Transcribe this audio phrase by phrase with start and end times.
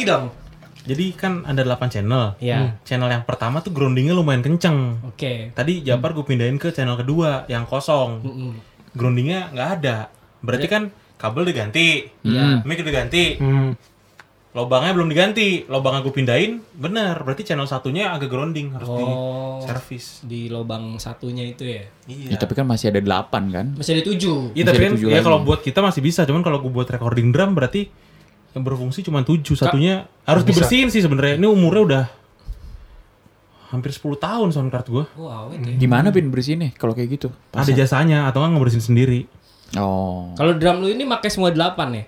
[0.00, 0.24] lagi dong.
[0.80, 2.40] Jadi kan ada 8 channel.
[2.40, 2.56] Iya.
[2.58, 2.70] Hmm.
[2.82, 4.96] Channel yang pertama tuh groundingnya lumayan kenceng.
[5.04, 5.52] Oke.
[5.52, 8.24] Tadi Japar gue pindahin ke channel kedua yang kosong.
[8.24, 8.50] Mm-mm.
[8.96, 10.08] Groundingnya nggak ada.
[10.40, 10.88] Berarti kan
[11.20, 12.64] kabel diganti, Iya.
[12.64, 13.76] mic diganti, Hmm.
[14.50, 15.68] lobangnya belum diganti.
[15.68, 17.12] Lobangnya gue pindahin, bener.
[17.20, 19.60] Berarti channel satunya agak grounding harus di Oh.
[19.60, 20.24] servis.
[20.24, 21.84] Di lubang satunya itu ya.
[22.08, 22.34] Iya.
[22.34, 23.76] Ya, tapi kan masih ada 8 kan?
[23.76, 24.56] Masih ada tujuh.
[24.56, 27.52] Iya tapi kan ya kalau buat kita masih bisa, cuman kalau gue buat recording drum
[27.52, 27.92] berarti
[28.50, 31.38] yang berfungsi cuma 7, satunya harus dibersihin sih sebenarnya.
[31.38, 32.04] Ini umurnya udah
[33.70, 35.04] hampir 10 tahun sound card gue.
[35.14, 35.76] Wow, itu ya.
[35.78, 37.28] Gimana pin bersihinnya kalau kayak gitu?
[37.54, 39.20] Ada jasanya atau nggak ngebersihin sendiri.
[39.78, 40.34] Oh.
[40.34, 42.04] Kalau drum lu ini pakai semua delapan ya?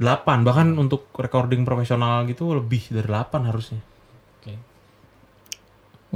[0.00, 3.84] 8 bahkan untuk recording profesional gitu lebih dari 8 harusnya.
[4.40, 4.56] Oke.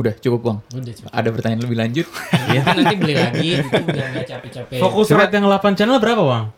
[0.01, 0.59] Udah cukup bang.
[0.81, 1.09] Udah coba.
[1.13, 2.07] Ada pertanyaan lebih lanjut?
[2.49, 4.81] Iya nanti beli lagi gitu biar nggak capek-capek.
[4.81, 6.56] Fokus rate yang 8 channel berapa, Bang?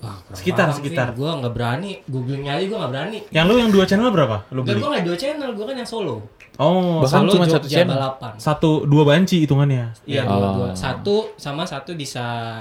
[0.00, 1.12] Wah, Sekitar, sekitar.
[1.12, 2.00] Gua nggak berani.
[2.04, 3.18] Googlingnya aja gua nggak berani.
[3.28, 4.36] Yang lu yang 2 channel berapa?
[4.48, 4.80] Lu beli?
[4.80, 6.16] gua nggak dua channel, gua kan yang solo.
[6.56, 7.96] Oh, Bahkan Solo cuma Jogja satu channel.
[7.96, 8.32] balapan.
[8.36, 9.96] satu dua banci hitungannya.
[10.04, 10.36] Iya, Oh.
[10.36, 10.68] dua, dua.
[10.72, 12.60] Satu sama satu bisa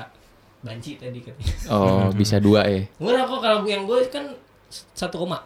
[0.60, 1.36] banci tadi kan.
[1.74, 2.88] Oh bisa dua ya.
[2.96, 4.24] Murah kok kalau yang gue kan
[4.94, 5.44] satu koma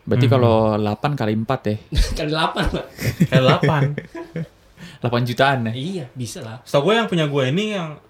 [0.00, 1.76] Berarti kalau 8 kali 4 ya.
[2.16, 2.86] kali delapan pak.
[3.26, 5.04] Kayak 8.
[5.04, 5.72] 8 jutaan ya.
[5.72, 6.56] Iya bisa lah.
[6.64, 8.00] Setahu gue yang punya gue ini yang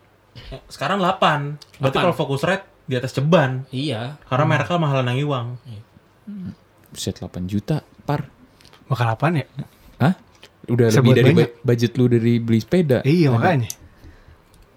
[0.51, 1.83] eh, sekarang 8.
[1.83, 2.05] Berarti 8.
[2.07, 3.63] kalau fokus rate di atas ceban.
[3.71, 4.19] Iya.
[4.27, 5.47] Karena mereknya mahalan yang iwang.
[6.89, 8.27] Buset 8 juta par.
[8.85, 9.47] Bakal apaan ya?
[9.97, 10.15] Hah?
[10.67, 11.39] Udah Bisa lebih dari banyak.
[11.39, 12.99] ba- budget lu dari beli sepeda.
[13.03, 13.71] Iya makanya.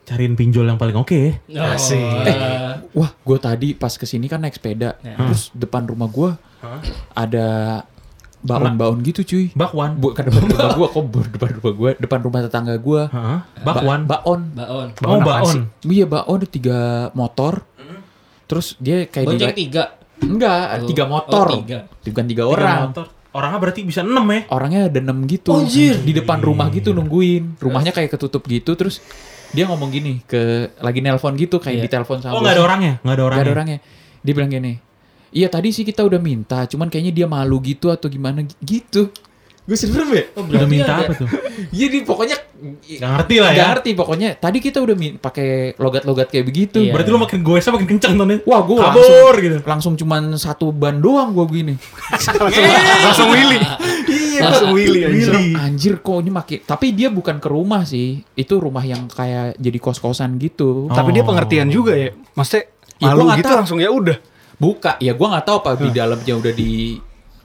[0.04, 1.22] Cariin pinjol yang paling oke.
[1.50, 1.98] Oh, Asik.
[1.98, 5.00] eh, Wah, gue tadi pas ke sini kan naik sepeda.
[5.00, 5.16] Ya.
[5.18, 6.36] Terus depan rumah gue
[7.14, 7.48] ada
[8.40, 9.46] baon-baon gitu cuy.
[9.54, 9.96] Bakwan.
[9.96, 13.02] Bukan depan rumah gue, kok depan rumah gue, depan rumah tetangga gue.
[13.08, 13.40] Heeh.
[13.64, 14.02] Bakwan.
[14.04, 14.42] baon.
[14.54, 14.88] baon.
[15.00, 15.58] Oh, baon.
[15.82, 16.80] Iya, baon ada tiga
[17.14, 17.64] motor.
[18.54, 19.84] Terus dia kayak di Bonceng tiga.
[20.22, 20.88] enggak, ada Oh.
[20.88, 21.46] tiga Oh, motor.
[21.58, 21.80] tiga.
[21.90, 22.80] Bukan tiga Tiga orang.
[22.88, 23.06] motor.
[23.34, 24.40] Orangnya berarti bisa 6 ya.
[24.48, 25.50] Orangnya ada enam gitu.
[25.52, 25.98] Anjir.
[25.98, 27.58] Di depan rumah gitu nungguin.
[27.58, 29.02] Rumahnya kayak ketutup gitu terus
[29.50, 31.84] dia ngomong gini ke lagi nelpon gitu kayak Iya.
[31.86, 32.94] ditelepon sama Oh, nggak ada orangnya?
[32.96, 33.44] Nggak ada Nggak orangnya.
[33.44, 33.80] ada orangnya.
[34.22, 34.74] Dia bilang gini,
[35.32, 39.10] iya tadi sih kita udah minta, cuman kayaknya dia malu gitu atau gimana gi- gitu.
[39.64, 40.24] Gue serem ya?
[40.36, 41.28] Oh, Udah minta ada- apa tuh?
[41.72, 42.36] Jadi pokoknya
[42.94, 43.56] Gak ngerti lah ya.
[43.56, 44.30] nggak ngerti pokoknya.
[44.36, 46.80] Tadi kita udah min- pakai logat-logat kayak begitu.
[46.80, 46.92] Iya.
[46.92, 48.40] Berarti lu makin goesnya makin kenceng tuh nih.
[48.44, 49.58] Wah, gue Kabur langsung, gitu.
[49.64, 51.74] langsung cuman satu ban doang gue gini.
[52.12, 52.64] langsung
[53.00, 53.60] langsung Willy.
[54.06, 55.34] Iya, langsung Willy anjir.
[55.56, 58.20] Anjir kok ini makin tapi dia bukan ke rumah sih.
[58.34, 60.88] Itu rumah yang kayak jadi kos-kosan gitu.
[60.90, 61.30] Tapi dia Oh.
[61.30, 62.12] pengertian juga ya.
[62.34, 63.58] Maksudnya Ya, malu nggak gitu tahu.
[63.58, 64.18] langsung ya udah.
[64.54, 66.72] Buka, ya gua nggak tahu apa di dalamnya udah di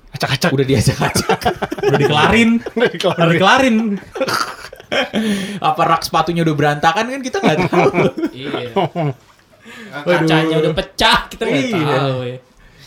[0.09, 0.51] Acak-acak.
[0.51, 1.39] udah diajak-ajak.
[1.89, 2.51] Udah dikelarin.
[2.77, 3.23] Udah dikeluarin.
[3.23, 3.77] Udah dikelarin.
[5.61, 7.91] apa rak sepatunya udah berantakan kan kita nggak tahu.
[8.33, 8.73] Iya.
[10.01, 11.97] Kacanya udah pecah, kita nggak Iya.
[12.01, 12.39] tahu ya.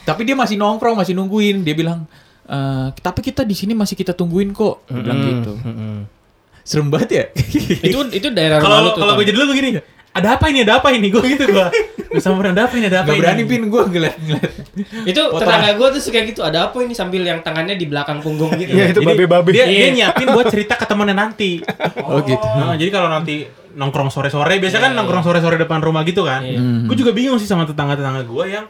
[0.02, 1.62] tapi dia masih nongkrong, masih nungguin.
[1.62, 2.10] Dia bilang,
[2.44, 4.90] "Eh, tapi kita di sini masih kita tungguin kok.
[4.90, 5.54] Dia bilang gitu.
[6.62, 7.24] Serem banget ya.
[7.86, 9.78] itu itu daerah Kalau kalau gue jadi lu begini,
[10.12, 10.60] ada apa ini?
[10.62, 11.08] Ada apa ini?
[11.08, 11.68] Gue gitu gue.
[12.12, 12.86] Gue samperin ada apa ini?
[12.86, 13.22] Ada apa Gak ini?
[13.24, 14.52] berani pin gue ngeliat ngeliat.
[15.08, 16.42] itu tetangga gue tuh suka gitu.
[16.42, 18.72] Ada apa ini sambil yang tangannya di belakang punggung gitu.
[18.72, 19.50] Iya, itu Jadi, babe-babe.
[19.50, 19.90] Dia, dia Iya.
[19.94, 21.64] nyiapin buat cerita ke temennya nanti.
[22.04, 22.44] Oh, gitu.
[22.44, 26.44] Nah, jadi kalau nanti nongkrong sore-sore, biasa kan nongkrong sore-sore depan rumah gitu kan.
[26.44, 26.60] Iya.
[26.84, 28.66] Gue juga bingung sih sama tetangga-tetangga gue yang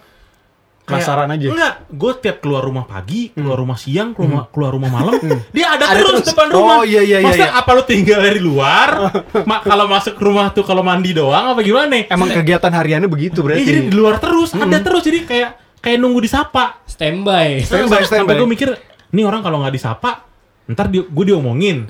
[0.93, 1.47] Penasaran aja.
[1.47, 5.15] Enggak, gue tiap keluar rumah pagi, keluar rumah siang, keluar, keluar rumah malam,
[5.49, 6.27] dia ada, Ada terus, terus.
[6.29, 6.77] depan rumah.
[6.77, 7.59] Oh, iya, iya, iya, Maksudnya iya.
[7.59, 8.89] apa lu tinggal dari luar?
[9.49, 12.05] Ma- kalau masuk rumah tuh kalau mandi doang apa gimana?
[12.05, 13.63] Emang kegiatan hariannya begitu Iya, berarti.
[13.63, 16.83] jadi di luar terus, ada terus jadi kayak kayak nunggu disapa.
[16.85, 17.63] Standby.
[17.63, 18.35] Standby, Sampai standby.
[18.37, 18.69] gue mikir,
[19.09, 20.30] nih orang kalau nggak disapa,
[20.71, 21.87] ntar di, gue diomongin.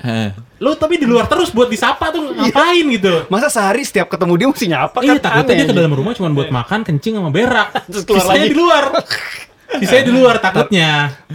[0.58, 3.26] Lu tapi di luar terus buat disapa tuh ngapain gitu?
[3.26, 5.22] Masa sehari setiap ketemu dia mesti nyapa Iya, kan?
[5.22, 7.68] takutnya dia ke dalam rumah cuma buat makan, kencing sama berak.
[7.90, 8.46] Terus keluar lagi.
[8.46, 8.84] di luar.
[9.72, 10.90] Sisanya di luar takutnya.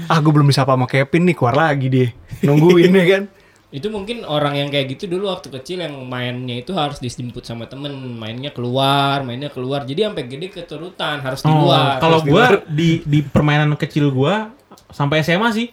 [0.05, 2.07] Ah, gue belum disapa sama Kevin nih, keluar lagi dia.
[2.41, 3.23] Nungguin ya kan.
[3.67, 7.67] Itu mungkin orang yang kayak gitu dulu waktu kecil yang mainnya itu harus dijemput sama
[7.67, 9.83] temen, mainnya keluar, mainnya keluar.
[9.83, 11.99] Jadi sampai gede keturutan harus di Oh, luar.
[11.99, 14.55] kalau Harus di di di permainan kecil gua
[14.87, 15.67] sampai SMA sih,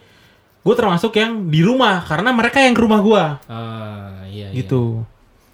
[0.64, 4.56] gua termasuk yang di rumah karena mereka yang ke rumah gua Ah, iya, iya.
[4.56, 5.05] gitu.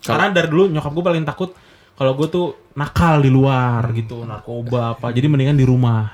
[0.01, 1.51] Karena dari dulu nyokap gua paling takut
[1.93, 5.11] kalau gua tuh nakal di luar gitu, narkoba apa.
[5.11, 6.09] Jadi mendingan di rumah.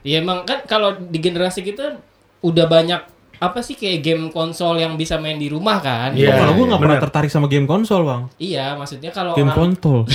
[0.00, 1.96] Iya emang kan kalau di generasi kita
[2.38, 3.00] udah banyak
[3.34, 6.12] apa sih kayak game konsol yang bisa main di rumah kan?
[6.12, 7.04] Iya, Oh, kalau gua nggak pernah bener.
[7.08, 8.22] tertarik sama game konsol, Bang.
[8.36, 9.98] Iya, maksudnya kalau Game orang kontol.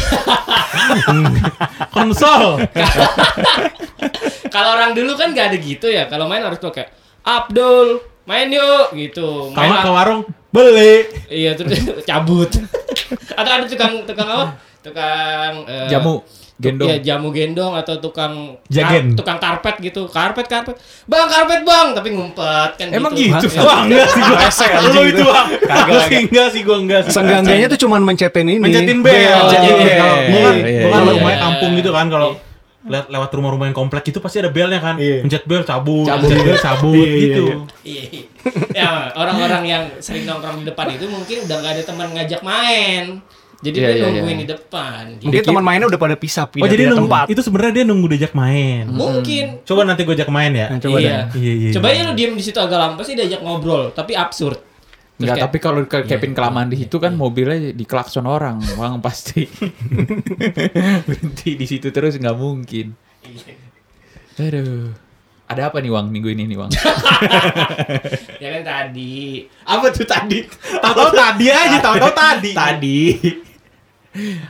[1.92, 2.58] konsol.
[4.50, 6.06] kalau orang dulu kan gak ada gitu ya.
[6.06, 6.90] Kalau main harus pakai
[7.22, 8.00] Abdul,
[8.30, 9.50] main yuk gitu.
[9.58, 10.22] Main Kalau ke warung
[10.54, 11.10] beli.
[11.26, 12.50] Iya terus cabut.
[13.34, 14.46] Atau ada tukang tukang apa?
[14.80, 16.24] tukang eh, Jamu,
[16.56, 16.88] gendong.
[16.88, 19.12] Iya, jamu gendong atau tukang Jagen.
[19.12, 20.08] kar- tukang karpet gitu.
[20.08, 20.76] Karpet karpet.
[21.04, 23.44] Bang, karpet, Bang, tapi ngumpet kan Emang gitu?
[23.50, 23.60] Iya.
[23.60, 24.38] Wah enggak sih gua.
[24.40, 25.48] Rese Lu itu bang.
[25.68, 27.66] Kagak sih enggak sih gua enggak sih.
[27.68, 28.60] Tuh cuman mencetin ini.
[28.62, 29.12] Mencetin bel.
[29.18, 29.90] Mencetin Iya, bel.
[29.90, 31.12] Iya, gua kan iya.
[31.18, 32.30] rumahnya kampung gitu kan kalau
[32.90, 34.98] lewat lewat rumah-rumah yang komplek itu pasti ada belnya kan.
[34.98, 35.22] Iya.
[35.22, 36.26] Mencet bel cabut, Cabut.
[36.26, 37.44] mencet bel cabut Iya, iya, gitu.
[37.86, 38.04] iya.
[38.10, 38.22] Iya.
[38.74, 43.06] ya, orang-orang yang sering nongkrong di depan itu mungkin udah gak ada teman ngajak main.
[43.60, 44.44] Jadi Iya, dia iya, nungguin iya.
[44.44, 45.02] di depan.
[45.20, 45.26] Gitu.
[45.28, 47.26] Mungkin teman mainnya udah pada pisah Oh pindah jadi pindah nunggu, tempat.
[47.28, 48.84] itu sebenarnya dia nunggu diajak main.
[48.88, 49.46] Mungkin.
[49.68, 50.68] Coba nanti gue ajak main ya.
[50.72, 51.12] Nah, coba iya.
[51.28, 51.44] deh.
[51.44, 52.00] Iya, iya, Coba iya.
[52.00, 54.58] ya lu diem di situ agak lama pasti diajak ngobrol, tapi absurd.
[55.19, 59.44] Enggak, kayak- tapi kalau ke Kevin kelamaan di situ kan mobilnya diklakson orang, Bang pasti.
[61.04, 62.95] Berhenti di situ terus nggak mungkin.
[64.38, 64.95] Aduh.
[65.44, 66.69] Ada apa nih Wang minggu ini nih Wang?
[68.44, 69.44] ya kan tadi.
[69.66, 70.45] apa tuh tadi?
[70.77, 72.51] Tahu-tahu tadi aja, tahu-tahu tadi.
[72.54, 73.00] Tadi.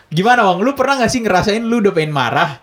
[0.07, 0.59] Gimana Wang?
[0.59, 2.59] Lu pernah gak sih ngerasain lu udah pengen marah?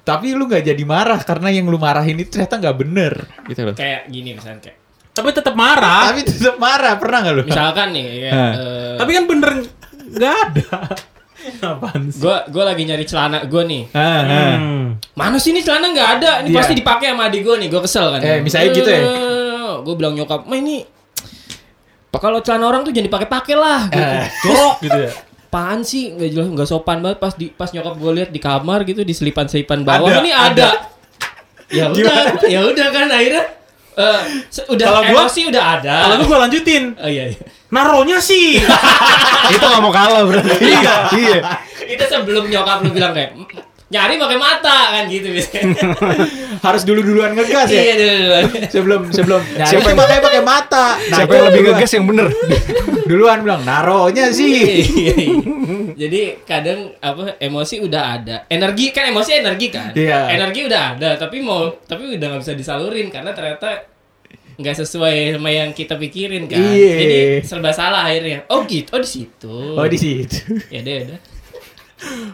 [0.00, 3.12] Tapi lu nggak jadi marah karena yang lu marahin itu ternyata nggak bener
[3.46, 3.74] gitu loh.
[3.76, 4.78] Kayak gini misalnya kayak.
[5.10, 6.14] Tapi tetap marah.
[6.14, 7.42] Tapi tetap marah, pernah nggak lu?
[7.44, 8.52] Misalkan nih Hah.
[8.54, 9.52] eh, Tapi kan bener
[10.10, 10.68] nggak ada.
[11.64, 12.20] Apaan sih?
[12.20, 13.88] gua gua lagi nyari celana gua nih.
[13.90, 14.20] Ah.
[14.56, 15.00] Hmm.
[15.16, 16.30] Mana sih ini celana nggak ada?
[16.44, 16.56] Ini Iya.
[16.60, 17.68] pasti dipakai sama adik gua nih.
[17.68, 18.20] Gua kesel kan.
[18.20, 19.02] Eh, misalnya gitu ya?
[19.80, 20.84] Gue bilang nyokap, "Ma ini
[22.12, 24.04] kalau celana orang tuh jangan dipakai-pakai lah." Gitu.
[24.04, 24.26] Eh.
[24.44, 25.12] Jorok gitu ya.
[25.50, 28.86] Apaan sih nggak jelas nggak sopan banget pas di pas nyokap gue lihat di kamar
[28.86, 30.68] gitu di selipan-selipan bawah Ada, ini ada.
[31.70, 32.14] Ya udah,
[32.46, 33.44] ya udah kan akhirnya
[33.92, 35.94] eh, se- udah Kalau gua- emosi udah ada.
[36.06, 36.82] Kalau gue lanjutin.
[36.96, 37.38] Oh iya, iya.
[37.68, 38.58] Naronya sih.
[39.54, 40.54] Itu gak mau kalah berarti.
[40.60, 40.94] Iya.
[41.10, 41.38] Iya.
[41.88, 43.46] Itu sebelum nyokap lu bilang kayak "Mm,
[43.90, 45.82] nyari pakai mata kan gitu biasanya.
[46.66, 47.80] Harus dulu-duluan ngegas ya.
[47.80, 48.14] Iya dulu.
[48.14, 48.38] dulu.
[48.68, 51.74] sebelum sebelum Siapa siapa yang- pakai pakai mata Nah, Siapa yang lebih duluan.
[51.74, 52.26] ngegas yang bener?
[53.10, 55.14] duluan bilang naronya sih Iya, iya.
[55.98, 60.30] Jadi kadang apa emosi udah ada, energi kan emosi energi kan, Iya.
[60.30, 63.84] energi udah ada, tapi mau tapi udah nggak bisa disalurin karena ternyata
[64.54, 66.62] nggak sesuai sama yang kita pikirin kan.
[66.62, 66.94] Iya.
[66.96, 68.46] Jadi serba salah akhirnya.
[68.46, 69.56] Oh gitu, oh di situ.
[69.74, 70.36] oh di situ
[70.68, 71.20] Ya deh, udah.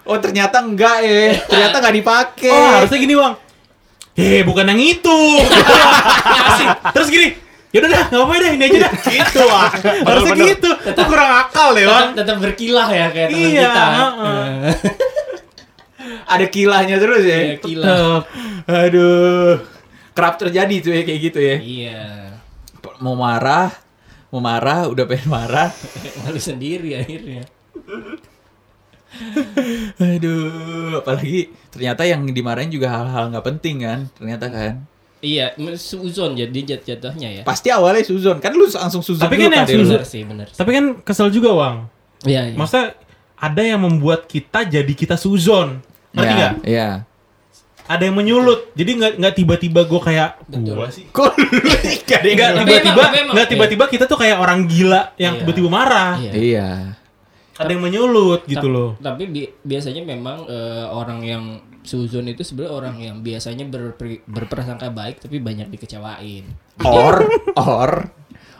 [0.02, 3.34] Oh ternyata enggak ya ternyata nggak dipakai Oh harusnya gini bang.
[4.14, 5.18] Eh bukan yang itu.
[6.40, 6.68] Asik.
[6.90, 7.28] Terus gini.
[7.68, 8.92] Yaudah dah, nggak apa-apa deh, ini aja dah.
[9.04, 9.68] Gitu wah.
[9.68, 10.50] Harusnya Bener-bener.
[10.56, 10.70] gitu.
[10.72, 12.06] Itu kurang akal deh bang.
[12.10, 13.84] Tetap, tetap berkilah ya kayak teman Iya, kita.
[13.92, 14.52] heeh.
[16.32, 18.22] ada kilahnya terus Iya, ya kilah.
[18.64, 19.58] aduh
[20.10, 22.02] kerap terjadi tuh ya kayak gitu ya Iya.
[22.98, 23.68] mau marah
[24.28, 25.68] mau marah udah pengen marah
[26.22, 27.44] Malu sendiri akhirnya.
[30.02, 34.74] aduh apalagi ternyata yang dimarahin juga hal-hal nggak penting kan ternyata kan
[35.16, 37.42] Iya, suzon jadi jat jatuhnya ya.
[37.42, 39.66] pasti awalnya Suzon kan lu langsung Suzon Tapi kan yang.
[39.66, 40.46] Suzon- sih, bener.
[40.48, 41.76] Tapi kan kesel juga bang.
[42.22, 42.54] Iya, iya.
[42.54, 42.94] Maksudnya
[43.34, 45.80] ada yang membuat kita jadi kita suzon.
[46.12, 46.52] Ngerti Iya, nggak?
[46.62, 46.88] iya
[47.86, 48.70] Ada yang menyulut.
[48.72, 51.08] Jadi nggak nggak tiba-tiba gue kayak gua sih.
[51.08, 51.48] kok lu
[52.06, 52.20] nggak
[52.60, 53.02] tiba-tiba
[53.32, 55.40] nggak tiba-tiba kita tuh kayak orang gila yang Iya.
[55.42, 56.12] tiba-tiba marah.
[56.20, 56.32] Iya.
[56.36, 56.68] iya
[57.56, 58.90] Ada yang menyulut gitu loh.
[58.98, 61.44] Tapi bi- biasanya memang eh, orang yang
[61.80, 66.44] suzon itu sebenarnya orang yang biasanya berperi- berprasangka baik tapi banyak dikecewain.
[66.82, 68.10] or or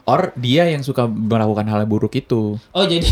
[0.07, 3.03] or dia yang suka melakukan hal buruk itu Oh jadi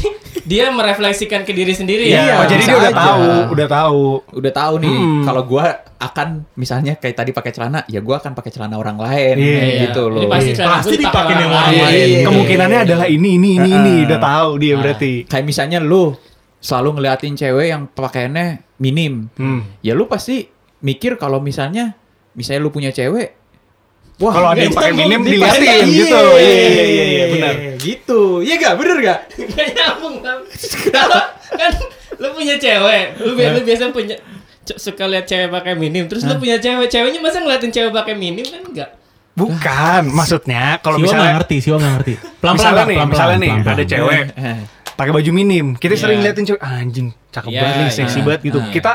[0.45, 2.21] dia merefleksikan ke diri sendiri Iya.
[2.21, 2.35] ya?
[2.37, 3.01] Oh, jadi dia udah aja.
[3.01, 4.05] tahu, udah tahu.
[4.35, 5.23] udah tahu nih Hmm.
[5.25, 5.65] kalau gua
[5.97, 9.89] akan misalnya kayak tadi pakai celana ya gua akan pakai celana orang lain Iya.
[9.89, 10.57] gitu Ini loh pasti Iya.
[10.57, 11.83] celana Pasti gue dipakai orang orang lain.
[11.83, 12.07] lain.
[12.07, 12.25] Iya.
[12.25, 13.95] Kemungkinannya adalah ini, ini, ini, ini.
[13.97, 14.07] Heeh.
[14.07, 14.81] Udah tahu dia Nah.
[14.81, 15.13] berarti.
[15.25, 16.13] kayak misalnya lu
[16.59, 18.47] selalu ngeliatin cewek yang pakaiannya
[18.77, 19.65] minim Hmm.
[19.81, 20.45] ya lu pasti
[20.81, 21.97] mikir kalau misalnya
[22.33, 23.33] misalnya lu punya cewek
[24.17, 25.85] wah Kalau ada yang ini pakai tuh minim iya.
[25.85, 26.23] gitu.
[26.35, 27.55] Iya, iya, iya, iya, benar.
[27.77, 29.19] gitu iya gak bener gak
[29.51, 30.15] Gak nyambung.
[30.89, 31.73] Kalau kan
[32.15, 34.17] lu punya cewek, lu, bi- lu biasa punya
[34.65, 38.43] suka lihat cewek pakai minim, terus lu punya cewek, ceweknya masa ngeliatin cewek pakai minim
[38.45, 38.91] kan enggak?
[39.35, 42.15] Bukan, maksudnya kalau misalnya ngerti, Siwa nggak ngerti.
[42.41, 43.75] Pelan-pelan, misalnya nih, pelan-pelan, misalnya nih pelan-pelan.
[43.75, 44.59] ada cewek Eh,
[44.95, 46.01] pakai baju minim, kita Iya.
[46.01, 47.97] sering liatin cewek "Ah, anjing cakep Iya, banget nih, iya.
[47.99, 48.59] seksi banget gitu.
[48.59, 48.71] Nah.
[48.71, 48.93] Kita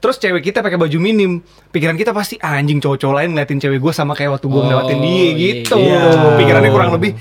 [0.00, 1.38] terus cewek kita pakai baju minim,
[1.68, 4.64] pikiran kita pasti "Ah, anjing cowok-cowok lain ngeliatin cewek gue sama kayak waktu gue Oh,
[4.64, 5.76] ngeliatin dia iya, gitu.
[5.76, 6.00] iya.
[6.34, 7.12] Pikirannya kurang lebih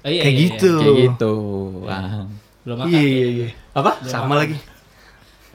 [0.00, 0.72] Oh, iya, kayak iya, gitu.
[0.76, 1.32] kayak gitu
[1.80, 2.26] Wah.
[2.60, 2.90] Belum makan.
[2.90, 3.48] Iya iya iya.
[3.72, 4.56] apa Sama lagi.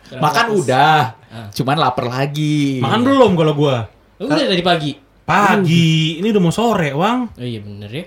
[0.07, 0.57] Belum makan makan.
[0.57, 0.98] udah
[1.29, 1.45] Ah.
[1.51, 3.86] cuman lapar lagi Makan belum kalau gua?
[4.17, 4.91] Udah dari pagi.
[5.21, 6.17] Pagi.
[6.17, 7.29] Ini udah mau sore, Wang.
[7.31, 8.05] Oh iya bener ya.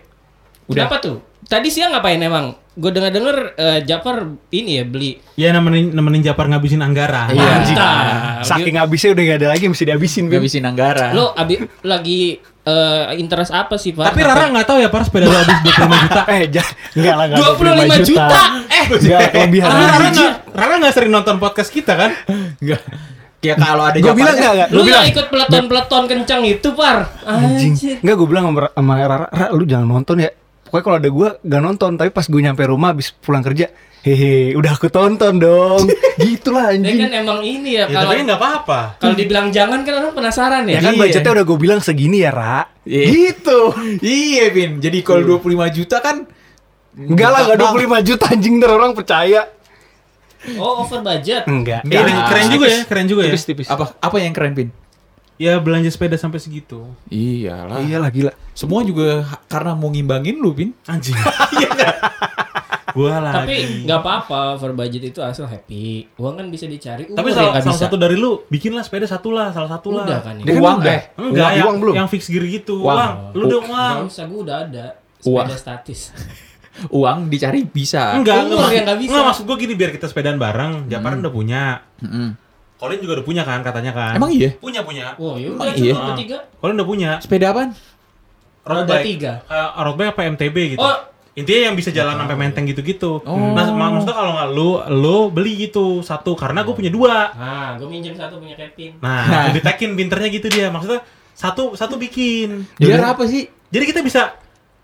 [0.66, 0.84] Udah.
[0.84, 1.16] Kenapa tuh?
[1.42, 2.54] Tadi siang ngapain emang?
[2.72, 5.20] Gue denger-denger eh, Japar ini ya beli.
[5.36, 7.28] Ya nemenin nemenin Japar ngabisin anggaran.
[7.28, 7.44] Iya.
[7.60, 8.46] Mantap.
[8.46, 10.24] Saking habisnya udah gak ada lagi mesti dihabisin.
[10.32, 14.14] Ngabisin anggaran Lo abi lagi eh, interest apa sih Pak?
[14.14, 16.22] Tapi Rara nggak tahu ya par sepeda lu habis 25 juta.
[16.30, 16.42] Eh,
[16.96, 17.38] enggak lah enggak
[18.00, 18.38] 25 juta.
[18.72, 19.68] Eh, Enggak kelebihan.
[19.68, 22.10] Rara Rara nggak Rara nggak sering nonton podcast kita kan?
[22.56, 22.80] Enggak.
[23.42, 24.68] Ya kalau ada Gue bilang enggak, enggak.
[24.70, 27.10] Lu bilang, gak ikut peleton-peleton kencang itu, Par.
[27.26, 27.74] anjing.
[27.74, 27.96] Anjir.
[27.98, 30.30] Enggak, gue bilang sama, sama Rara, Ra, lu jangan nonton ya.
[30.72, 31.92] Pokoknya kalau ada gue, gak nonton.
[31.94, 33.68] Tapi pas gue nyampe rumah, habis pulang kerja,
[34.00, 35.84] hehe, udah aku tonton dong.
[36.18, 36.96] gitu lah Dia anjing.
[36.98, 38.80] kan emang ini ya, Ya, kalau tapi nggak apa-apa.
[38.96, 40.80] kalau dibilang jangan kan orang penasaran ya.
[40.80, 41.00] Ya kan Iya.
[41.04, 42.64] budgetnya udah gue bilang segini ya, Ra.
[42.82, 43.04] Iya.
[43.06, 43.60] Gitu.
[44.00, 44.80] Iya, Vin.
[44.80, 46.24] Jadi kalau 25 juta kan
[46.92, 49.48] Enggak lah, enggak 25 juta anjing ntar orang percaya.
[50.56, 51.46] Oh, over budget.
[51.46, 51.84] Enggak.
[51.84, 53.30] Eh, ini Nah, keren juga ya, keren juga ya.
[53.30, 53.68] Tipis-tipis.
[53.68, 54.68] apa apa yang keren, Vin?
[55.42, 56.86] Ya belanja sepeda sampai segitu.
[57.08, 57.82] Iyalah.
[57.82, 58.30] Iyalah gila.
[58.52, 60.70] Semua juga karena mau ngimbangin lu, Vin.
[60.86, 61.18] Anjing.
[61.52, 61.96] Iya nggak?
[62.92, 63.36] Gua lagi.
[63.40, 66.06] Tapi nggak apa-apa, over budget itu asal happy.
[66.14, 67.08] Uang kan bisa dicari.
[67.08, 67.82] Tapi salah, salah bisa.
[67.82, 70.04] satu dari lu bikinlah sepeda satu lah, salah satu lah.
[70.04, 70.44] Udah kan ini.
[70.46, 70.92] kan Uang udah.
[70.92, 71.02] eh.
[71.16, 71.94] Enggak, Uang- yang, uang belum?
[71.96, 72.74] yang fix gear gitu.
[72.78, 72.92] Uang.
[72.92, 73.14] Uang.
[73.32, 73.96] Lu dong, Gak Uang.
[74.06, 74.86] usah, gue udah ada.
[75.24, 75.46] Uang.
[75.48, 76.00] Sepeda statis.
[76.92, 78.12] Uang dicari bisa.
[78.14, 79.10] Enggak, enggak, yang nggak bisa.
[79.10, 80.72] Enggak, maksud gua gini biar kita sepedaan bareng.
[80.86, 81.62] Japar udah punya.
[82.00, 82.28] Mm-mm.
[82.82, 84.18] Colin juga udah punya kan katanya kan.
[84.18, 84.50] Emang iya?
[84.58, 85.14] Punya punya.
[85.14, 85.74] Wow, yuk, Emang iya?
[85.78, 85.94] iya?
[85.94, 86.38] bertiga.
[86.58, 87.10] Colin udah punya.
[87.22, 87.70] Sepeda apaan?
[88.62, 89.06] Road Roda bike.
[89.06, 89.32] tiga.
[89.46, 90.82] Eh, road bike apa MTB gitu.
[90.82, 90.98] Oh.
[91.32, 93.22] Intinya yang bisa jalan sampai menteng gitu-gitu.
[93.22, 93.38] Oh.
[93.54, 97.30] Nah, mak- maksudnya kalau nggak lu, lu beli gitu satu karena gue punya dua.
[97.32, 98.98] Nah, gue minjem satu punya Kevin.
[98.98, 100.66] Nah, ditekin pinternya gitu dia.
[100.68, 102.66] Maksudnya satu satu bikin.
[102.76, 103.46] Biar apa sih?
[103.70, 104.34] Jadi kita bisa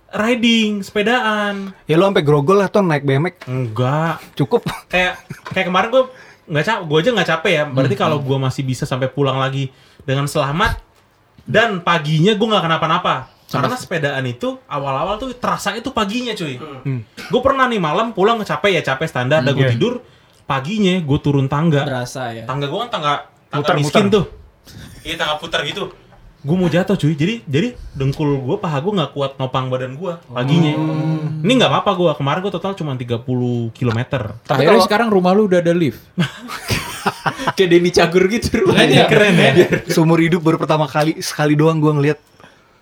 [0.09, 1.75] riding, sepedaan.
[1.85, 3.45] Ya lu sampai grogol lah ton naik BMX.
[3.45, 4.23] Enggak.
[4.33, 4.65] Cukup.
[4.89, 5.21] Kayak
[5.53, 6.05] kayak kemarin gue
[6.49, 7.65] nggak cap, gue aja nggak capek ya.
[7.69, 8.03] Berarti Hmm.
[8.09, 9.69] kalau gue masih bisa sampai pulang lagi
[10.03, 10.81] dengan selamat
[11.45, 13.15] dan paginya gue nggak kenapa-napa.
[13.49, 16.61] Karena sepedaan itu awal-awal tuh terasa itu paginya cuy.
[16.61, 17.01] Hmm.
[17.05, 19.73] Gue pernah nih malam pulang capek ya capek standar, dan gue iya.
[19.73, 20.05] tidur
[20.45, 21.85] paginya gue turun tangga.
[21.85, 22.45] Berasa ya.
[22.45, 23.13] Tangga gue kan tangga
[23.49, 24.17] tangga Muter, miskin muter.
[24.21, 24.25] tuh.
[25.05, 25.89] Iya tangga putar gitu.
[26.39, 27.13] Gue mau jatuh cuy.
[27.13, 30.73] Jadi jadi dengkul gue paha gue nggak kuat nopang badan gue paginya.
[30.75, 31.43] Oh.
[31.43, 32.11] Ini nggak apa-apa gue.
[32.15, 33.27] Kemarin gue total cuma 30
[33.73, 34.01] km.
[34.39, 35.99] Tapi Akhirnya kalau- sekarang rumah lu udah ada lift.
[37.57, 39.07] Kayak Denny Cagur gitu rumahnya.
[39.07, 39.53] Keren ya.
[39.89, 42.19] Seumur hidup baru pertama kali sekali doang gua ngeliat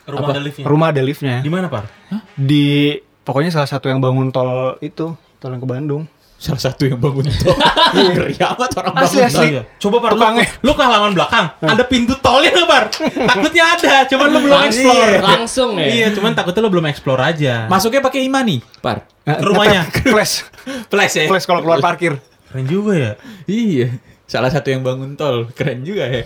[0.07, 0.65] Rumah ada liftnya.
[0.65, 1.37] rumah ada liftnya.
[1.41, 1.91] Di mana, Par?
[2.33, 2.95] Di
[3.25, 6.07] pokoknya salah satu yang bangun tol itu, tol yang ke Bandung.
[6.37, 7.57] Salah satu yang bangun tol.
[8.13, 9.37] Ngeri amat orang Asli, bangun asli.
[9.41, 9.47] tol.
[9.49, 9.63] iya.
[9.81, 10.45] Coba Par, lu, Tukangnya.
[10.61, 12.85] lu ke halaman belakang, ada pintu tolnya nggak, Par?
[13.27, 15.15] Takutnya ada, cuman lu belum Langsung, explore.
[15.19, 15.87] langsung ya.
[15.89, 17.65] Iya, cuman takutnya lu belum explore aja.
[17.67, 19.09] Masuknya pakai imani, Par.
[19.25, 19.89] Ke rumahnya.
[20.13, 20.45] Flash.
[20.87, 21.25] Flash ya.
[21.27, 22.21] Flash kalau keluar parkir.
[22.47, 23.13] Keren juga ya.
[23.45, 23.97] Iya.
[24.23, 25.49] Salah satu yang bangun tol.
[25.51, 26.23] Keren juga ya.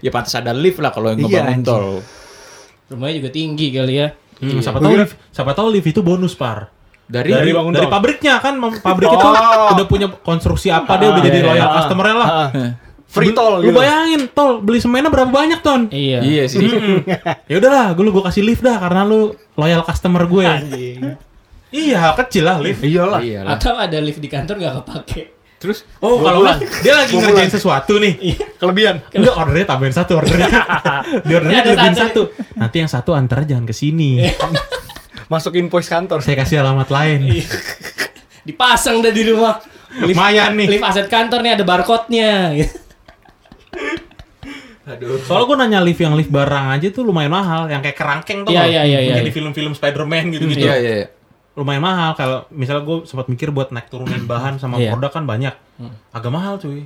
[0.00, 1.86] Ya pantas ada lift lah kalau yang Iya, ngebangun tol.
[2.88, 4.08] Rumahnya juga tinggi kali ya.
[4.34, 6.73] Hmm, siapa Gua tahu lift, siapa tahu lift itu bonus, Par.
[7.04, 9.76] Dari, dari, bangun dari pabriknya kan pabrik itu Oh.
[9.76, 11.76] udah punya konstruksi apa dia udah Ah, jadi iya, loyal iya.
[11.76, 12.28] customer lah.
[12.28, 12.48] Ah.
[13.04, 13.76] Free Lu- tol Lu gitu.
[13.76, 15.86] bayangin tol beli semennya berapa banyak ton?
[15.88, 16.18] Iya.
[16.18, 16.64] Iya sih.
[17.50, 19.20] Ya udahlah, gue lu gue kasih lift dah karena lu
[19.54, 20.42] loyal customer gue.
[20.42, 21.14] Anjing.
[21.70, 22.80] iya, kecil lah lift.
[22.80, 23.20] Iyalah.
[23.20, 23.54] Iya lah.
[23.54, 25.22] Atau ada lift di kantor nggak kepake.
[25.54, 26.58] Terus Oh, kalau bulan.
[26.58, 28.14] nggak, dia lagi ngerjain sesuatu nih.
[28.56, 29.00] Kelebihan.
[29.10, 30.50] Enggak ordernya tambahin satu ordernya.
[31.26, 32.22] Di ordernya Ya, dilebihin satu.
[32.28, 32.58] satu.
[32.58, 34.10] Nanti yang satu antar jangan ke sini.
[35.26, 36.20] Masuk invoice kantor.
[36.20, 37.20] Saya kasih alamat lain.
[38.44, 39.60] Dipasang dah di rumah.
[39.94, 40.66] Lift, Lumayan nih.
[40.68, 42.50] lift aset kantor nih ada barcode-nya.
[44.84, 45.16] aduh.
[45.22, 48.52] Soalnya gue nanya lift yang lift barang aja tuh lumayan mahal, yang kayak kerangkeng tuh.
[48.52, 49.14] Iya, iya, iya, iya.
[49.22, 50.66] di film-film Spider-Man gitu-gitu.
[50.66, 51.08] Iya, iya, iya.
[51.54, 54.92] Lumayan mahal kalau misalnya gue sempat mikir buat naik turunin bahan sama Iya.
[54.92, 55.54] produk kan banyak.
[56.10, 56.84] Agak mahal cuy.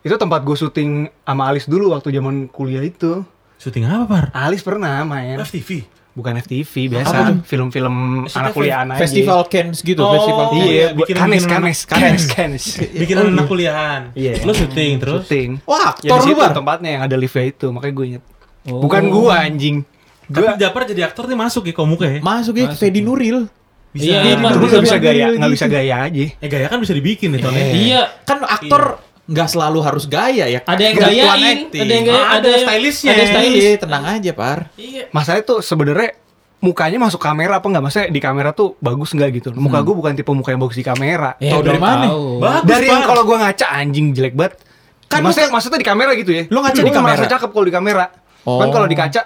[0.00, 3.20] Itu tempat gue syuting sama Alis dulu waktu zaman kuliah itu.
[3.60, 4.24] Syuting apa, Par?
[4.32, 5.36] Alis pernah main.
[5.38, 5.84] FTV.
[6.10, 7.36] Bukan FTV biasa, tuh?
[7.44, 7.94] film-film
[8.26, 8.98] anak kuliahan aja.
[8.98, 10.46] Festival Cans gitu, Oh, festival.
[10.52, 12.64] Iya, Iya, buat bikin- kanes, anak- kanes, kanes.
[12.82, 14.02] Bikin anak kuliahan.
[14.12, 14.42] Iya.
[14.42, 15.22] Lu syuting terus.
[15.24, 15.62] Syuting.
[15.64, 18.22] Wah, Ya aktor di lu, tempatnya yang ada liftnya itu, makanya gue inget.
[18.66, 18.82] Oh.
[18.82, 19.86] Bukan gua anjing.
[20.26, 22.20] Tapi Gua Japar jadi aktor nih masuk ya komuknya ya.
[22.20, 23.46] Masuk ya Fedi Nuril.
[23.90, 24.06] Bisa.
[24.06, 26.24] Iya, Iya, tapi bisa nggak bisa gaya, nggak bisa gaya aja.
[26.36, 27.50] Ya gaya kan bisa dibikin nih ya.
[27.50, 28.02] Iya.
[28.22, 28.82] Kan aktor
[29.30, 30.60] nggak selalu harus gaya ya.
[30.66, 31.80] Ada yang acting.
[31.80, 33.10] ada yang gaya, Ada ada yang- stylistnya.
[33.14, 33.62] Ada stylist.
[33.62, 34.58] Iya, tenang aja, Par.
[34.74, 35.02] Iya.
[35.14, 36.10] Masalahnya tuh sebenarnya
[36.58, 37.82] mukanya masuk kamera apa nggak?
[37.82, 39.48] Maksudnya di kamera tuh bagus nggak gitu?
[39.54, 41.38] Muka gue bukan tipe muka yang bagus di kamera.
[41.38, 42.10] Ya, Tahu dari mana?
[42.36, 44.58] Bagus, Dari yang kalau gua ngaca anjing jelek banget.
[45.06, 46.42] Kan maksudnya lu- maksudnya di kamera gitu ya.
[46.46, 47.34] Lu ngaca di nggak merasa kamera?
[47.38, 48.04] cakep kalau di kamera.
[48.44, 48.58] Oh.
[48.58, 49.22] Kan kalau di kaca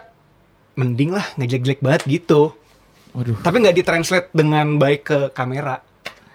[0.74, 2.52] mending lah nggak jelek-jelek banget gitu.
[3.14, 3.36] Waduh.
[3.40, 5.80] Tapi nggak ditranslate dengan baik ke kamera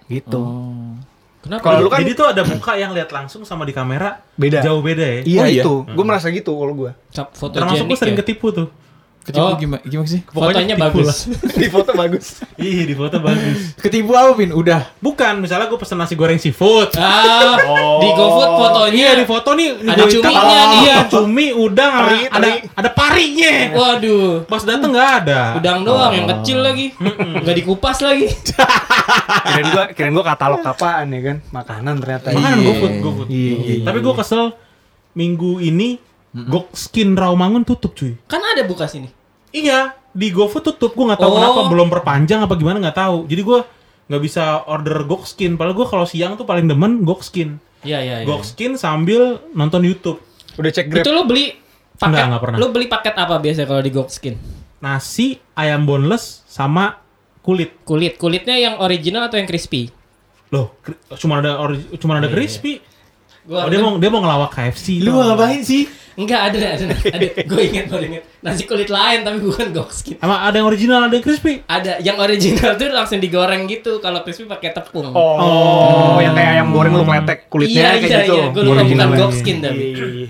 [0.07, 0.39] gitu.
[0.41, 0.93] Oh.
[1.49, 1.65] Kenapa?
[1.65, 4.61] Kalau lu kan- Jadi tuh ada muka yang lihat langsung sama di kamera Beda.
[4.61, 5.19] Jauh beda ya.
[5.25, 5.63] Iya Oh, iya?
[5.65, 5.73] itu.
[5.83, 6.91] Gue merasa gitu kalau gue.
[7.09, 8.21] Termasuk gue sering ya?
[8.21, 8.69] ketipu tuh.
[9.29, 9.53] Ketipu Oh.
[9.55, 10.21] gimana, gimana sih?
[10.25, 11.17] Fotonya ketipu bagus.
[11.61, 12.25] di foto bagus.
[12.57, 13.77] Ih, di foto bagus.
[13.77, 14.49] Ketipu apa, Pin?
[14.51, 14.89] Udah.
[14.97, 16.97] Bukan, misalnya gue pesen nasi goreng seafood.
[16.97, 17.61] Ah,
[17.95, 20.79] di GoFood fotonya Iya di foto nih nih Ada cuminya nih.
[20.79, 22.57] Iya cumi udang Teri, ada teri.
[22.73, 23.53] ada parinya.
[23.71, 25.41] Waduh, Pas dateng nggak ada.
[25.55, 26.89] udang doang yang kecil lagi.
[26.97, 28.25] Nggak dikupas lagi.
[29.45, 31.37] Kirain gua kirain gua katalog apaan ya kan?
[31.49, 32.27] Makanan ternyata.
[32.31, 32.65] Makanan Iya.
[32.65, 33.27] GoFood, GoFood.
[33.29, 33.83] Iya, iya, iya.
[33.83, 34.43] Tapi gue kesel
[35.11, 38.13] minggu ini Gok Skin Rawamangun tutup cuy.
[38.25, 39.09] Kan ada buka sini.
[39.49, 40.93] Iya di GoFood tutup.
[40.93, 41.37] Gue nggak tahu Oh.
[41.37, 43.17] kenapa belum perpanjang apa gimana nggak tahu.
[43.25, 43.59] Jadi gue
[44.09, 45.53] nggak bisa order Gok Skin.
[45.53, 47.61] Padahal gue kalau siang tuh paling demen Gok Skin.
[47.81, 48.27] Iya, iya, iya.
[48.27, 50.19] Gok Skin sambil nonton YouTube.
[50.57, 51.05] Udah cek Grab.
[51.05, 51.55] Itu lo beli
[51.95, 52.57] paket Enggak, enggak pernah.
[52.57, 54.35] Lo beli paket apa biasa kalau di Gokskin?
[54.79, 56.99] Nasi ayam boneless sama
[57.43, 57.83] kulit.
[57.83, 59.91] Kulit, kulitnya yang original atau yang crispy?
[60.49, 60.73] Loh,
[61.15, 61.59] cuma ada
[61.99, 62.81] cuma ada crispy.
[63.49, 65.01] Gua Oh, dia mau dia mau ngelawak KFC.
[65.01, 65.89] Lu mau ngapain sih?
[66.19, 67.27] Enggak ada, ada, ada.
[67.47, 68.23] Gue inget, gue inget.
[68.43, 70.19] Nasi kulit lain tapi bukan Gokskin.
[70.19, 71.63] Emang ada yang original, ada yang crispy.
[71.63, 74.03] Ada yang original tuh langsung digoreng gitu.
[74.03, 75.15] Kalau crispy pakai tepung.
[75.15, 78.35] Oh, yang kayak ayam goreng lu kletek iya, kulitnya kayak iya, gitu.
[78.35, 78.45] iya.
[78.51, 79.09] Gue lupa bukan Original.
[79.15, 79.81] Gokskin tapi.
[79.81, 80.29] Iya, iya, iya.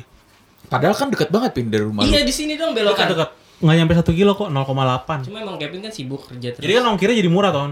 [0.69, 3.07] Padahal kan deket banget, Pin, dari rumah Iya di sini dong Dekat belokan.
[3.09, 3.29] dekat.
[3.59, 5.25] Nggak nyampe satu kilo kok, 0,8.
[5.25, 6.63] Cuma emang Kevin kan sibuk kerja terus.
[6.63, 7.71] Jadi kan ongkirnya jadi murah ton.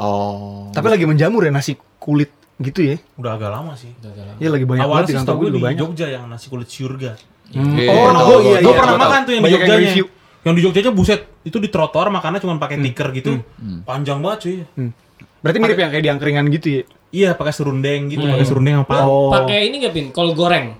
[0.00, 0.72] Oh.
[0.72, 2.96] Tapi lagi menjamur ya nasi kulit gitu ya.
[3.14, 3.92] Udah agak lama sih.
[4.36, 5.78] Iya lagi banyak banget Awalnya di sih gue juga di banyak.
[5.78, 7.12] Jogja yang nasi kulit surga.
[7.46, 7.74] Hmm.
[7.74, 9.04] Iya, Oh, tahu, oh, iya, gue iya, pernah gua tahu.
[9.06, 9.90] makan tuh yang Banyak di yang Jogjanya.
[9.92, 10.06] review.
[10.42, 13.38] Yang di Jogjanya buset, itu di trotoar makannya cuma pakai tikar gitu.
[13.82, 14.56] Panjang banget cuy.
[14.74, 14.90] Hmm.
[15.38, 16.82] Berarti mirip yang kayak di angkringan gitu ya.
[17.08, 18.98] Iya, pakai serundeng gitu, pakai serundeng yang apa?
[19.02, 19.30] Oh.
[19.30, 20.06] Pakai ini nggak Pin?
[20.10, 20.74] Kol goreng.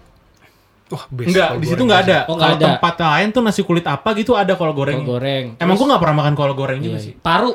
[0.86, 1.86] Wah, best Enggak, di situ goreng.
[1.88, 2.18] nggak ada.
[2.24, 2.66] Oh, Kalau ada.
[2.72, 5.02] tempat lain tuh nasi kulit apa gitu ada kol goreng.
[5.02, 5.44] Kol goreng.
[5.56, 7.12] Emang Terus- gue nggak pernah makan kol goreng juga Iya, sih.
[7.12, 7.20] iya.
[7.20, 7.50] Paru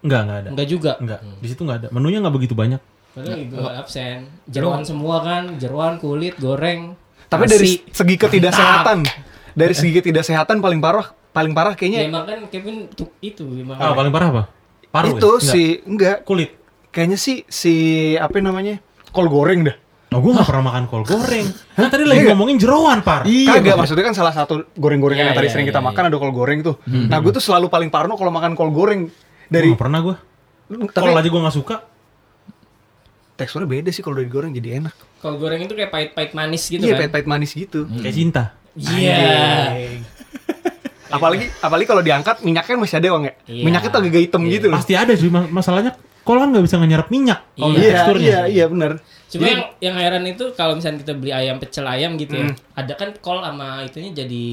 [0.00, 0.48] Enggak, enggak ada.
[0.56, 0.92] enggak juga.
[0.96, 1.88] Enggak, di situ enggak ada.
[1.92, 2.80] Menunya enggak begitu banyak.
[3.10, 4.18] Padahal gue absen.
[4.46, 6.94] Jeruan semua kan, jeruan, kulit, goreng.
[7.26, 7.52] Tapi nasi.
[7.54, 8.98] dari segi ketidaksehatan,
[9.54, 13.78] dari segi ketidaksehatan paling parah, paling parah Ya kayaknya emang kan Kevin tuh itu emang.
[13.78, 14.42] Ah, paling parah apa?
[14.90, 15.14] Paru.
[15.14, 15.38] itu ya?
[15.38, 15.50] Enggak.
[15.50, 16.50] si enggak kulit.
[16.90, 17.74] kayaknya sih si
[18.18, 18.82] apa namanya
[19.14, 19.78] kol goreng dah.
[20.10, 21.46] Oh, gue gak pernah makan kol goreng.
[21.78, 22.34] Kan tadi lagi Iya.
[22.34, 23.22] ngomongin jeroan, Par.
[23.22, 25.86] Kagak maksudnya kan salah satu goreng-gorengan Iya, yang tadi iya, sering iya, kita iya.
[25.86, 26.82] makan ada kol goreng tuh.
[26.90, 29.06] Nah gue tuh selalu paling parno kalau makan kol goreng
[29.50, 30.16] dari Dari pernah gue.
[30.86, 31.76] tapi Kalau aja gue gak suka.
[33.34, 34.94] teksturnya beda sih kalau udah digoreng jadi enak.
[35.18, 36.98] Kol goreng itu kayak pahit-pahit manis gitu iya kan.
[37.02, 37.88] pahit-pahit manis gitu.
[37.90, 38.42] Kayak cinta.
[38.70, 39.26] Iya.
[41.10, 43.34] apalagi apalagi kalau diangkat minyaknya masih ada bang ya.
[43.50, 43.64] Iya.
[43.64, 44.76] Minyaknya tuh agak hitam gitu loh.
[44.76, 45.96] Pasti ada sih ma- masalahnya.
[46.20, 47.40] Kol kan gak bisa ngenyerap minyak.
[47.54, 48.28] Kalau Iya, Iya teksturnya.
[48.28, 48.90] iya iya benar.
[49.26, 52.56] Cuma yang yang heran itu kalau misalnya kita beli ayam pecel ayam gitu ya, Hmm.
[52.76, 54.46] ada kan kol sama itunya jadi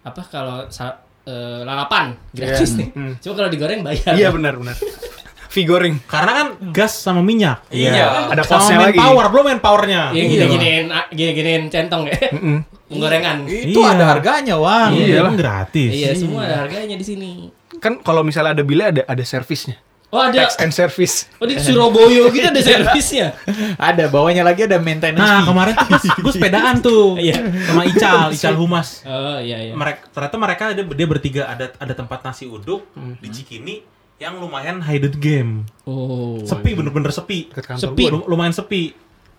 [0.00, 2.88] apa kalau sa- eh, lalapan gratis nih.
[2.90, 3.12] Hmm.
[3.18, 4.12] Cuma kalau digoreng bayar.
[4.12, 4.76] Iya benar benar.
[5.52, 6.00] Figuring.
[6.08, 7.68] Karena kan gas sama minyak.
[7.68, 8.32] Iya.
[8.32, 8.98] Ada Sama kosnya main lagi.
[8.98, 10.02] power, belum main powernya.
[10.10, 10.28] Iya Iya.
[10.48, 12.16] gini-giniin gini-giniin centong ya.
[12.32, 12.58] Mm-mm.
[12.88, 13.36] Penggorengan.
[13.44, 13.92] Itu Iya.
[13.92, 14.96] ada harganya, Wang.
[14.96, 15.90] Iya, gratis.
[15.92, 17.30] Iya, semua ada harganya di sini.
[17.76, 19.76] Kan kalau misalnya ada bilnya ada ada servisnya.
[20.12, 21.24] Oh ada, Tax and service.
[21.40, 23.32] oh di Surabaya gitu ada servisnya.
[23.74, 25.48] Ada, bawahnya lagi ada maintenance Nah, fee.
[25.48, 25.86] kemarin tuh
[26.20, 27.16] gue sepedaan tuh.
[27.24, 27.40] Iya.
[27.64, 29.00] Sama Ical, Ical Humas.
[29.02, 29.72] Oh iya iya.
[29.72, 32.84] Mereka ternyata mereka ada dia bertiga ada ada tempat nasi uduk
[33.18, 33.80] di Cikini
[34.20, 35.52] yang lumayan hidden game.
[35.82, 36.36] Oh.
[36.44, 37.48] Sepi bener-bener sepi.
[37.72, 38.04] Sepi.
[38.04, 38.12] gua.
[38.12, 38.92] Lum- lumayan sepi.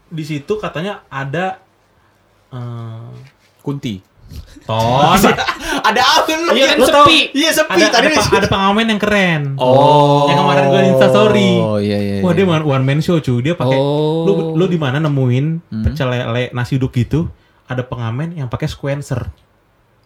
[0.09, 1.61] Di situ katanya ada
[2.49, 3.13] eh
[3.59, 4.01] Kunti.
[4.63, 5.19] Ton.
[5.83, 6.49] ada apa lu?
[6.51, 7.19] Iya kan tahu- sepi.
[7.33, 8.05] Iya sepi ada, tadi.
[8.07, 9.41] ada, pa- ada pengamen yang keren.
[9.55, 10.25] Oh.
[10.25, 11.51] Yang kemarin gue Insta story.
[11.57, 12.15] Oh iya iya.
[12.19, 12.37] Wah iya.
[12.37, 13.39] dia one, one man show cuy.
[13.39, 14.23] Dia pakai Oh.
[14.23, 15.45] lu lu di mana nemuin
[15.83, 17.27] pecel lele nasi uduk gitu
[17.65, 19.27] ada pengamen yang pakai sequencer.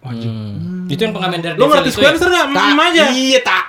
[0.00, 0.86] Hmm.
[0.86, 1.94] Itu yang pengamen dari Lu ngerti ya?
[1.94, 2.46] sequencer nggak?
[2.48, 3.04] Tak, Mm aja.
[3.10, 3.64] Iya tak.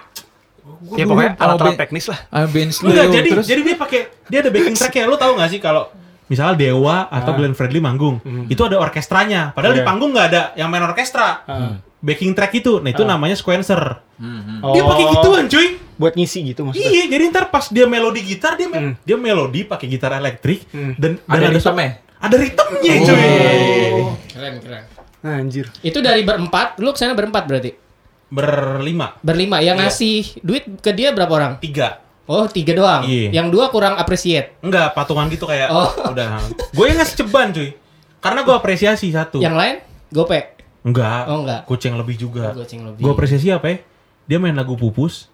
[0.92, 2.20] Ya pokoknya Kalau alat-alat teknis lah.
[2.30, 2.90] Ah, Ben Slow.
[2.90, 5.04] Enggak, jadi terus jadi dia pakai dia ada backing tracknya.
[5.06, 5.90] Lu tahu nggak sih kalau
[6.30, 9.52] misalnya Dewa atau Glenn Fredly manggung, itu ada orkestranya.
[9.52, 9.88] Padahal di Iya.
[9.88, 11.44] panggung nggak ada yang main orkestra.
[12.00, 14.00] Backing track itu, nah itu namanya sequencer.
[14.62, 15.12] Dia pakai Oh.
[15.12, 15.68] gituan, cuy.
[16.00, 16.88] buat ngisi gitu maksudnya.
[16.88, 20.96] Iya, jadi ntar pas dia melodi gitar dia me- dia melodi pakai gitar elektrik Hmm.
[20.96, 21.92] dan Ada dan ritmenya?
[22.18, 23.24] Ada ritmenya, cuy.
[24.30, 24.84] Keren keren.
[25.20, 25.68] Anjir.
[25.82, 27.76] Itu dari berempat, lu ke sana berempat berarti?
[28.30, 29.60] Berlima, Berlima.
[29.60, 31.54] Yang ngasih duit ke dia berapa orang?
[31.60, 32.00] tiga.
[32.30, 33.02] Oh tiga doang.
[33.10, 33.34] Iya.
[33.42, 34.54] Yang dua kurang appreciate.
[34.62, 35.90] Enggak, patungan gitu kayak Oh.
[36.14, 36.38] udah.
[36.78, 37.74] Gue yang ngasih ceban, cuy.
[38.22, 39.42] Karena gue apresiasi satu.
[39.42, 39.76] Yang lain
[40.14, 40.40] gope.
[40.86, 41.26] Enggak.
[41.26, 41.66] Oh, enggak.
[41.66, 42.54] Goceng lebih juga.
[42.54, 43.02] Oh, goceng lebih.
[43.02, 43.78] Gue apresiasi apa ya?
[44.30, 45.26] Dia main lagu Pupus.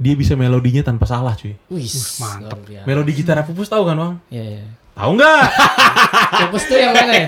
[0.00, 1.54] Dia bisa melodinya tanpa salah, cuy.
[1.68, 2.88] Wih, biasa.
[2.88, 4.14] Melodi gitar Pupus tahu kan, Bang?
[4.32, 4.64] Iya, iya.
[4.94, 5.42] Tahu nggak?
[6.40, 7.26] Fokus tuh yang mana ya?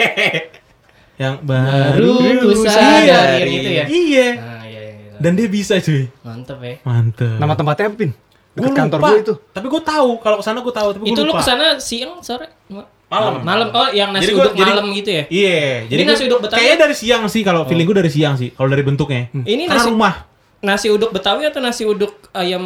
[1.22, 3.84] yang Baru baru ku sadar gitu ya.
[3.86, 4.28] Iya.
[4.38, 5.18] Nah, iya, iya, iya.
[5.20, 6.08] Dan dia bisa, cuy.
[6.24, 6.74] Mantep ya.
[6.80, 7.36] Mantep.
[7.36, 8.10] Nama tempatnya apa, Pin?
[8.56, 9.34] Gue kantor gue itu.
[9.52, 11.38] Tapi gue tahu kalau ke sana gue tahu, tapi gue Itu lu lupa.
[11.38, 12.48] ke sana siang sore?
[12.66, 13.38] Ma- Malam.
[13.40, 15.24] Malam oh yang nasi Jadi gua- uduk jadi- malam gitu ya.
[15.28, 16.58] Iya, jadi nasi gua- uduk Betawi?
[16.58, 19.30] Kayaknya dari siang sih kalau feeling gue dari siang sih kalau dari bentuknya.
[19.30, 20.14] Ini Karena nasi- rumah.
[20.58, 22.64] Nasi uduk Betawi atau nasi uduk ayam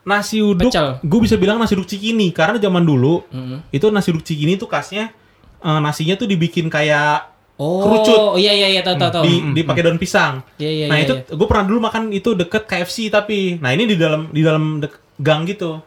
[0.00, 3.60] Nasi uduk, gue bisa bilang nasi uduk cikini karena zaman dulu Mm.
[3.68, 5.12] itu nasi uduk cikini tuh khasnya
[5.58, 8.38] eh, nasinya tuh dibikin kayak Oh, Kerucut.
[8.38, 9.24] iya iya iya tahu tahu tahu.
[9.26, 10.46] di dipakai daun pisang.
[10.62, 11.34] Iya, iya, nah iya, itu iya.
[11.34, 15.18] gue pernah dulu makan itu deket KFC tapi, nah ini di dalam di dalam dek-
[15.18, 15.82] gang gitu.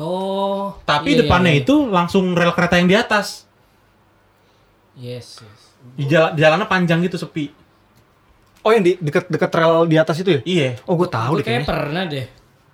[0.00, 0.80] Oh.
[0.88, 1.60] Tapi iya, iya, depannya iya.
[1.60, 3.44] itu langsung rel kereta yang di atas.
[4.96, 5.44] Yes.
[5.44, 5.60] yes.
[5.92, 7.52] Di jalan jalannya panjang gitu sepi.
[8.64, 10.40] Oh yang di deket-deket rel di atas itu ya?
[10.48, 11.68] Iya, Oh gue tahu deh kayak kayaknya.
[11.68, 12.26] pernah deh.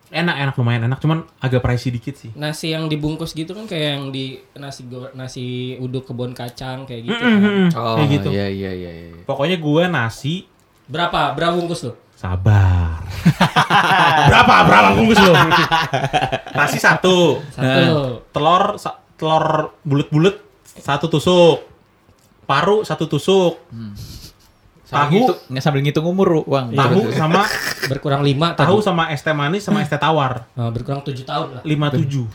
[0.08, 2.30] Enak enak lumayan enak, cuman agak pricey dikit sih.
[2.32, 5.44] Nasi yang dibungkus gitu kan kayak yang di nasi go- nasi
[5.76, 7.18] uduk kebun kacang kayak gitu.
[7.18, 7.76] Mm, mm, kan.
[7.76, 8.28] Oh, Kayak gitu.
[8.30, 9.22] Iya iya iya iya.
[9.22, 10.34] Pokoknya gue nasi
[10.84, 11.32] Berapa?
[11.32, 11.94] Berapa bungkus lo?
[12.16, 13.04] sabar.
[14.30, 15.34] berapa berapa bungkus lo?
[16.58, 18.24] nasi satu, Satu.
[18.30, 21.60] telur sa- telur bulat-bulat satu tusuk,
[22.42, 24.15] paru satu tusuk, Sambil
[24.86, 25.10] Tahu.
[25.10, 26.70] ngitung- nggak sambil ngitung umur, Bang.
[26.70, 27.42] tahu sama
[27.90, 28.86] Berkurang lima tahu tadi.
[28.86, 31.62] sama es teh manis sama es teh tawar Oh, berkurang tujuh tahun lah.
[31.62, 32.26] lima tujuh.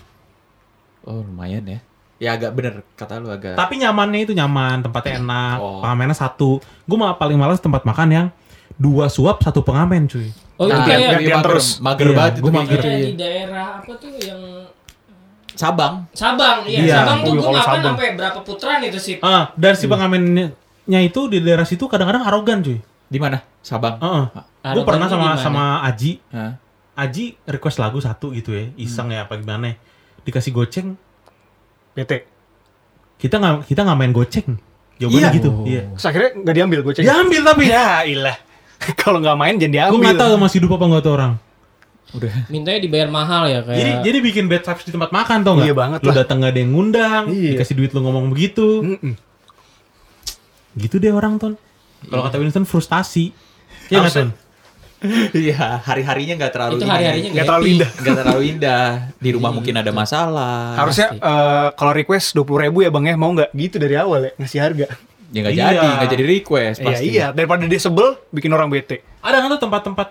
[1.02, 1.80] Oh, lumayan ya.
[2.18, 3.56] Ya agak bener kata lu agak.
[3.56, 5.82] Tapi nyamannya itu nyaman, tempatnya enak, Oh.
[5.82, 6.58] pengamennya satu.
[6.84, 8.28] Gue malah paling males tempat makan yang
[8.74, 10.30] dua suap satu pengamen cuy.
[10.56, 11.68] Oh, itu Nah, kayak yang gantian mager, terus.
[11.80, 12.78] mager Iya, banget kayak mager.
[12.78, 12.88] gitu.
[13.02, 14.42] di daerah apa tuh yang
[15.52, 15.94] Sabang.
[16.12, 16.96] Sabang, iya, Iya.
[16.98, 19.16] Sabang tuh gue makan sampai berapa putaran itu sih.
[19.20, 19.86] Ah, dan si
[20.84, 22.80] pengamennya itu di daerah situ kadang-kadang arogan cuy.
[23.08, 23.44] Di mana?
[23.62, 23.98] Sabang.
[23.98, 24.26] Heeh.
[24.62, 26.12] Ah, Gue pernah sama arogannya sama Aji.
[26.30, 26.54] Hah?
[26.94, 29.74] Aji request lagu satu gitu ya, iseng ya apa gimana.
[30.22, 30.94] Dikasih goceng,
[31.92, 32.28] PT.
[33.18, 34.58] kita nggak kita nggak main goceng.
[34.98, 35.38] Jawabannya Iya.
[35.38, 35.50] gitu.
[35.52, 35.66] Oh.
[35.66, 35.84] Iya.
[35.94, 37.04] Terus akhirnya nggak diambil goceng.
[37.04, 37.64] Diambil tapi.
[37.66, 38.38] Ya ilah.
[39.02, 40.02] Kalau nggak main jangan Gue diambil.
[40.04, 41.34] nggak tahu masih hidup apa nggak tuh orang.
[42.12, 42.34] Udah.
[42.50, 43.78] Mintanya dibayar mahal ya kayak.
[43.78, 45.68] Jadi jadi bikin bad vibes di tempat makan tau nggak?
[45.70, 46.16] Iya banget Lu lah.
[46.22, 47.50] datang nggak ada yang ngundang, Iya.
[47.56, 48.68] dikasih duit lu ngomong begitu.
[48.84, 49.14] Mm-mm.
[50.74, 51.54] Gitu deh orang ton.
[52.02, 53.32] Kalau kata Winston frustasi.
[53.88, 54.30] Iya nggak ton?
[55.34, 57.90] Iya, hari-harinya nggak terlalu itu hari-harinya Nggak terlalu indah.
[57.92, 58.86] Nggak terlalu indah.
[59.18, 60.78] Di rumah mungkin ada masalah.
[60.78, 64.30] Harusnya eh, kalau request dua puluh ribu ya bang ya mau nggak gitu dari awal
[64.30, 64.86] ya ngasih harga.
[65.34, 65.66] Ya nggak Iya.
[65.66, 67.06] jadi, nggak jadi request Iya pasti.
[67.08, 69.02] iya daripada dia sebel bikin orang bete.
[69.20, 70.08] Ada nggak tuh tempat-tempat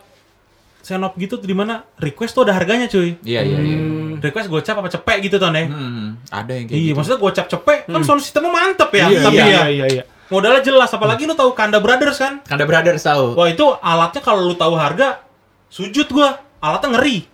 [0.83, 3.14] senop gitu di mana request tuh ada harganya cuy.
[3.23, 3.77] Iya iya iya.
[4.18, 5.70] Request gocap apa cepek gitu ton ya.
[5.70, 6.96] Hmm, ada yang kayak Iya, gitu.
[6.99, 9.07] maksudnya gocap cepek kan sound sistemnya mantep ya.
[9.07, 10.05] Iya tapi iya ya iya iya.
[10.31, 12.40] Modalnya jelas apalagi lu tahu Kanda Brothers kan.
[12.43, 13.35] Kanda Brothers tahu.
[13.35, 15.21] Wah, itu alatnya kalau lu tahu harga
[15.66, 16.38] sujud gua.
[16.59, 17.27] Alatnya ngeri.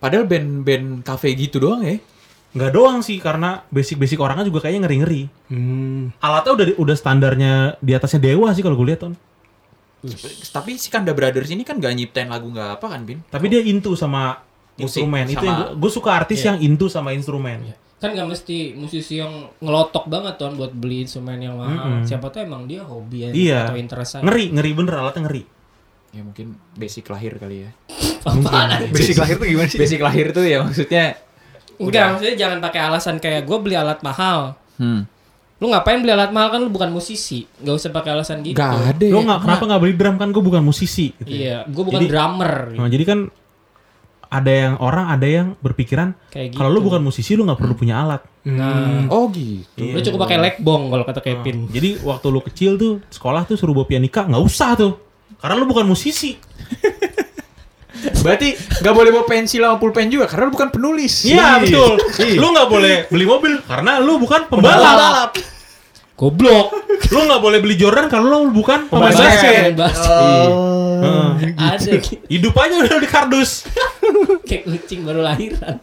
[0.00, 2.00] Padahal band-band cafe gitu doang ya.
[2.50, 5.22] Nggak doang sih karena basic-basic orangnya juga kayaknya ngeri-ngeri.
[5.52, 6.10] Hmm.
[6.18, 9.14] Alatnya udah udah standarnya di atasnya dewa sih kalau gue lihat ton.
[10.50, 13.20] Tapi si Kanda Brothers ini kan nggak nyiptain lagu nggak apa kan, Bin?
[13.28, 14.40] Tapi dia into sama
[14.80, 15.28] Musik, instrumen.
[15.28, 16.46] Itu sama- yang gue suka artis Iya.
[16.48, 17.76] yang into sama instrumen.
[18.00, 22.00] Kan gak mesti musisi yang ngelotok banget tuh buat beli instrumen yang mahal.
[22.00, 22.08] Mm-mm.
[22.08, 23.58] Siapa tuh emang dia hobi ya Iya.
[23.68, 24.24] atau interest aja.
[24.24, 25.44] Ngeri, ngeri bener alatnya ngeri.
[26.10, 27.70] Ya mungkin basic lahir kali ya.
[28.26, 28.88] Apaan?
[28.88, 29.78] Basic lahir tuh gimana sih?
[29.78, 31.20] Basic lahir tuh ya maksudnya
[31.76, 34.52] Enggak, maksudnya jangan pakai alasan kayak gue beli alat mahal.
[34.76, 35.00] hmm.
[35.60, 37.44] Lu ngapain beli alat mahal kan lu bukan musisi.
[37.56, 38.56] Gak usah pakai alasan gitu.
[38.56, 39.04] Gak ada.
[39.04, 39.16] Ya.
[39.16, 41.12] nggak kenapa nggak beli drum kan gue bukan musisi.
[41.14, 41.28] Gitu.
[41.28, 41.36] ya.
[41.36, 42.52] Iya, gue bukan Jadi- drummer.
[42.76, 43.18] Nah, jadi kan
[44.30, 46.58] ada yang orang ada yang berpikiran Kayak gitu.
[46.62, 48.22] kalau lu bukan musisi lu nggak perlu punya alat.
[48.46, 49.74] Nah, Oh gitu.
[49.76, 49.94] Iya.
[49.94, 51.66] lu cukup pakai leg bong kalau kata Kevin.
[51.66, 54.92] Jadi waktu lu kecil tuh sekolah tuh suruh bawa pianika nggak usah tuh.
[55.36, 56.38] Karena lu bukan musisi.
[58.24, 61.26] Berarti nggak boleh bawa pensil sama pulpen juga karena lu bukan penulis.
[61.26, 61.98] Iya betul.
[62.38, 65.34] Lu nggak boleh beli mobil karena lu bukan pembalap.
[66.14, 66.68] Goblok.
[67.10, 69.72] lu nggak boleh beli Jordan kalau lu bukan pemain basket.
[69.74, 70.48] basket.
[71.00, 71.28] Heeh.
[71.56, 71.96] Ada
[72.28, 73.64] Hidup aja udah di kardus.
[74.48, 75.76] kayak kucing baru lahiran.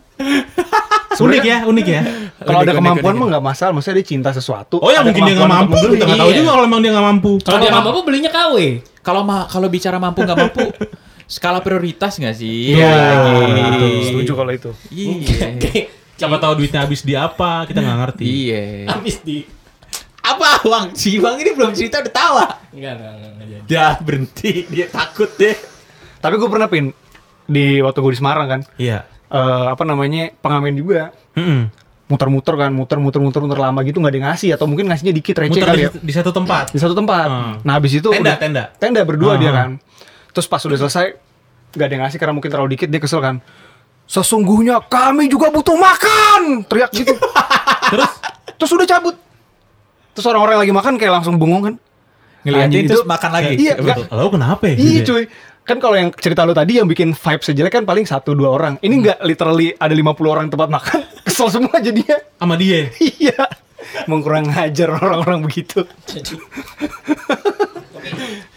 [1.18, 2.02] unik ya, unik ya.
[2.38, 4.78] Kalau ada kemampuan mah nggak masalah, maksudnya dia cinta sesuatu.
[4.78, 6.06] Oh ya mungkin dia nggak mampu, kita membeli.
[6.06, 6.38] nggak tahu Iya.
[6.38, 7.32] juga kalau emang dia nggak mampu.
[7.42, 8.56] Kalau dia nggak mampu belinya KW.
[9.02, 10.66] Kalau ma kalau bicara mampu nggak mampu,
[11.28, 12.76] skala prioritas nggak sih?
[12.76, 12.94] Iya,
[13.34, 13.92] lagi.
[14.06, 14.72] setuju kalau itu.
[14.90, 15.58] Iya.
[16.18, 18.26] Siapa tahu duitnya habis di apa, kita nggak ngerti.
[18.26, 18.63] Iya.
[18.90, 19.46] Habis di
[20.20, 20.92] Apa Bang?
[20.92, 22.46] Si Bang ini belum cerita udah tawa.
[22.76, 23.63] Enggak, enggak, enggak, enggak jadi.
[23.66, 25.56] Dah berhenti, dia takut deh.
[26.18, 26.92] Tapi gue pernah pin
[27.48, 29.08] di waktu gue di Semarang kan, Iya.
[29.28, 31.72] eh, apa namanya pengamen juga Mm-mm.
[32.06, 35.52] muter-muter kan, muter-muter muter-muter lama gitu nggak ada yang ngasih atau mungkin ngasihnya dikit receh
[35.54, 36.66] Muter kali di, ya di satu tempat.
[36.70, 37.28] di satu tempat.
[37.28, 37.54] Hmm.
[37.62, 38.64] Nah habis itu Tenda, udah- tenda.
[38.78, 39.58] tenda berdua dia Aha.
[39.58, 39.70] kan.
[40.32, 41.06] Terus pas udah selesai
[41.70, 43.40] nggak ada yang ngasih karena mungkin terlalu dikit dia kesel kan.
[44.06, 47.12] Sesungguhnya kami juga butuh makan, teriak gitu.
[47.92, 48.12] Terus
[48.56, 49.16] Terus udah cabut.
[50.12, 51.76] Terus orang-orang lagi makan kayak langsung bengong kan.
[52.42, 53.54] Ngeliatin terus itu- makan lagi.
[53.60, 54.06] Iya, betul.
[54.10, 54.76] Lalu kenapa ya?
[54.76, 55.24] Iya cuy.
[55.67, 58.73] Kan kalau yang cerita lu tadi yang bikin vibe sejelek kan paling satu dua orang.
[58.80, 60.99] Ini nggak literally ada 50 orang tempat makan.
[61.27, 62.17] Kesel semua jadinya.
[62.39, 62.88] Sama dia.
[63.19, 63.36] Iya.
[64.08, 65.84] Mau kurang ngajar orang-orang begitu.
[66.08, 66.39] Jadi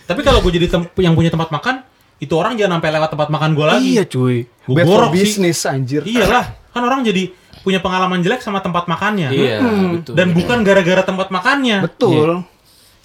[0.06, 0.66] Tapi kalau gue jadi
[1.02, 1.86] yang punya tempat makan,
[2.18, 3.88] itu orang jangan sampai lewat tempat makan gue lagi.
[3.94, 4.36] Iya cuy.
[4.66, 5.18] For gorok sih.
[5.22, 6.02] business anjir.
[6.02, 7.30] Iyalah, kan orang jadi
[7.62, 9.28] punya pengalaman jelek sama tempat makannya.
[9.30, 9.58] Iya,
[9.98, 10.14] betul.
[10.14, 11.84] Dan bukan gara-gara tempat makannya.
[11.84, 12.46] Betul.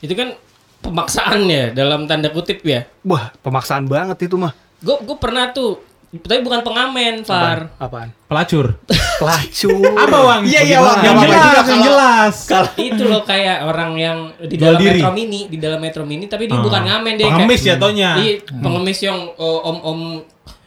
[0.03, 0.37] itu kan
[0.85, 2.85] pemaksaan ya dalam tanda kutip ya.
[3.01, 4.53] Wah, pemaksaan banget itu mah.
[4.77, 5.81] Gue gue pernah tuh,
[6.15, 7.73] tapi bukan pengamen, Far.
[7.75, 8.13] Apaan?
[8.25, 8.77] Pelacur.
[9.17, 9.73] Pelacur.
[10.03, 10.41] Apa Wang?
[10.45, 10.77] Iya, iya?
[10.79, 11.01] Wang.
[11.01, 12.35] Yang jelas, yang kalau- jelas.
[12.87, 14.99] itu loh kayak orang yang di dalam diri.
[14.99, 16.63] metro mini, di dalam metro mini, tapi dia Ah.
[16.63, 18.09] bukan ngamen dia Pengemis kayak, ya tonya.
[18.15, 19.99] Iya, pengemis yang oh, om-om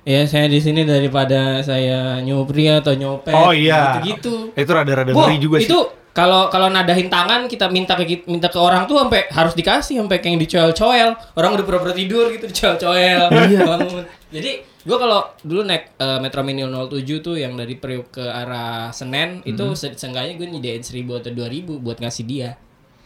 [0.03, 3.33] ya saya di sini daripada saya nyupri atau nyopet.
[3.33, 4.01] Oh iya.
[4.01, 4.57] Gitu-gitu.
[4.57, 5.69] Itu rada-rada ngeri juga sih.
[5.69, 5.79] itu
[6.19, 10.19] kalau kalau nadahin tangan kita minta ke minta ke orang tuh sampai harus dikasih sampai
[10.19, 11.15] kayak dicoel-coel.
[11.33, 13.31] Orang udah pura-pura tidur gitu dicoel-coel.
[13.47, 13.63] Iya.
[13.63, 14.03] Bangun.
[14.29, 14.51] Jadi
[14.83, 19.41] gua kalau dulu naik eh, Metro Mini 07 tuh yang dari Priok ke arah Senen
[19.45, 19.73] itu Hmm.
[19.73, 22.59] se- seenggaknya gue nyediain 1000 atau 2000 buat ngasih dia.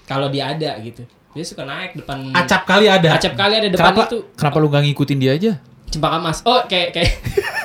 [0.02, 1.04] Kalau dia ada gitu.
[1.32, 3.12] Dia suka naik depan Acap kali ada.
[3.12, 5.52] acap kali ada depan Kenapa, itu kenapa lu gak ngikutin dia aja?
[5.88, 6.40] Cempaka Mas.
[6.42, 7.12] Oh, kayak kayak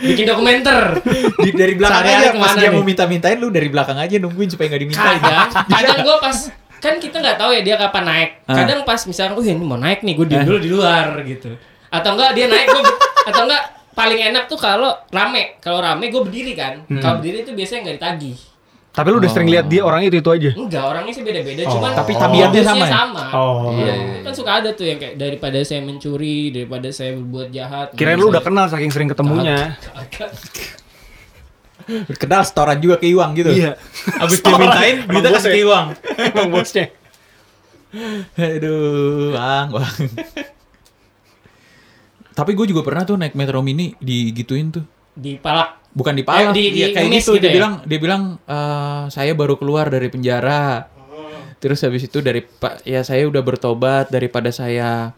[0.00, 0.98] bikin dokumenter.
[1.44, 2.74] Di, dari belakang aja pas dia nih?
[2.74, 5.20] mau minta-mintain lu dari belakang aja nungguin supaya gak dimintain.
[5.20, 6.36] Kadang, kadang gue pas
[6.80, 8.30] kan kita nggak tahu ya dia kapan naik.
[8.48, 8.56] Ah.
[8.64, 11.52] Kadang pas misalnya, oh ini mau naik nih, gue diem dulu di luar gitu.
[11.92, 12.82] Atau enggak dia naik, gue
[13.28, 15.60] atau enggak paling enak tuh kalau rame.
[15.60, 16.80] Kalau rame gue berdiri kan.
[16.88, 18.38] Kalau berdiri itu biasanya nggak ditagih.
[18.90, 20.50] Tapi lu udah sering lihat dia orangnya itu itu aja.
[20.50, 21.62] Enggak, orangnya sih beda-beda.
[21.62, 21.78] Oh.
[21.78, 22.90] Cuman Tapi tabiatnya sama ya?
[22.90, 23.24] sama.
[23.38, 23.70] Oh.
[23.78, 23.94] Iya,
[24.26, 27.86] Kan suka ada tuh yang kayak daripada saya mencuri, daripada saya berbuat jahat.
[27.94, 29.78] Kirain lu udah kenal saking sering ketemunya.
[29.78, 30.34] Kagak.
[32.22, 33.50] Kenal setoran juga ke Iwang gitu.
[33.50, 33.74] Iya.
[34.22, 35.86] Abis dia mintain, Emang kita bos kasih ke Iwang.
[36.22, 36.86] Emang bosnya.
[38.38, 39.90] Aduh, Bang, Bang.
[42.38, 44.86] Tapi gue juga pernah tuh naik Metro Mini digituin tuh.
[45.12, 45.80] Di palak.
[45.90, 47.32] Bukan di palak, Eh, di- ya, di kayak ngemis gitu.
[47.32, 47.56] gitu Dia ya?
[47.56, 50.86] bilang, dia bilang "Eh, saya baru keluar dari penjara.
[51.56, 55.12] Terus habis itu dari pak, ya saya udah bertobat daripada saya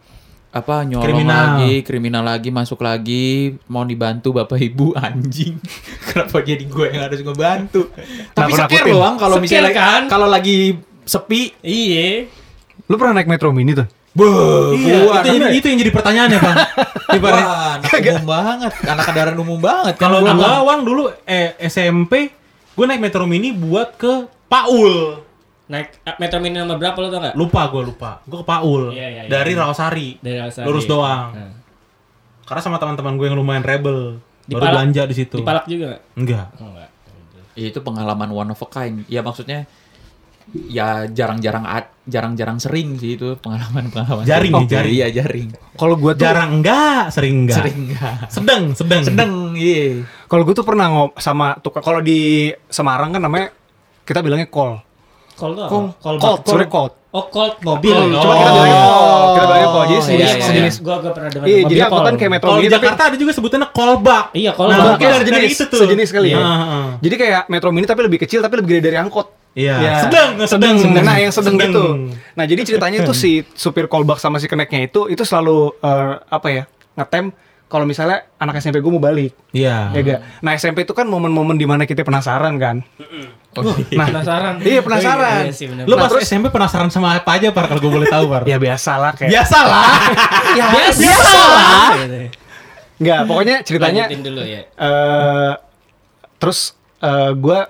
[0.49, 1.45] apa nyolong Kriminal.
[1.57, 3.25] lagi, kriminal lagi, masuk lagi,
[3.65, 5.55] mau dibantu bapak ibu anjing.
[6.03, 7.89] Kenapa jadi gue yang harus ngebantu?
[8.29, 10.01] Tapi sekir loh, kalau misalnya kan?
[10.05, 12.27] kalau lagi sepi, Iya.
[12.85, 13.87] Lu pernah naik Metro Mini tuh?
[14.13, 16.57] Beuh, Iya, itu, yang, itu yang jadi pertanyaan ya, Bang.
[17.13, 17.21] Ya.
[17.21, 19.93] Wah, anak umum banget, anak kendaraan umum banget.
[20.01, 20.33] kan Kalau gua.
[20.33, 22.33] gua Wang dulu eh, SMP,
[22.73, 25.21] gue naik Metro Mini buat ke Paul.
[25.69, 27.35] Naik eh, Metro Mini nomor berapa lo tau gak?
[27.37, 28.11] Lupa gue lupa.
[28.25, 28.93] Gue ke Paul.
[28.93, 29.29] Iya, iya, iya.
[29.29, 30.17] Dari Rawasari.
[30.21, 30.65] Dari Rawasari.
[30.65, 31.37] Lurus doang.
[31.37, 31.53] Nah.
[32.43, 34.17] Karena sama teman-teman gue yang lumayan rebel.
[34.43, 35.37] Di baru belanja di situ.
[35.37, 36.01] Di palak juga gak?
[36.17, 36.47] Enggak.
[36.57, 36.89] Oh, enggak.
[37.53, 39.05] Ya, itu pengalaman one of a kind.
[39.05, 39.69] Ya maksudnya
[40.67, 44.23] ya jarang-jarang ad- jarang-jarang sering sih itu pengalaman-pengalaman.
[44.23, 44.53] Jaring sering.
[44.59, 44.93] nih, jaring.
[44.93, 45.47] Iya, jaring.
[45.73, 47.57] Kalau gua tuh Jarang enggak, sering enggak.
[47.63, 48.13] Sering enggak.
[48.27, 49.01] Sedang, sedang.
[49.01, 50.03] Sedang, iya.
[50.25, 53.55] kalau gua tuh pernah ngop sama tukang kalau di Semarang kan namanya
[54.03, 54.83] kita bilangnya call.
[55.33, 55.71] Call tuh apa?
[55.97, 56.15] Call.
[56.43, 56.93] Sebenarnya colt.
[57.09, 57.93] Oh, cold mobil.
[57.93, 58.19] Oh.
[58.19, 59.21] Cuma kita bilangnya call.
[59.33, 59.83] Kita bilangnya call.
[59.83, 61.45] Jadi Oh, sejenis, iya, iya, sejenis Gua gak pernah dengar.
[61.45, 64.25] Iya, mobil jadi angkutan kayak Metro Mini tapi Jakarta ada juga sebutannya callback.
[64.33, 64.85] Iya, call Nah, back.
[64.91, 65.79] mungkin Iya, dari sejenis, itu tuh.
[65.79, 66.37] sejenis kali ya.
[66.37, 66.85] Iya, heeh.
[67.01, 69.27] Jadi kayak Metro Mini tapi lebih kecil tapi lebih gede dari angkot.
[69.53, 69.75] Iya.
[69.77, 69.93] Ya.
[70.01, 70.73] Sedang, sedang.
[70.97, 71.69] Nah, yang sedang Sedang.
[71.69, 71.83] gitu.
[72.33, 76.47] Nah, jadi ceritanya tuh si supir callback sama si keneknya itu itu selalu eh, apa
[76.49, 76.63] ya?
[76.93, 77.33] ngetem
[77.65, 79.33] kalau misalnya anak SMP gue mau balik.
[79.49, 79.89] Iya.
[79.91, 80.19] Ya gak?
[80.41, 82.85] Nah, SMP itu kan momen-momen di mana kita penasaran kan.
[83.93, 84.61] Nah, penasaran.
[84.61, 85.41] Iya, penasaran.
[85.45, 85.85] Iya sih, bener.
[85.85, 87.65] Lu Nah, pas terus- SMP penasaran sama apa aja, Par?
[87.65, 88.45] Kalau gue boleh tahu, Par.
[88.45, 89.29] Ya biasa lah kayak.
[89.29, 89.85] Biasalah.
[90.59, 91.89] ya, biasa lah.
[91.97, 92.17] Gitu.
[93.01, 94.61] Enggak, pokoknya ceritanya Lanjutin dulu ya.
[94.69, 95.51] eh
[96.37, 96.59] terus
[96.99, 97.67] eh gua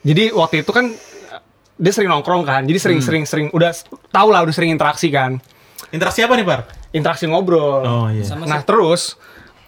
[0.00, 1.40] jadi waktu itu kan eh,
[1.76, 2.62] dia sering nongkrong kan.
[2.62, 5.38] Jadi sering-sering sering udah s- tau lah udah sering interaksi kan.
[5.88, 6.60] Interaksi apa nih, Par?
[6.90, 7.80] Interaksi ngobrol.
[7.80, 8.22] Oh, iya.
[8.22, 9.14] Sama Nah, terus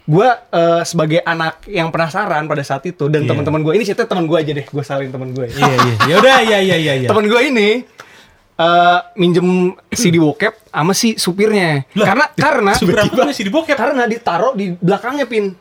[0.03, 3.31] gua eh, sebagai anak yang penasaran pada saat itu dan Iya.
[3.31, 5.47] teman-teman gue ini cerita teman gue aja deh, gue salin teman gue.
[5.47, 5.95] Iya, iya.
[6.05, 7.07] Ya udah, iya, iya, iya, iya.
[7.07, 7.69] Teman gue ini
[8.53, 11.81] eh minjem CD bokep sama si supirnya.
[11.93, 13.73] Lah, karena karena Super apa di bokep?
[13.73, 15.55] karena ditaruh di belakangnya pin.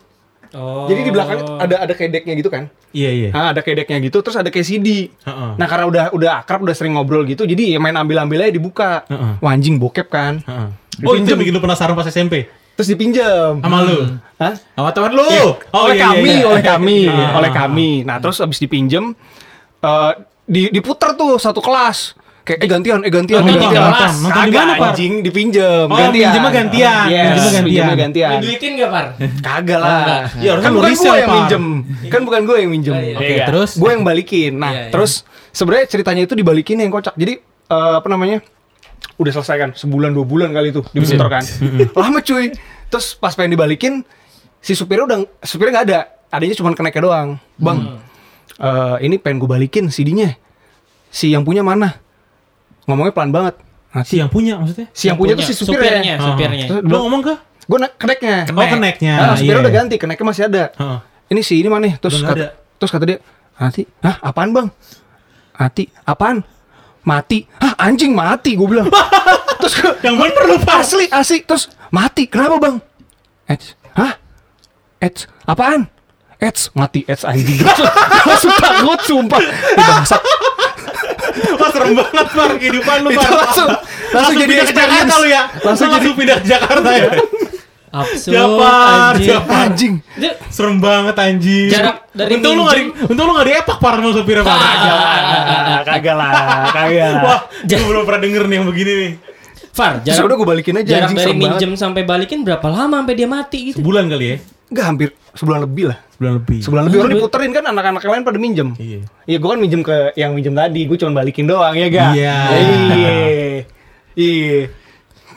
[0.51, 0.91] Oh.
[0.91, 2.67] Jadi di belakang ada ada kayak decknya gitu kan.
[2.91, 3.29] Iya, iya.
[3.31, 5.15] Nah, ada kayak decknya gitu, terus ada kayak CD.
[5.23, 5.51] Heeh.
[5.55, 9.07] Nah karena udah udah akrab, udah sering ngobrol gitu, jadi ya main ambil-ambil aja dibuka.
[9.07, 9.39] Heeh.
[9.39, 10.43] Wah anjing bokep kan.
[10.43, 10.69] Heeh.
[11.07, 12.51] Oh, itu bikin lu penasaran pas SMP?
[12.77, 13.61] Terus dipinjam.
[13.61, 14.21] Sama lu?
[14.41, 14.55] Hah?
[14.57, 15.25] Sama teman lu.
[15.73, 16.47] Oh, oleh iya, kami, iya, iya.
[16.49, 17.37] oleh kami, Ah.
[17.39, 17.91] oleh kami.
[18.05, 19.13] Nah terus abis dipinjem,
[19.81, 20.13] eh
[20.51, 22.19] di, diputer tuh satu kelas.
[22.41, 23.83] Kayak eh gantian, eh gantian, Nonton di gantian.
[23.85, 24.15] kelas.
[24.17, 24.89] Nonton di Kagak, mana, Par?
[24.91, 26.13] anjing dipinjem, Oh, gantian.
[26.27, 27.05] pinjemnya gantian.
[27.07, 27.65] Yes, Pinjemnya gantian.
[27.65, 28.31] pinjemnya gantian.
[28.41, 29.07] Duitin gak, Par?
[29.41, 30.01] Kagak lah.
[30.35, 31.37] Iya, harusnya kan lu bukan gue yang Par.
[31.37, 31.65] minjem.
[32.09, 32.95] Kan bukan gue yang minjem.
[32.95, 33.17] Oh, iya.
[33.17, 33.71] Oke, terus?
[33.77, 34.53] gue yang balikin.
[34.57, 34.91] Nah, Iya, iya.
[34.91, 35.13] terus
[35.51, 37.15] sebenarnya ceritanya itu dibalikin yang kocak.
[37.15, 38.41] Jadi eh, apa namanya?
[39.15, 41.45] Udah selesai kan, sebulan dua bulan kali itu diputar kan.
[41.95, 42.57] Lama cuy.
[42.89, 44.01] Terus pas pengen dibalikin,
[44.59, 46.01] si supirnya udah supirnya nggak ada.
[46.31, 47.29] Adanya cuma keneknya doang.
[47.55, 48.01] Bang,
[48.57, 50.41] eh, ini pengen gue balikin CD-nya.
[51.07, 51.99] si yang punya mana?
[52.85, 53.55] Ngomongnya pelan banget.
[53.91, 54.87] Nah, Si yang punya maksudnya?
[54.93, 55.83] si yang punya tuh si supirnya.
[55.83, 56.25] supirnya, Ah.
[56.25, 56.65] supirnya.
[56.69, 57.35] Terus Lu ngomong ke?
[57.67, 58.37] Gue keneknya.
[58.49, 59.13] Oh, keneknya.
[59.15, 59.63] Ah, supirnya Iya.
[59.63, 60.65] udah ganti, keneknya masih ada.
[60.73, 60.99] Heeh.
[61.29, 61.87] Ini si ini mana?
[61.87, 61.95] nih?
[61.99, 62.49] Terus kata, ada.
[62.77, 63.19] terus kata dia,
[63.55, 64.69] "Hati, hah apaan bang?
[65.53, 66.43] Hati, apaan?
[67.01, 68.91] Mati, hah anjing mati?" Gue bilang.
[69.61, 70.77] terus gua- Yang bener lu, Pak.
[70.81, 72.77] asli asli terus mati kenapa bang?
[73.45, 74.19] Eds, hah?
[74.99, 75.87] Eds, apaan?
[76.37, 77.59] Eds, mati Eds anjing.
[78.27, 79.39] Langsung takut sumpah.
[79.39, 80.23] Ini bangsat.
[81.57, 83.33] Wah serem banget Par kehidupan lu Itu Par.
[83.33, 83.69] langsung
[84.11, 85.43] langsung jadi pindah ke Jakarta lu ya.
[85.43, 87.11] Langsung Langsung, jadi langsung pindah ke Jakarta ya.
[87.91, 89.27] Absurd, Japar, anjing.
[89.27, 89.59] Japar.
[89.67, 89.95] anjing.
[90.15, 91.69] Itu Serem banget anjing.
[91.75, 94.59] Jarak dari untung lu nggak di, minjem- untung lu nggak diepak Par sama supirnya Par.
[95.83, 96.31] Kagak lah,
[96.71, 97.11] kagak.
[97.19, 99.13] Wah, gue belum pernah denger nih yang begini nih.
[99.81, 101.57] Far, Terus jarak, udah gue balikin aja jarak dari serem banget.
[101.57, 103.81] minjem sampai balikin berapa lama sampai dia mati gitu?
[103.81, 104.37] Sebulan kali ya?
[104.69, 105.99] Enggak hampir sebulan lebih lah.
[106.13, 106.59] Sebulan lebih.
[106.61, 108.69] Sebulan lebih orang diputerin kan anak-anak yang lain pada minjem.
[108.77, 109.01] Iya.
[109.25, 112.11] Iya, gue kan minjem ke yang minjem tadi, gue cuma balikin doang ya gak?
[112.13, 112.37] Iya.
[112.53, 113.13] Iya.
[114.21, 114.61] Iya.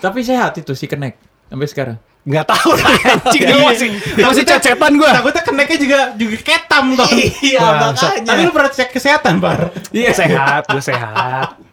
[0.03, 1.15] Tapi sehat itu si kenek
[1.47, 1.97] sampai sekarang.
[2.23, 5.08] Nggak tahu lah anjing dia masih masih cecetan gue.
[5.08, 7.08] Takutnya keneknya juga juga ketam tau.
[7.15, 8.27] Iya, makanya.
[8.27, 9.71] Tapi lu pernah cek kesehatan Par?
[9.95, 11.73] Iya sehat, gue sehat.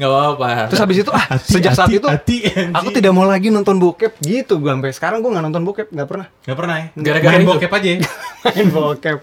[0.00, 0.72] Gak apa-apa.
[0.72, 2.36] Terus habis itu ah Hati, sejak saat hati, itu hati,
[2.72, 6.08] aku tidak mau lagi nonton bokep gitu gue sampai sekarang gue nggak nonton bokep nggak
[6.08, 6.86] pernah Gak pernah ya?
[6.96, 7.98] Gara-gara Main bokep aja ya?
[8.48, 9.18] main bokep.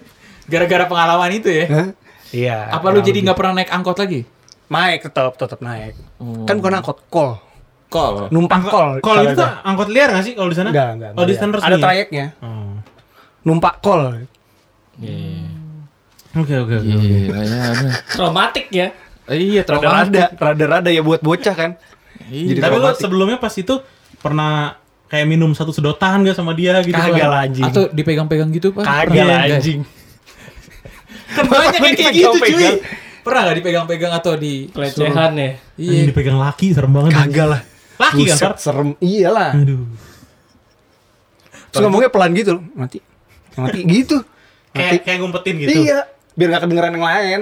[0.49, 1.65] Gara-gara pengalaman itu ya.
[1.67, 1.88] Hah?
[2.29, 2.58] Iya.
[2.69, 4.21] Apa lu jadi nggak pernah naik angkot lagi?
[4.69, 5.97] naik tetap tetap naik.
[6.21, 6.45] Oh.
[6.45, 7.41] Kan bukan angkot kol,
[7.89, 8.29] Call.
[8.29, 9.01] numpang kol.
[9.01, 10.69] Kalau itu Kalau tuh angkot liar gak sih kalau di sana?
[10.69, 11.12] Enggak, enggak.
[11.17, 11.65] Oh, di sana resmi.
[11.65, 11.82] Ada ya?
[11.82, 12.25] trayeknya.
[12.45, 12.77] Oh.
[13.49, 14.01] Numpak kol.
[16.38, 16.86] Oke oke oke.
[16.86, 17.93] Iya, ya, udah.
[18.13, 18.93] Traumatik ya.
[19.30, 21.72] Iya, Rada-rada, rada-rada ya buat bocah kan.
[22.30, 22.56] Iya.
[22.56, 23.02] Jadi Tapi lu traumatik.
[23.02, 23.76] sebelumnya pas itu
[24.20, 24.78] pernah
[25.10, 26.98] kayak minum satu sedotan gak sama dia gitu?
[26.98, 27.65] Kagak lah anjing.
[27.65, 28.86] Atau dipegang-pegang gitu, Pak?
[28.86, 29.82] Kagak Pernah lah anjing.
[31.36, 32.70] Kan banyak yang kayak gitu, cuy.
[33.22, 35.50] Pernah gak dipegang-pegang atau di Pelecehan ya.
[35.78, 36.02] Iya.
[36.10, 37.12] dipegang laki serem banget.
[37.13, 37.62] Kagak lah.
[38.00, 38.54] Laki kan, Par?
[38.56, 38.89] serem.
[39.04, 39.52] Iyalah.
[39.60, 39.84] Aduh.
[41.70, 42.63] Terus ngomongnya pelan gitu loh.
[42.74, 42.98] Mati.
[43.60, 44.24] Mati gitu.
[44.74, 44.74] Mati.
[44.74, 45.80] Kayak kayak ngumpetin gitu.
[45.86, 46.00] Iya.
[46.34, 47.42] Biar gak kedengeran yang lain.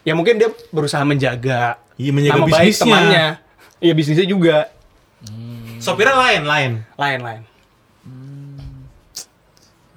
[0.00, 2.84] Ya mungkin dia berusaha menjaga Iya menjaga nama baik bisnisnya.
[2.84, 3.26] temannya.
[3.80, 4.56] Iya bisnisnya juga.
[5.80, 6.70] Sopirnya lain lain.
[6.96, 7.42] Lain-lain.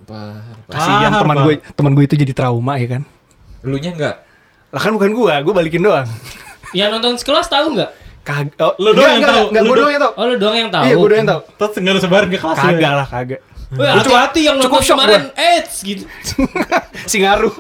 [0.04, 3.02] Par- Kasihan Par, teman gue, teman gue itu jadi trauma ya kan.
[3.64, 4.16] Lu nya enggak?
[4.74, 6.08] Lah kan bukan gua, gua balikin doang.
[6.78, 7.92] Yang nonton sekelas tahu nggak?
[8.24, 9.46] Kag oh, Lu doang yang tahu.
[9.52, 10.14] Enggak, doang yang tahu.
[10.16, 10.84] Oh lu doang yang tahu.
[10.88, 11.42] Iya, gua doang yang tahu.
[11.60, 12.58] Terus nggak lu sebarin ke kelas?
[12.58, 13.42] Kagak lah, kagak.
[13.74, 16.06] Wih, hati-hati yang cukup shock kemarin AIDS gitu.
[17.12, 17.54] Singaruh.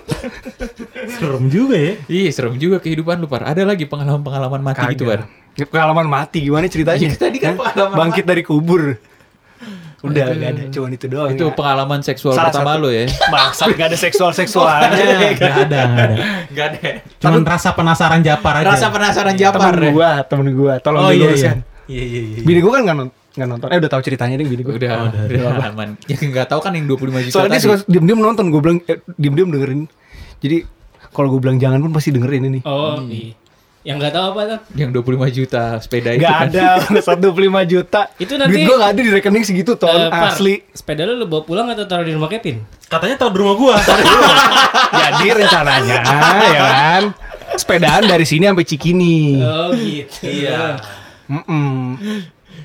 [1.17, 1.93] Serem juga ya.
[2.05, 3.43] Iya, serem juga kehidupan lu, Par.
[3.43, 5.25] Ada lagi pengalaman-pengalaman mati gitu, Par.
[5.57, 7.09] Ya, Pengalaman mati gimana ceritanya?
[7.09, 8.97] Iya, tadi kan pengalaman Bangkit dari kubur.
[10.03, 11.31] Udah gak ada, cuman itu doang.
[11.31, 11.55] Itu ya.
[11.55, 12.83] pengalaman seksual Salah pertama satu.
[12.83, 13.05] lu ya.
[13.33, 14.89] Bangsat gak ada seksual-seksualnya.
[15.39, 16.15] Nggak ada, nggak ada.
[16.51, 16.79] Enggak ada.
[17.23, 18.67] Cuman rasa penasaran Japar aja.
[18.67, 19.91] Rasa penasaran Japar temen ya.
[19.95, 21.51] gua, temen gua, tolong Oh iya iya.
[21.87, 22.37] Iya iya iya.
[22.43, 23.67] Bini gua kan gak, nonton, gak nonton.
[23.67, 24.73] Eh udah tahu ceritanya deh bini gua.
[24.73, 25.89] Udah, Oh, udah, udah, aman.
[26.05, 27.65] Yang enggak tahu kan yang 25 juta Soalnya dia tadi.
[27.65, 29.81] suka diem-diem nonton, gue bilang eh, diem-diem dengerin.
[30.39, 30.57] Jadi
[31.09, 32.59] kalau gue bilang jangan pun pasti dengerin ini.
[32.63, 33.33] Oh, iya.
[33.83, 34.59] Yang nggak tahu apa tuh?
[34.73, 36.47] Yang 25 juta sepeda itu Gak kan.
[36.47, 36.67] ada,
[37.27, 37.35] 125
[37.67, 38.01] juta.
[38.15, 39.91] Itu nanti- Duit gue gak ada di rekening segitu, ton.
[39.91, 40.63] Eh, Par, asli.
[40.69, 42.63] Sepeda lu lu bawa pulang atau taruh di rumah Kevin?
[42.87, 43.75] Katanya tahu di rumah gua.
[45.03, 45.97] Jadi rencananya,
[46.47, 47.03] ya kan.
[47.53, 49.15] Sepedaan dari sini sampai Cikini.
[49.37, 50.21] Oh gitu.
[50.23, 50.79] Iya.
[51.25, 51.97] Mm-mm.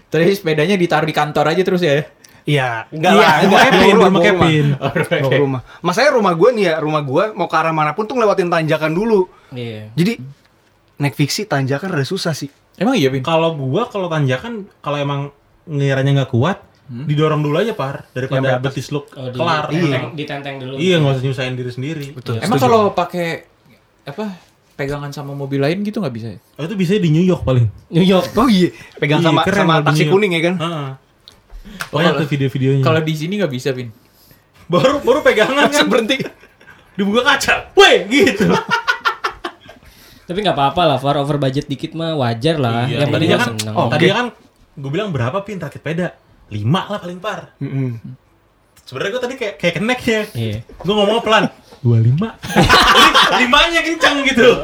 [0.09, 2.05] Terus sepedanya ditaruh di kantor aja terus ya.
[2.49, 4.67] Iya, enggak Iya, lah, rumah enggak, Kevin, bawa di rumah bawa Kevin.
[4.73, 5.61] Bawa ke rumah.
[5.85, 8.93] Masanya rumah gue nih ya, rumah gue mau ke arah mana pun tuh ngelewatin tanjakan
[8.97, 9.29] dulu.
[9.53, 9.93] Iya.
[9.93, 10.13] Jadi
[10.97, 12.49] naik fiksi tanjakan rada susah sih.
[12.81, 13.21] Emang iya, Pin?
[13.21, 15.21] Kalau gua kalau tanjakan kalau emang
[15.69, 19.69] ngiranya nggak kuat, didorong dulu aja par daripada betis lu Oh, di, kelar.
[19.69, 20.75] ditenteng, ditenteng dulu.
[20.81, 22.07] Iya nggak usah nyusahin diri sendiri.
[22.17, 22.41] Betul.
[22.41, 23.45] Emang kalau pakai
[24.09, 24.25] apa
[24.79, 26.39] pegangan sama mobil lain gitu nggak bisa ya?
[26.55, 27.67] Oh, itu bisa di New York paling.
[27.91, 28.31] New York.
[28.33, 30.55] Oh iya, pegang Iya, sama keren sama taksi kuning ya kan?
[30.57, 30.89] Heeh.
[31.91, 32.83] Oh, Banyak kalau- tuh video-videonya.
[32.83, 33.91] Kalau di sini nggak bisa, Pin.
[34.69, 36.23] baru baru pegangan kan berhenti.
[36.95, 37.71] dibuka kaca.
[37.75, 38.47] Weh, gitu.
[40.25, 42.85] Tapi nggak apa-apa lah, far over budget dikit mah wajar lah.
[42.85, 43.75] Iya, yang penting tadinya gua kan, seneng.
[43.75, 44.27] oh, tadinya kan
[44.75, 46.15] gue bilang berapa pin rakit peda?
[46.49, 47.57] Lima lah paling par.
[47.59, 47.97] Mm-mm.
[48.83, 50.23] Sebenarnya gue tadi kayak kayak kenek ya.
[50.33, 50.57] Iya.
[50.77, 51.45] Gue ngomong pelan.
[51.79, 52.35] Dua lima.
[53.41, 54.49] limanya kencang gitu.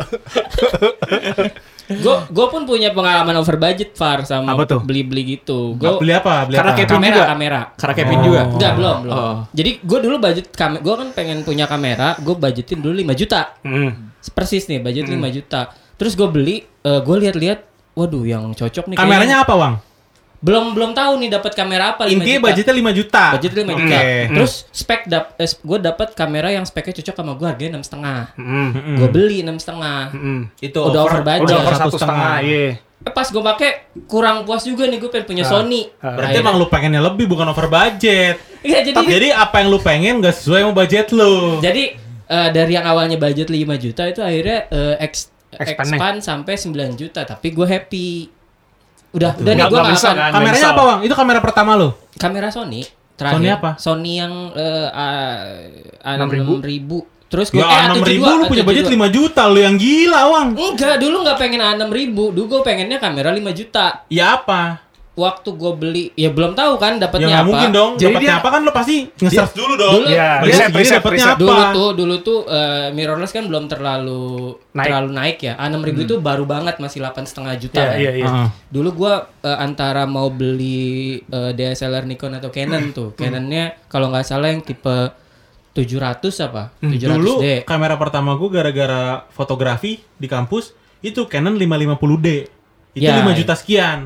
[1.84, 4.80] Gue gue pun punya pengalaman over budget far sama Apa tuh?
[4.80, 5.76] beli-beli gitu.
[5.76, 6.48] Gue beli apa?
[6.48, 6.80] Beli Karena apa?
[6.80, 7.26] Kevin kamera juga.
[7.28, 7.60] kamera.
[7.76, 8.24] Karena Kevin Oh.
[8.24, 8.40] juga.
[8.48, 9.12] Enggak, belum, belum.
[9.14, 9.36] Oh.
[9.52, 13.40] Jadi gue dulu budget kamera, gue kan pengen punya kamera, gue budgetin dulu 5 juta.
[13.60, 13.90] Mm.
[14.26, 15.20] Persis nih, budget Hmm.
[15.20, 15.60] 5 juta.
[15.94, 17.60] Terus gue beli, gue lihat-lihat,
[17.92, 19.74] waduh yang cocok nih Kameranya apa, Wang?
[20.44, 22.44] Belum belum tahu nih dapat kamera apa 5 Intinya juta.
[22.44, 23.24] budgetnya 5 juta.
[23.32, 23.72] budget 5 Oke.
[23.72, 23.98] juta.
[24.28, 28.20] Terus spek dap eh, gue dapat kamera yang speknya cocok sama gue harganya enam setengah.
[28.36, 28.68] Mm.
[28.94, 30.12] Gue beli enam setengah.
[30.12, 30.40] Mm.
[30.60, 31.48] Itu Udah over budget.
[31.48, 32.76] Udah over satu setengah, iya.
[33.00, 33.70] Eh, pas gue pakai
[34.04, 35.88] kurang puas juga nih gue pengen punya Sony.
[35.98, 36.12] ah.
[36.12, 38.36] Berarti Akhirnya- emang lu pengennya lebih bukan over budget.
[38.60, 41.60] Iya, jadi Jadi apa yang lu pengen gak sesuai sama budget lu.
[41.60, 46.54] jadi eh, dari yang awalnya budget 5 juta itu akhirnya eh, ex, Expand expand sampai
[46.58, 48.08] 9 juta tapi gue happy.
[49.14, 50.30] Udah, udah nih nggak bisa kan?
[50.34, 51.00] Kameranya apa, Bang?
[51.06, 51.88] Itu kamera pertama lu?
[52.18, 52.82] Kamera Sony.
[53.14, 53.38] Terakhir.
[53.38, 53.70] Sony apa?
[53.78, 56.58] Sony yang eh, A- 6.000?
[56.60, 57.14] 6000.
[57.24, 60.48] Terus gue Ya, 6 ribu lu punya budget 5 juta lu yang gila, Wang.
[60.54, 62.14] Enggak, dulu nggak pengen A6000.
[62.14, 64.06] Dulu gue pengennya kamera 5 juta.
[64.06, 64.83] Ya apa?
[65.14, 67.46] Waktu gue beli, ya belum tahu kan Ya dapatnya nggak apa.
[67.46, 67.90] mungkin dong.
[67.94, 69.92] Jadi Dapatnya dia- apa kan lu pasti nge-search dulu dong.
[69.96, 71.30] Dulu- Iya, Dia riset, riset, dapatnya riset.
[71.30, 71.38] apa?
[71.40, 74.24] Dulu tuh, dulu tuh eh, mirrorless kan belum terlalu
[74.72, 74.84] Naik.
[74.84, 75.54] terlalu naik ya.
[75.56, 77.78] A6000 itu baru banget masih 8,5 juta.
[77.78, 77.96] Iya, kan.
[77.96, 78.26] iya, iya.
[78.26, 78.48] Heeh.
[78.68, 80.82] Dulu gua eh, antara mau beli
[81.20, 83.14] eh, DSLR Nikon atau Canon tuh.
[83.14, 85.14] Canonnya kalau nggak salah yang tipe
[85.72, 86.70] 700 apa?
[86.80, 87.06] 700D.
[87.08, 92.28] Dulu kamera pertama gue gara-gara fotografi di kampus itu Canon 550D.
[92.92, 93.36] Itu Ya, 5 ya.
[93.36, 93.98] juta sekian.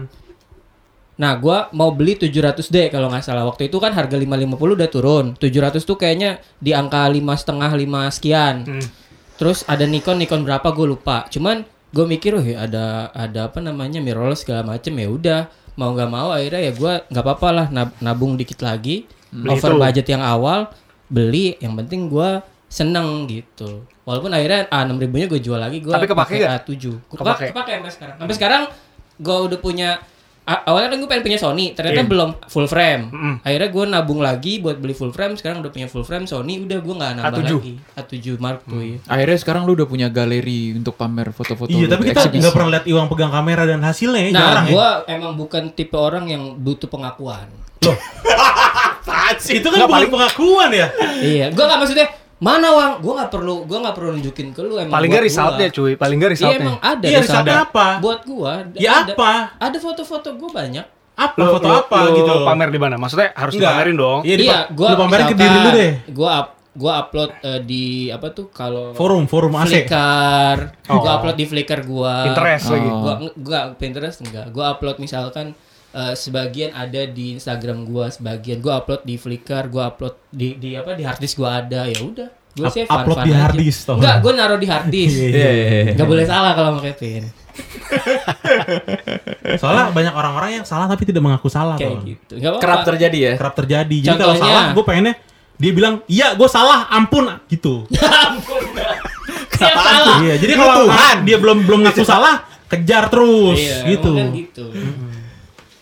[1.18, 3.42] Nah, gua mau beli 700D kalau nggak salah.
[3.42, 5.24] Waktu itu kan harga 550 udah turun.
[5.34, 8.62] 700 tuh kayaknya di angka lima setengah lima sekian.
[8.62, 8.86] Hmm.
[9.34, 11.26] Terus ada Nikon Nikon berapa gue lupa.
[11.26, 15.40] Cuman gue mikir, oh ada ada apa namanya mirrorless segala macem ya udah
[15.74, 19.70] mau nggak mau akhirnya ya gua nggak apa-apa lah nab- nabung dikit lagi Beli over
[19.70, 19.78] itu.
[19.78, 20.74] budget yang awal
[21.06, 25.94] beli yang penting gua seneng gitu walaupun akhirnya a 6000 nya gue jual lagi gua
[25.94, 26.66] Tapi kepake pakai nggak?
[26.66, 27.46] A7 Kepa- Kepake?
[27.54, 28.62] kepake sampai sekarang sampai sekarang
[29.18, 29.90] gue udah punya
[30.48, 32.08] awalnya kan gue pengen punya Sony ternyata Iya.
[32.08, 33.34] belum full frame Mm-mm.
[33.42, 36.78] akhirnya gue nabung lagi buat beli full frame sekarang udah punya full frame Sony udah
[36.78, 37.52] gue nggak nambah A7.
[37.52, 38.96] lagi A7 Mark II ya.
[39.06, 42.84] Akhirnya sekarang lu udah punya galeri untuk pamer foto-foto Iya, tapi kita nggak pernah lihat
[42.84, 44.72] Iwang pegang kamera dan hasilnya ya, Nah, jarang ya.
[44.72, 47.44] gue emang bukan tipe orang yang butuh pengakuan.
[49.38, 50.88] Itu kan bukan paling- pengakuan ya.
[51.20, 52.08] iya, gue nggak maksudnya
[52.38, 54.90] mana wang, gue nggak perlu, gue nggak perlu nunjukin ke lu emang.
[54.90, 55.76] Paling nggak resultnya gua.
[55.76, 56.62] cuy, paling nggak Iya resultnya.
[56.62, 57.04] emang ada.
[57.04, 57.26] Iya, result.
[57.34, 57.86] resultnya apa?
[57.98, 58.52] Buat gue.
[58.78, 59.32] Ya apa?
[59.56, 60.86] Ada foto-foto gue banyak.
[61.12, 62.34] Apa Lu- foto lu- apa lu gitu?
[62.44, 62.94] pamer di mana?
[62.94, 63.74] Maksudnya harus Enggak.
[63.74, 64.20] dipamerin dong.
[64.22, 65.92] Iya, iya, gue gue lu pamerin ke diri lu deh.
[66.08, 69.66] Gue up, gue upload eh, di apa tuh kalau Forum, forum AC.
[69.82, 71.02] Flickr, Oh.
[71.02, 72.14] gue upload di Flickr gue.
[72.24, 72.86] Pinterest lagi.
[72.86, 72.98] Oh.
[73.02, 74.46] Gua gua Pinterest enggak.
[74.48, 75.58] Gua upload misalkan
[75.90, 80.72] eh, sebagian ada di Instagram gua, sebagian gua upload di Flickr, gua upload di di
[80.72, 81.84] apa di harddisk gua ada.
[81.84, 82.28] Ya udah.
[82.54, 83.38] Gua Up- sih upload fun-fun di aja.
[83.44, 83.94] harddisk, toh.
[83.96, 85.14] Enggak, gua naruh di harddisk.
[85.14, 85.90] Iya, Iya, iya, iya.
[85.92, 87.22] Enggak boleh salah kalau mau Kevin.
[89.56, 91.74] Soalnya banyak orang-orang yang salah tapi tidak mengaku salah.
[91.74, 92.32] Kayak gitu.
[92.36, 92.64] Enggak apa-apa.
[92.64, 93.30] Kerap terjadi ya.
[93.36, 93.96] Kerap terjadi.
[94.00, 95.14] Jadi kalau Contohnya- salah, gue pengennya
[95.56, 97.84] dia bilang, iya gue salah, ampun gitu.
[98.28, 98.60] Ampun.
[99.52, 100.16] Salah.
[100.22, 101.14] Iya, jadi kalau Tuhan.
[101.26, 104.10] dia belum belum ngaku salah, kejar terus Iya, gitu.
[104.14, 104.64] kan gitu.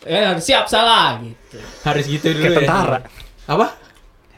[0.06, 1.58] Ya, siap salah gitu.
[1.82, 2.58] Harus gitu dulu Kayak ya.
[2.62, 2.98] tentara.
[3.46, 3.66] Apa?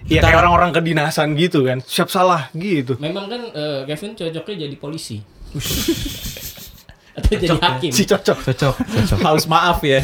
[0.08, 1.84] Iya kayak orang-orang kedinasan gitu kan.
[1.84, 2.96] Siap salah gitu.
[2.96, 5.20] Memang kan eh, Kevin cocoknya jadi polisi.
[7.18, 7.90] Atau jadi hakim.
[7.92, 8.38] Si cocok.
[8.48, 9.18] Cocok, cocok.
[9.20, 10.00] Harus maaf ya.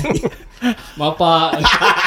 [0.98, 1.56] Mau apa?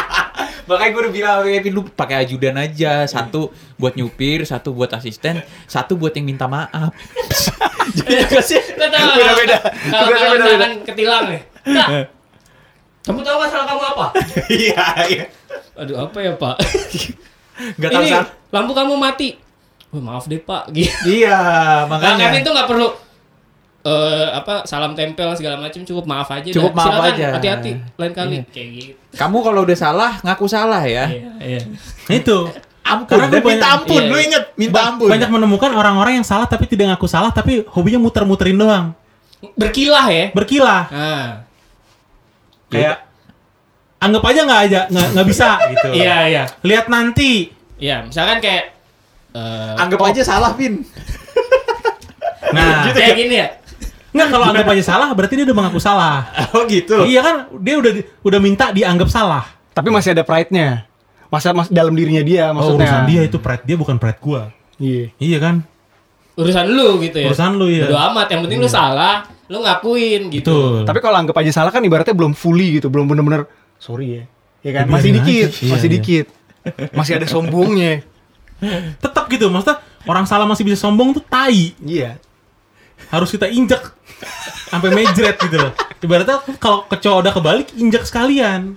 [0.67, 5.39] Makanya gue udah bilang Kevin lu pakai ajudan aja, satu buat nyupir, satu buat asisten,
[5.63, 6.91] satu buat yang minta maaf.
[7.95, 8.43] Jadi nggak
[9.15, 9.57] Beda-beda.
[9.63, 10.67] Kalau beda-beda.
[10.83, 11.41] ketilang nih.
[11.63, 11.87] Kak,
[13.07, 14.05] kamu tahu nggak salah kamu apa?
[14.53, 15.23] Iya, iya.
[15.73, 16.55] Aduh apa ya pak?
[17.79, 18.27] Gak tahu Ini salah.
[18.51, 19.29] lampu kamu mati.
[19.89, 20.69] Oh, maaf deh pak.
[20.75, 20.91] Gitu.
[21.23, 22.29] Iya, Nah, makanya.
[22.29, 22.87] Kevin tuh nggak perlu
[23.79, 26.51] eh apa salam tempel segala macam cukup maaf aja.
[26.51, 26.77] Cukup dah.
[26.77, 27.27] maaf Silakan, aja.
[27.33, 28.35] Hati-hati lain kali.
[28.47, 28.91] Kayak gitu.
[29.15, 31.07] Kamu kalau udah salah, ngaku salah ya.
[31.07, 31.61] Iya iya.
[32.03, 32.37] Nah, itu.
[32.83, 33.99] Ampun, Karena dan gua minta ampun.
[33.99, 34.07] iya.
[34.07, 35.07] Lu inget, minta Ba- ampun.
[35.07, 38.91] Banyak menemukan orang-orang yang salah tapi tidak ngaku salah tapi hobinya muter-muterin doang.
[39.53, 40.25] Berkilah ya.
[40.31, 40.83] Berkilah.
[40.89, 41.46] Nah.
[42.67, 43.07] Kayak
[43.97, 45.89] anggap aja nggak aja nggak bisa gitu.
[45.95, 46.43] Iya iya.
[46.61, 47.49] Lihat nanti.
[47.77, 48.73] Iya misalkan kayak
[49.33, 50.81] eh, Anggap aja salah, Vin.
[52.47, 53.47] Nah, kayak gini ya.
[54.15, 56.23] nggak kalau anggap aja salah berarti dia udah mengaku salah.
[56.55, 57.03] Oh gitu.
[57.03, 57.91] Iya kan dia udah
[58.23, 59.43] udah minta dianggap salah.
[59.75, 60.87] Tapi masih ada pride-nya.
[61.27, 62.87] Masa mas dalam dirinya dia Oh, maksudnya.
[62.87, 64.47] urusan dia itu pride dia bukan pride gua.
[64.79, 65.11] Iya.
[65.19, 65.55] Iya kan?
[66.39, 67.27] Urusan lu gitu ya.
[67.27, 67.85] Urusan lu ya.
[67.91, 70.51] Bodo amat, yang penting lu salah, lu ngakuin gitu.
[70.51, 70.87] Betul.
[70.87, 73.47] Tapi kalau anggap aja salah kan ibaratnya belum fully gitu, belum bener-bener
[73.79, 74.23] sorry ya.
[74.65, 74.83] Ya kan?
[74.87, 75.63] Ya, Masih dikit, aja.
[75.63, 75.95] Iya, masih iya.
[75.95, 76.25] dikit.
[76.91, 77.93] Masih ada sombongnya.
[79.03, 81.71] Tetap gitu, maksudnya orang salah masih bisa sombong tuh tai.
[81.79, 82.19] Iya.
[83.07, 83.79] Harus kita injek
[84.67, 85.71] sampai mejret gitu loh.
[86.03, 88.75] Ibaratnya kalau kecoa udah kebalik injek sekalian.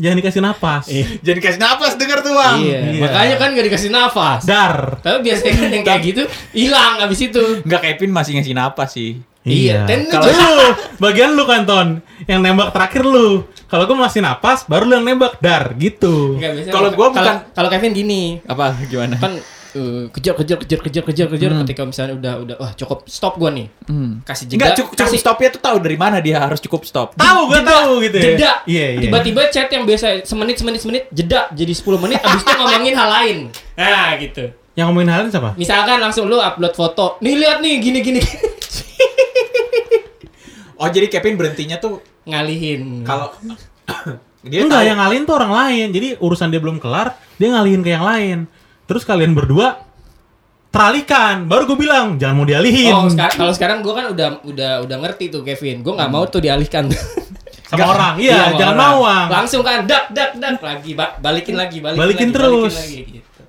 [0.00, 0.88] jangan dikasih napas.
[1.22, 2.58] Jadi kasih napas denger tuh bang.
[2.58, 2.78] Iya.
[2.90, 3.00] Iya.
[3.06, 4.42] Makanya kan gak dikasih nafas.
[4.42, 4.98] Dar.
[4.98, 6.22] Tapi biasanya kan yang kayak gitu
[6.56, 7.44] hilang abis itu.
[7.62, 9.20] Enggak Kevin masih ngasih napas sih.
[9.42, 9.84] Iya.
[9.84, 10.66] Dan Kalau lu,
[11.04, 13.42] bagian lu kan Ton, yang nembak terakhir lu.
[13.66, 16.38] Kalau gua masih napas, baru lu yang nembak dar gitu.
[16.68, 19.16] Kalau gua kalau- bukan- kalau Kevin gini, Apa gimana?
[19.16, 19.34] kan
[19.72, 23.48] eh, kejar kejar kejar kejar kejar kejar ketika misalnya udah udah wah cukup stop gua
[23.48, 23.66] nih.
[23.88, 24.20] Hmm.
[24.22, 24.56] Kasih jeda.
[24.60, 27.16] Enggak cukup, cukup kasih stopnya tuh tahu dari mana dia harus cukup stop.
[27.16, 28.24] Tahu gua jeda, tahu gitu ya.
[28.28, 28.52] Jeda.
[28.62, 29.00] Iya, iya.
[29.00, 33.08] Tiba-tiba chat yang biasa semenit semenit semenit jeda jadi 10 menit abis itu ngomongin hal
[33.10, 33.36] lain.
[33.74, 34.44] Nah, gitu.
[34.72, 35.50] Yang ngomongin hal ini siapa?
[35.56, 37.16] Misalkan langsung lu upload foto.
[37.18, 38.20] Nih lihat nih gini gini.
[40.82, 43.02] Oh jadi Kevin berhentinya tuh Ngalihin.
[43.02, 43.30] kalau
[44.42, 45.86] dia Enggak, tahu- yang ngalihin tuh orang lain.
[45.88, 48.38] Jadi urusan dia belum kelar, dia ngalihin ke yang lain.
[48.84, 49.78] Terus kalian berdua
[50.68, 51.46] teralihkan.
[51.46, 52.90] Baru gue bilang, jangan mau dialihin.
[52.90, 55.80] Oh, seka- kalau sekarang gua kan udah udah udah ngerti tuh Kevin.
[55.80, 56.90] Gua nggak mau tuh dialihkan.
[57.70, 58.14] Sama orang.
[58.20, 58.84] Iya, sama jangan orang.
[58.84, 59.26] mau, Wang.
[59.32, 62.74] Langsung kan dak dak dak lagi ba- balikin lagi balikin, Balikin lagi, terus.
[62.74, 63.40] balikin lagi, gitu.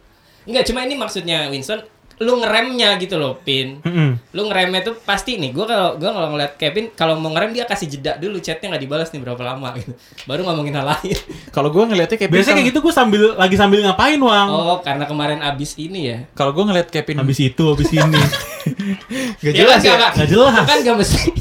[0.44, 1.80] Enggak, cuma ini maksudnya Winston
[2.24, 3.78] lu ngeremnya gitu loh, Pin.
[3.80, 4.16] Mm-mm.
[4.32, 5.52] Lu ngeremnya tuh pasti nih.
[5.52, 8.82] Gua kalau gua kalau ngeliat Kevin kalau mau ngerem dia kasih jeda dulu chatnya nggak
[8.82, 9.92] dibalas nih berapa lama gitu.
[10.24, 11.18] Baru ngomongin hal lain.
[11.56, 14.48] kalau gue ngeliatnya Kevin Biasanya kayak gitu gue sambil lagi sambil ngapain, Wang?
[14.48, 16.18] Oh, karena kemarin abis ini ya.
[16.32, 18.22] Kalau gue ngeliat Kevin Habis itu, habis ini.
[19.40, 19.96] Gak Ya jelas kan, ya.
[19.98, 20.54] nggak- Nggak jelas.
[20.64, 21.20] Kan gak mesti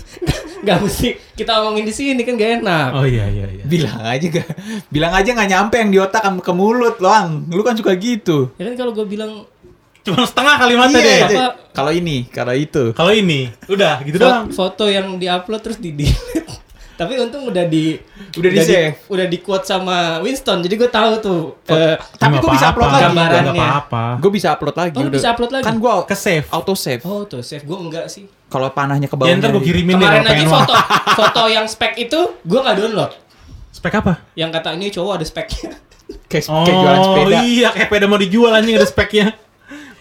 [0.62, 2.88] gak mesti kita omongin di sini kan gak enak.
[2.92, 3.64] Oh iya, iya, iya.
[3.64, 4.46] Bilang aja gak,
[4.88, 7.46] bilang aja nggak nyampe yang di otak ke mulut, loang.
[7.48, 8.50] Lu kan suka gitu.
[8.56, 9.42] Ya kan kalau gue bilang
[10.02, 11.38] Cuma setengah kalimatnya Iya, deh.
[11.70, 12.90] Kalau ini, kalau itu.
[12.90, 14.46] Kalau ini, udah gitu fo- doang.
[14.48, 16.42] foto yang diupload terus di delete.
[16.92, 17.98] Tapi untung udah di
[18.32, 18.94] Udah di-save.
[19.06, 20.60] udah di quote sama Winston.
[20.60, 23.02] Jadi gue tahu tuh eh, Tapi gua bisa upload lagi.
[23.04, 23.52] gambarannya.
[23.54, 24.04] apa-apa.
[24.18, 24.94] Gue bisa upload lagi.
[24.94, 25.12] Oh, udah.
[25.12, 25.64] bisa upload lagi?
[25.64, 26.46] Kan gue Ke save.
[26.48, 27.02] auto save.
[27.02, 28.28] Oh tuh save gue enggak sih.
[28.46, 29.26] Kalau panahnya ke bawah.
[29.26, 30.74] Ya ntar gue kirimin deh Kemarin aja foto
[31.18, 33.10] foto yang spek itu gue nggak download.
[33.72, 34.12] Spek apa?
[34.34, 35.72] Yang kata ini cowok ada speknya.
[36.28, 37.36] Kayak, Oh kayak jualan sepeda.
[37.42, 39.26] iya, kayak sepeda mau dijual anjing ada speknya.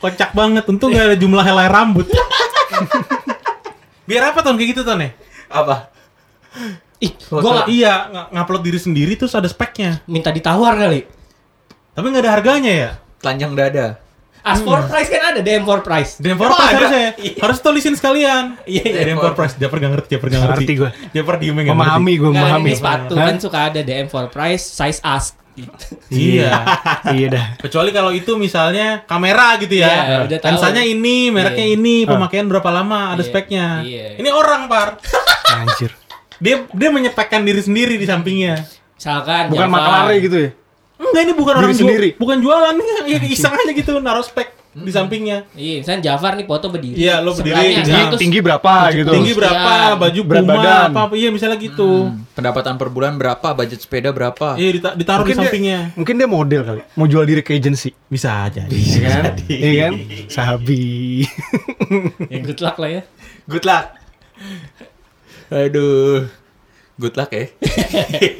[0.01, 2.09] Kocak banget, untung gak ada jumlah helai rambut.
[4.03, 5.13] Biar apa ton kayak gitu ton ya?
[5.47, 5.93] Apa?
[6.97, 10.01] Ih, gue nggak Iya, ng- ngupload diri sendiri terus ada speknya.
[10.05, 11.05] minta ditawar kali.
[11.91, 12.89] Tapi nggak ada harganya ya.
[13.17, 13.87] Telanjang dada.
[14.41, 16.17] Ask for price kan ada DM for price.
[16.17, 17.13] DM for price harusnya.
[17.37, 18.57] Harus tulisin sekalian.
[18.65, 19.01] Iya, iya.
[19.05, 19.53] DM for price.
[19.53, 20.57] Dia pernah ngerti, dia pernah ngerti.
[20.59, 20.89] Ngerti gua.
[21.07, 22.71] Dia pernah diem nggak Memahami gue memahami.
[22.73, 25.37] sepatu kan suka ada DM for price size ask.
[25.51, 25.83] Gitu.
[26.09, 26.49] Iya.
[27.11, 27.45] iya dah.
[27.59, 30.23] Kecuali kalau itu misalnya kamera gitu ya.
[30.25, 30.47] Iya, tahu.
[30.47, 31.75] Lensanya ini, mereknya Iya.
[31.75, 33.65] ini, pemakaian berapa lama, ada Iya, speknya.
[33.83, 34.15] iya.
[34.15, 34.95] Ini orang, Par.
[35.51, 35.91] Anjir.
[36.37, 38.63] Dia dia menyepekkan diri sendiri di sampingnya.
[38.95, 40.49] Misalkan Bukan makelare gitu ya?
[41.01, 42.09] Enggak, ini bukan Diri orang sendiri.
[42.13, 42.73] bukan jualan
[43.09, 45.51] ya iseng aja gitu naruh spek di sampingnya.
[45.51, 46.95] Iya, misalnya Jafar nih foto berdiri.
[46.95, 49.11] Iya, lo berdiri, tinggi- seratus- Tinggi berapa gitu?
[49.11, 49.99] Tinggi berapa, sekian.
[49.99, 50.87] baju Berat Puma badan.
[50.87, 51.89] apa, apa iya misalnya gitu.
[52.07, 52.23] Hmm.
[52.31, 53.47] Pendapatan per bulan berapa?
[53.51, 54.55] Budget sepeda berapa?
[54.55, 55.79] Iya dita- ditaruh di Mungkin dia, sampingnya.
[55.93, 56.81] mungkin dia model kali.
[56.93, 57.91] Mau jual diri ke agency.
[58.05, 58.63] Bisa aja.
[58.65, 59.23] Iya kan?
[59.45, 59.91] Iya kan?
[60.27, 60.83] Sahabi.
[62.25, 63.01] Ya good luck lah ya.
[63.45, 63.85] Good luck.
[65.49, 66.31] Aduh.
[66.95, 67.49] Good luck ya.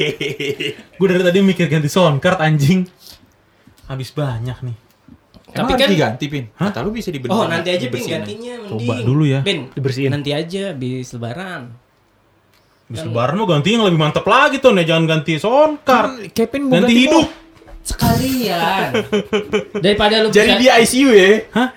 [0.96, 2.88] Gue dari tadi mikir ganti sound card anjing.
[3.86, 4.78] Habis banyak nih.
[5.52, 6.46] Tapi Tapi kan- kan diganti pin.
[6.50, 7.36] Kata lu bisa dibenerin.
[7.36, 8.72] Oh, nanti aja Pin gantinya mending.
[8.72, 9.40] Coba dulu ya.
[9.44, 10.10] Pin, Dibersihin.
[10.10, 11.62] Nanti aja habis lebaran.
[12.88, 14.88] Habis lebaran mau ganti yang lebih mantep lagi tuh nih.
[14.88, 16.08] Jangan ganti sound card.
[16.08, 17.28] Kan Kevin mau Ganti hidup.
[17.82, 18.90] Sekalian.
[19.84, 21.30] Daripada lu Jadi di ICU ya.
[21.52, 21.70] Hah?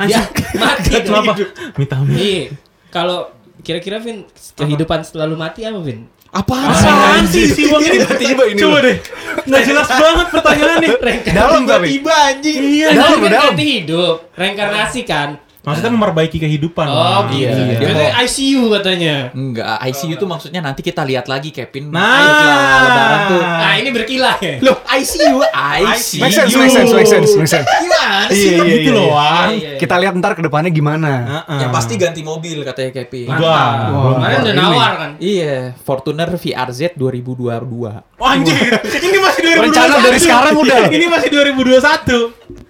[0.00, 0.56] dia Anjing.
[0.56, 0.90] mati.
[1.04, 1.32] Kenapa?
[1.76, 2.16] Minta ampun.
[2.16, 2.44] Iya.
[2.88, 3.28] Kalau
[3.60, 4.24] kira-kira Vin
[4.56, 6.08] kehidupan setelah lu mati apa Vin?
[6.30, 8.06] Apaan Apaan sih si Bang ini?
[8.06, 8.96] tiba-tiba ini Coba deh.
[9.50, 10.90] Nggak jelas banget pertanyaannya.
[11.34, 11.86] Dalam tapi.
[11.98, 12.58] Tiba anjing.
[12.62, 12.86] Iya.
[12.94, 13.50] Dalam, kan dalam.
[13.50, 15.28] ganti hidup, reinkarnasi kan.
[15.60, 16.88] Maksudnya memperbaiki kehidupan.
[16.88, 17.36] Oh, Bang.
[17.36, 17.52] gitu.
[17.52, 17.76] Iya.
[17.84, 19.14] Katanya ICU katanya.
[19.36, 21.92] Enggak, ICU tuh maksudnya nanti kita lihat lagi Kevin.
[21.92, 22.80] Nah.
[22.80, 23.42] Lebaran tuh.
[23.44, 24.56] Nah, ini berkilah ya.
[24.64, 26.20] Loh, ICU, ICU.
[26.24, 27.68] Make sense, make sense, make sense, make sense.
[27.68, 28.56] Gimana Iya, sih?
[28.56, 29.12] iya, gitu iya, loh, iya.
[29.12, 29.48] Wang.
[29.52, 29.76] Iya, iya.
[29.76, 31.12] Kita lihat ntar ke depannya gimana.
[31.44, 31.58] Heeh.
[31.60, 33.28] Yang pasti ganti mobil katanya Kevin.
[33.28, 33.68] Wah.
[34.16, 35.10] Kemarin udah nawar kan.
[35.20, 38.00] Iya, Fortuner VRZ 2022.
[38.16, 38.56] Wah, anjir.
[38.80, 39.64] Ini masih 2021.
[39.68, 40.80] Rencana dari sekarang udah.
[40.88, 42.69] Ini masih 2021.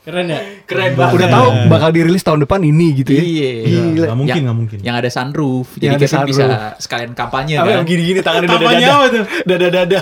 [0.00, 0.40] Keren ya?
[0.64, 3.20] Keren Udah tahu bakal dirilis tahun depan ini gitu ya.
[3.20, 3.50] Iya.
[3.62, 4.06] Gila.
[4.08, 4.78] Nggak mungkin, Yang- nggak mungkin.
[4.80, 5.68] Yang ada sunroof.
[5.76, 6.62] Jadi Yang ada Kevin bisa sunroof.
[6.80, 7.74] sekalian kampanye Apa kan.
[7.76, 8.88] yang gini-gini tangannya dada-dada.
[8.90, 9.24] apa tuh?
[9.44, 10.00] Dada-dada.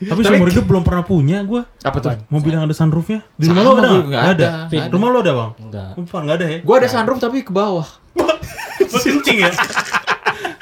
[0.00, 1.62] Tapi seumur hidup belum pernah punya gue.
[1.80, 2.10] Apa tuh?
[2.26, 3.22] Mobil yang ada sunroofnya.
[3.34, 4.04] Di rumah lo ada nggak?
[4.04, 4.48] Nggak ada.
[4.88, 5.50] Rumah lo ada bang?
[5.60, 5.90] Enggak.
[5.96, 6.58] Bukan, nggak ada ya?
[6.62, 7.86] Gua ada sunroof tapi ke bawah.
[8.14, 9.50] Buat kencing ya?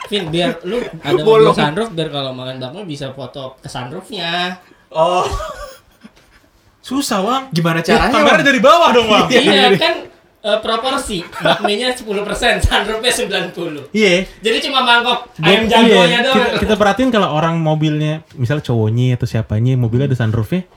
[0.04, 4.60] Vin, biar lu ada mobil sunroof biar kalau makan bakmi bisa foto ke sunroofnya.
[4.88, 5.24] Oh.
[6.84, 7.42] Susah bang.
[7.48, 8.12] Gimana Ya, caranya?
[8.12, 8.44] kamera Bang?
[8.44, 9.26] dari bawah dong bang.
[9.32, 9.94] iya kan
[10.44, 11.24] eh, proporsi.
[11.24, 12.04] Bakminya 10%,
[12.60, 13.12] sunroofnya
[13.56, 13.88] 90.
[13.90, 14.28] Iya.
[14.38, 16.36] Jadi cuma mangkok ayam iya, jagonya doang.
[16.36, 20.68] kita, kita perhatiin kalau orang mobilnya, misalnya cowoknya atau siapanya, mobilnya ada sunroofnya,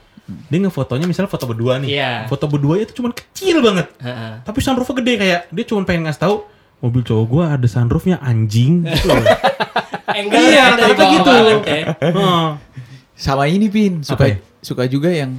[0.47, 1.89] dia ngefotonya misalnya foto berdua nih.
[1.93, 2.11] Iya.
[2.25, 3.91] Foto berdua itu cuman kecil banget.
[3.99, 4.31] Heeh.
[4.47, 6.35] Tapi sunroofnya gede kayak dia cuma pengen ngasih tahu
[6.77, 9.27] mobil cowok gua ada sunroofnya anjing gitu loh.
[10.17, 11.29] Iya, rata-rata gitu.
[11.29, 11.81] banget ya.
[11.99, 12.45] Heeh.
[13.13, 14.37] Sama ini Pin, suka ya?
[14.63, 15.37] suka juga yang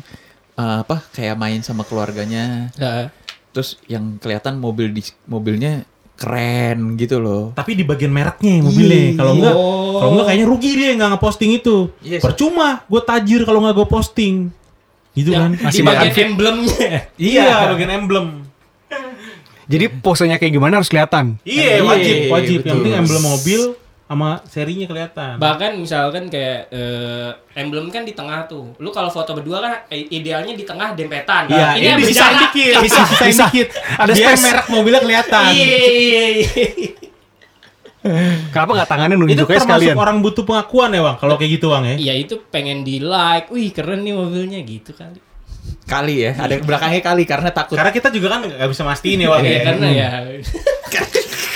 [0.58, 2.74] eh, apa kayak main sama keluarganya.
[2.74, 3.06] Heeh.
[3.54, 5.86] Terus yang kelihatan mobil di mobilnya
[6.18, 7.54] keren gitu loh.
[7.54, 8.98] Tapi di bagian mereknya mobilnya.
[8.98, 9.14] Iya.
[9.14, 9.98] Kalau enggak, Oh.
[9.98, 11.76] kalau enggak kayaknya rugi dia nggak ngeposting itu.
[12.02, 14.34] Iya, Percuma, gue tajir kalau nggak gue posting.
[15.14, 15.70] Gitu Yang kan?
[15.70, 16.90] di bagian emblemnya.
[17.30, 18.26] Iya, bagian emblem.
[19.68, 21.36] Jadi posenya kayak gimana harus kelihatan.
[21.44, 22.58] Iya, Iya, wajib, wajib.
[22.64, 23.60] Yang penting emblem mobil
[24.08, 25.36] sama serinya kelihatan.
[25.36, 27.30] Bahkan misalkan kayak eh,
[27.60, 28.72] emblem kan di tengah tuh.
[28.80, 31.44] Lu kalau foto berdua kan eh, idealnya di tengah dempetan.
[31.52, 33.68] Iya, ini bisa dikit, bisa bisa dikit.
[34.00, 34.44] Ada Biar space.
[34.48, 35.50] merek mobilnya kelihatan.
[35.52, 36.92] Iya, iya, iya.
[38.48, 39.96] Kenapa nggak tangannya Itu nunjuknya termasuk sekalian?
[40.00, 41.16] orang butuh pengakuan ya, Bang.
[41.20, 41.96] Kalau kayak gitu, Bang ya.
[42.00, 43.52] Iya itu pengen di like.
[43.52, 45.20] Wih keren nih mobilnya gitu kali.
[45.84, 47.76] Kali ya, ada belakangnya kali karena takut.
[47.76, 49.44] Karena kita juga kan nggak bisa mastiin ya, Bang.
[49.44, 49.60] Iya, ya.
[49.68, 50.08] karena ya.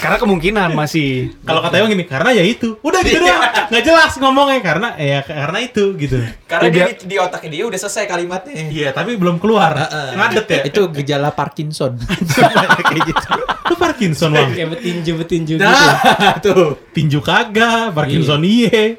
[0.03, 1.31] Karena kemungkinan masih.
[1.47, 2.75] Kalau kata Bang gini, karena ya itu.
[2.83, 3.71] Udah gitu doang.
[3.71, 6.19] Nggak jelas ngomongnya karena ya karena itu gitu.
[6.51, 8.55] Karena Ya, dia di, di otaknya dia udah selesai kalimatnya.
[8.67, 9.79] Iya, tapi belum keluar.
[10.19, 10.63] Ngadet ya.
[10.67, 12.03] Itu gejala Parkinson.
[12.91, 13.23] Kayak gitu.
[13.71, 14.51] Itu Parkinson, Bang.
[14.51, 15.63] Kayak betinju-betinju gitu.
[15.63, 15.95] Nah,
[16.45, 16.83] tuh.
[16.91, 18.99] Tinju kagak, Parkinson iye.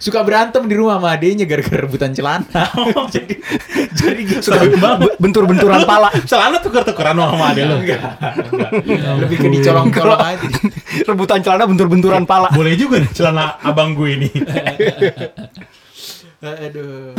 [0.00, 2.46] Suka berantem di rumah sama adenya gara-gara rebutan celana.
[3.14, 3.34] jadi
[3.92, 4.40] jadi gitu.
[4.52, 4.62] Suka
[5.20, 6.10] Bentur-benturan pala.
[6.24, 7.76] Celana tuker-tukeran sama adek lu.
[9.24, 10.48] Lebih ke dicolong-colong aja.
[11.08, 12.48] Rebutan celana bentur-benturan pala.
[12.52, 14.28] Boleh juga nih celana abang gue ini.
[16.40, 17.16] Aduh.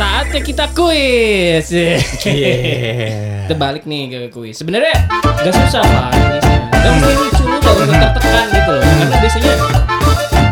[0.00, 1.68] Saatnya kita kuis.
[1.68, 2.54] Iya.
[3.44, 4.56] Kita balik nih ke kuis.
[4.56, 6.58] Sebenarnya gak susah lah kuisnya.
[6.72, 8.82] Gak mesti lucu lu gak usah tertekan gitu loh.
[8.82, 9.52] Karena biasanya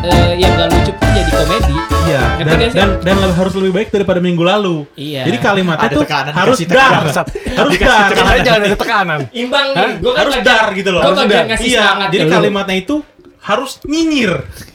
[0.05, 1.77] eh, yang gak lucu pun jadi komedi.
[2.09, 4.77] Iya, dan, dan dan lebih- harus lebih baik daripada minggu lalu.
[4.95, 5.25] Iya.
[5.25, 7.05] Jadi kalimatnya Ada tuh tekanan, harus dar, tekanan.
[7.53, 9.19] harus dar, Karena jangan ada tekanan.
[9.31, 9.91] Imbang nih.
[9.97, 11.01] Gue kan harus bagian- dar gitu loh.
[11.01, 12.97] Harus bagian ngasih Iya, jadi kalimatnya itu
[13.39, 14.33] harus nyinyir,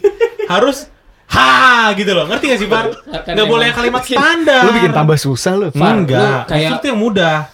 [0.54, 0.90] harus
[1.34, 2.26] ha gitu loh.
[2.30, 2.86] Ngerti gak sih, Bar?
[3.26, 4.70] Gak boleh kalimat standar.
[4.70, 5.68] Lu bikin tambah susah lu.
[5.74, 7.50] Far, Enggak, kayak itu yang mudah.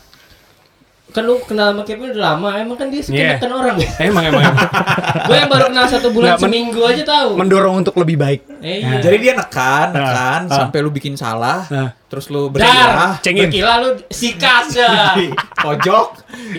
[1.10, 2.50] Kan lu kenal sama Kevin udah lama.
[2.56, 3.36] Emang kan dia Iya.
[3.36, 3.76] neken orang.
[4.00, 4.44] Emang emang.
[4.46, 4.68] emang.
[5.28, 7.30] gue yang baru kenal satu bulan Nggak, men- seminggu aja tahu.
[7.34, 8.42] Mendorong untuk lebih baik.
[8.60, 9.00] Eh, iya.
[9.00, 10.56] Jadi dia nekan, nekan Ah.
[10.56, 11.90] sampai lu bikin salah, Ah.
[12.06, 13.48] terus lu berkilah, cengin.
[13.48, 15.16] berkilah lu sikat ya.
[15.16, 16.08] di pojok,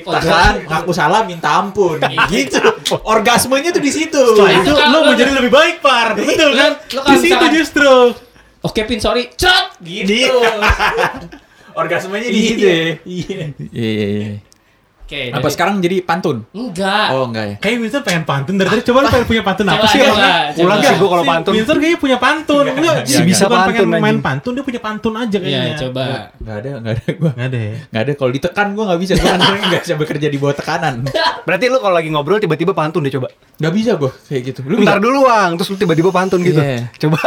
[0.02, 2.58] tekan, ngaku salah, minta ampun, gitu.
[3.00, 4.18] Orgasmenya tuh di situ.
[4.34, 6.18] Setelah Itu itu kan lu lu- menjadi lebih baik, Par.
[6.18, 6.72] Betul kan?
[6.88, 7.94] Di situ justru.
[8.60, 10.36] Oke Pin sorry, cat gitu.
[11.80, 12.62] Orgasmenya di situ.
[12.62, 12.74] ya.
[12.74, 12.92] Iya.
[13.04, 14.28] Iya, iya, iya.
[15.10, 15.26] Oke.
[15.34, 16.46] Apa sekarang jadi pantun?
[16.54, 17.10] Enggak.
[17.10, 17.54] Oh, enggak ya.
[17.58, 18.82] Kayak Winston pengen pantun dari tadi.
[18.86, 19.98] Coba lu pengen punya pantun apa sih?
[20.62, 21.50] Ulang sih gua kalau pantun.
[21.50, 22.64] Winston kayaknya punya pantun.
[22.70, 25.74] Enggak, Si dia bisa pantun, pengen main pantun, dia punya pantun aja Iya, kayaknya.
[25.82, 26.04] coba.
[26.38, 27.30] Enggak ada, enggak ada gua.
[27.34, 27.74] Enggak ada ya.
[27.90, 29.12] Enggak ada kalau ditekan gua enggak bisa.
[29.18, 30.94] Gua kan enggak bisa bekerja di bawah tekanan.
[31.50, 33.28] Berarti lu kalau lagi ngobrol tiba-tiba pantun deh coba.
[33.58, 34.58] Enggak bisa gua kayak gitu.
[34.62, 35.58] Lu Bentar dulu, Wang.
[35.58, 36.62] Terus lu tiba-tiba pantun gitu.
[36.62, 36.86] Iya.
[36.94, 37.18] Coba.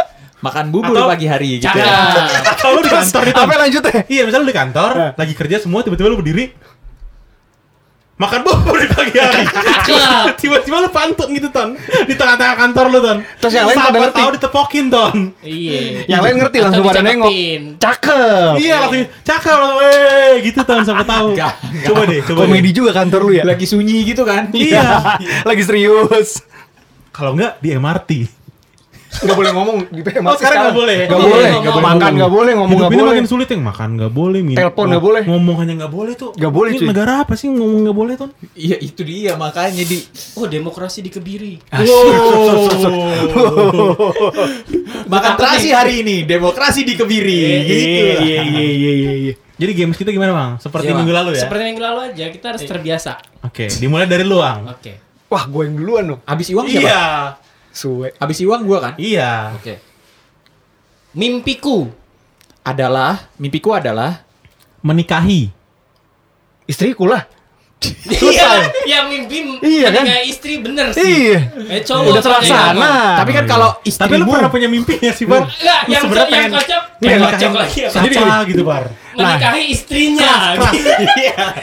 [0.44, 1.72] Makan bubur Atau- pagi hari gitu.
[1.72, 2.28] Ya.
[2.60, 3.40] Kalau lu di kantor itu.
[3.40, 3.96] Apa lanjut deh?
[4.06, 6.52] Iya, misalnya lu di kantor, lagi kerja semua tiba-tiba lu berdiri
[8.14, 9.42] makan bubur di pagi hari.
[10.40, 11.74] Tiba-tiba lu pantun gitu, Ton.
[12.06, 13.18] Di tengah-tengah kantor lu, Ton.
[13.42, 14.18] Terus yang lain pada Siapa ngerti.
[14.22, 15.16] tahu ditepokin, Ton.
[15.42, 15.80] Iya.
[16.06, 17.30] Yang lain ngerti langsung pada nengok.
[17.82, 18.54] Cakep.
[18.62, 21.28] Iya, langsung cakep eh gitu, Ton, siapa tahu.
[21.84, 23.42] Coba deh, coba Komedi juga kantor lu ya?
[23.42, 24.46] Lagi sunyi gitu kan.
[24.54, 25.18] Iya.
[25.42, 26.38] Lagi serius.
[27.10, 28.10] Kalau enggak di MRT.
[29.16, 30.96] Gak boleh ngomong di PMA Oh, sekarang nggak boleh.
[30.96, 31.30] Gak Nggak boleh.
[31.30, 31.84] boleh ngomong.
[31.84, 33.12] Makan gak boleh, ngomong Hidup gak ini boleh.
[33.12, 34.58] makin sulit yang makan nggak boleh, minum.
[34.58, 35.22] Telepon nggak boleh.
[35.24, 36.30] Ngomong hanya nggak boleh tuh.
[36.34, 36.86] Nggak boleh, Ini cuy.
[36.88, 38.30] negara apa sih ngomong nggak boleh, Ton?
[38.52, 39.98] Iya, itu dia makanya di
[40.34, 41.52] Oh, demokrasi dikebiri.
[45.06, 47.74] makan terasi hari ini demokrasi dikebiri gitu.
[47.94, 49.34] Iya, iya, iya, iya, iya, iya.
[49.54, 50.52] Jadi games kita gimana, Bang?
[50.58, 51.00] Seperti Iya, Bang.
[51.00, 51.42] minggu lalu ya?
[51.46, 53.12] Seperti minggu lalu aja, kita harus terbiasa.
[53.40, 54.66] Oke, dimulai dari lu, Bang.
[54.68, 54.98] Oke.
[55.26, 56.20] Wah, gue yang duluan dong.
[56.24, 56.82] Abis Iwang siapa?
[56.84, 57.04] Iya.
[57.74, 58.14] Suwe.
[58.22, 58.94] Abis Iwang gua kan?
[59.02, 59.58] Iya.
[59.58, 59.82] Oke.
[61.18, 61.90] Mimpiku.
[62.64, 64.24] Adalah mimpiku adalah
[64.80, 65.50] Menikahi.
[66.70, 67.33] Istriku lah.
[68.04, 68.48] Iya,
[68.84, 70.04] yang mimpi Iya, kan?
[70.22, 71.02] istri bener sih.
[71.30, 71.38] Iya.
[71.70, 72.72] Eh, cowok Udah terlaksana.
[72.72, 73.16] ngomong.
[73.20, 75.44] Tapi kan kalau Tapi lu pernah punya mimpi gak sih, Bar?
[75.44, 77.80] Enggak, yang sebenarnya yang pengen- kocok, yang kocok lagi
[78.16, 78.36] apa?
[78.44, 78.84] Gitu, Bar.
[79.14, 80.32] Menikahi istrinya.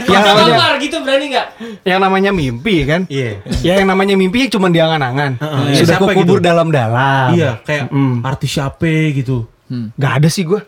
[0.02, 1.48] Yang Apa namanya, Bar gitu berani enggak?
[1.84, 3.02] yang namanya mimpi kan?
[3.08, 3.44] Iya.
[3.62, 5.36] Ya yang namanya mimpi cuma di angan-angan.
[5.38, 5.64] Heeh.
[5.78, 6.48] Sudah Siapa kukubur gitu?
[6.48, 7.36] dalam-dalam.
[7.36, 7.92] Iya, kayak
[8.24, 9.46] artis siapa gitu.
[9.96, 10.60] Gak ada sih gue.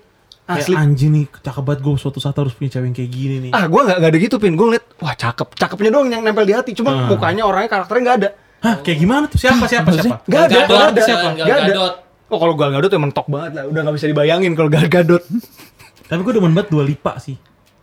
[0.44, 0.72] Asli.
[0.72, 3.52] Kayak anjing nih, cakep banget gue suatu saat harus punya cewek yang kayak gini nih.
[3.52, 4.54] Ah, gue nggak nggak ada gitu pin.
[4.54, 6.72] Gue ngeliat, wah cakep, cakepnya doang yang nempel di hati.
[6.74, 7.08] Cuma Ah.
[7.08, 8.30] mukanya orangnya karakternya nggak ada.
[8.60, 9.38] Hah, kayak gimana tuh?
[9.38, 10.16] Siapa, siapa, siapa?
[10.24, 11.28] Nggak ada, Gadot, nggak ada, siapa?
[11.34, 11.64] nggak ada.
[11.66, 11.94] Gadot.
[12.28, 13.64] Oh kalau Gal Gadot emang mentok banget lah.
[13.66, 15.24] Udah nggak bisa dibayangin kalau Gal Gadot.
[16.10, 17.36] Tapi gue demen banget dua lipa sih.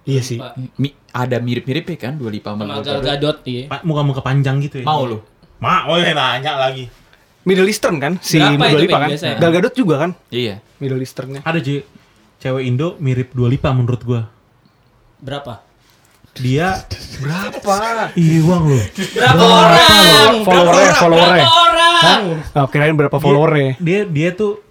[0.03, 0.41] iya sih.
[0.75, 3.37] Mi- ada mirip-mirip ya kan dua lipa sama Gal Gal Gadot.
[3.43, 3.73] Iya.
[3.81, 4.85] Muka-muka panjang gitu ya.
[4.85, 5.21] Mau lu?
[5.59, 6.89] Ma, oh ya nanya lagi.
[7.41, 9.09] Middle Eastern kan si Berapa Dua Lipa kan.
[9.09, 9.37] biasanya?
[9.39, 10.61] Gal Gadot juga kan Iya.
[10.77, 11.41] Middle Easternnya.
[11.41, 11.69] Ada J,
[12.41, 14.23] cewek Indo mirip dua lipa menurut gue.
[15.21, 15.61] Berapa?
[16.41, 16.81] Dia
[17.21, 18.17] Berapa?
[18.17, 18.85] Iya uang loh.
[18.97, 20.35] Berapa orang?
[20.41, 21.45] Followernya, followernya.
[21.45, 22.25] Berapa orang?
[22.57, 23.77] Oh, kirain berapa followernya?
[23.77, 24.65] Dia dia tuh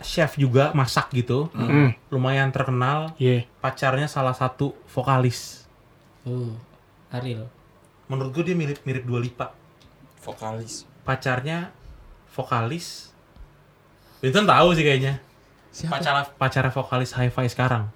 [0.00, 1.52] chef juga masak gitu.
[1.52, 1.92] Hmm.
[2.08, 3.12] Lumayan terkenal.
[3.20, 3.44] Iya.
[3.60, 5.68] Pacarnya salah satu vokalis.
[6.24, 6.56] Uh,
[7.12, 7.52] Ariel.
[8.08, 9.52] Menurut gue dia mirip mirip dua lipa.
[10.24, 10.88] Vokalis.
[11.04, 11.68] Pacarnya
[12.32, 13.12] vokalis.
[14.24, 15.20] Itu tahu sih kayaknya.
[15.70, 17.86] Pacar pacarnya vokalis hi-fi sekarang.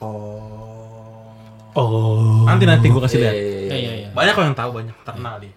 [0.00, 2.44] Oh.
[2.44, 3.34] Nanti nanti gue kasih lihat.
[3.34, 4.08] Iya iya iya.
[4.10, 5.52] Banyak kok yang tahu banyak terkenal dia.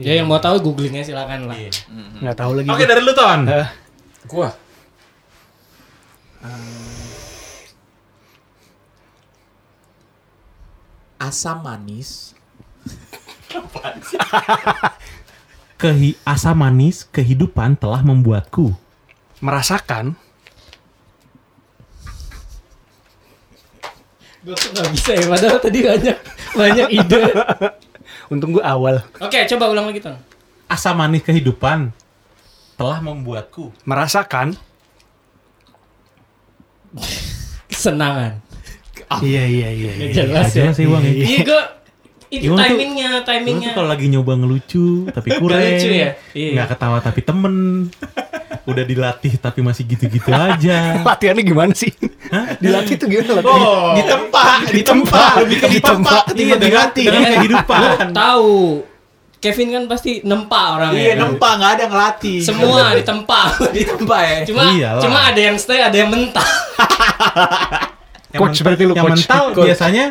[0.00, 1.56] Ya yang mau tahu googlingnya silakan lah.
[1.58, 1.70] Iya.
[2.24, 2.68] Nggak tahu lagi.
[2.70, 2.88] Oke gua.
[2.88, 3.40] dari lu ton.
[3.44, 3.68] Eh,
[4.24, 4.48] Gua.
[11.20, 12.32] Asam manis.
[15.80, 18.72] Kehi asam manis kehidupan telah membuatku.
[19.40, 20.20] merasakan
[24.40, 26.16] Gue tuh gak bisa ya, padahal tadi banyak
[26.56, 27.22] banyak ide.
[28.32, 30.16] untung gue awal Oke, coba ulang lagi, Tong.
[30.70, 31.90] Asam manis kehidupan
[32.78, 33.74] telah membuatku.
[33.84, 34.56] merasakan
[37.70, 38.42] Kesenangan.
[39.22, 40.12] iya iya iya iya.
[40.14, 40.70] jelas ya.
[40.70, 41.12] Jelas sih Bang ya.
[41.12, 41.62] Iya, gue
[42.30, 43.70] itu Iwan tuh- timingnya, Lu tuh timingnya.
[43.74, 45.58] kalau lagi nyoba ngelucu tapi kurang.
[45.58, 46.14] lucu ya?
[46.30, 46.50] Iya.
[46.54, 47.54] Nggak ketawa tapi temen.
[48.62, 50.94] Udah dilatih tapi masih gitu-gitu aja.
[51.08, 51.90] latihannya gimana sih
[52.56, 58.14] dilatih tuh gimana latihannya Oh, Ditempa, ditempa lebih ke ditempa iya dengan dengan kehidupan.
[58.14, 58.58] Tahu.
[59.40, 61.00] Kevin kan pasti nempa orangnya.
[61.02, 62.38] Iya, nempa nggak ada ngelatih.
[62.40, 63.40] Semua ditempa.
[63.74, 64.38] ditempa ya.
[64.44, 65.02] Cuma Iyalah.
[65.02, 66.44] cuma ada yang stay, ada yang mentah.
[68.30, 69.16] Yang Coach, berarti lu yang coach.
[69.18, 69.66] mental Coach.
[69.66, 70.04] biasanya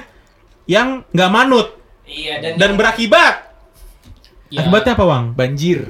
[0.66, 1.79] yang nggak manut
[2.10, 3.36] Iya dan dan berakibat.
[4.50, 4.66] Ya.
[4.66, 5.26] Akibatnya apa, Bang?
[5.38, 5.86] Banjir.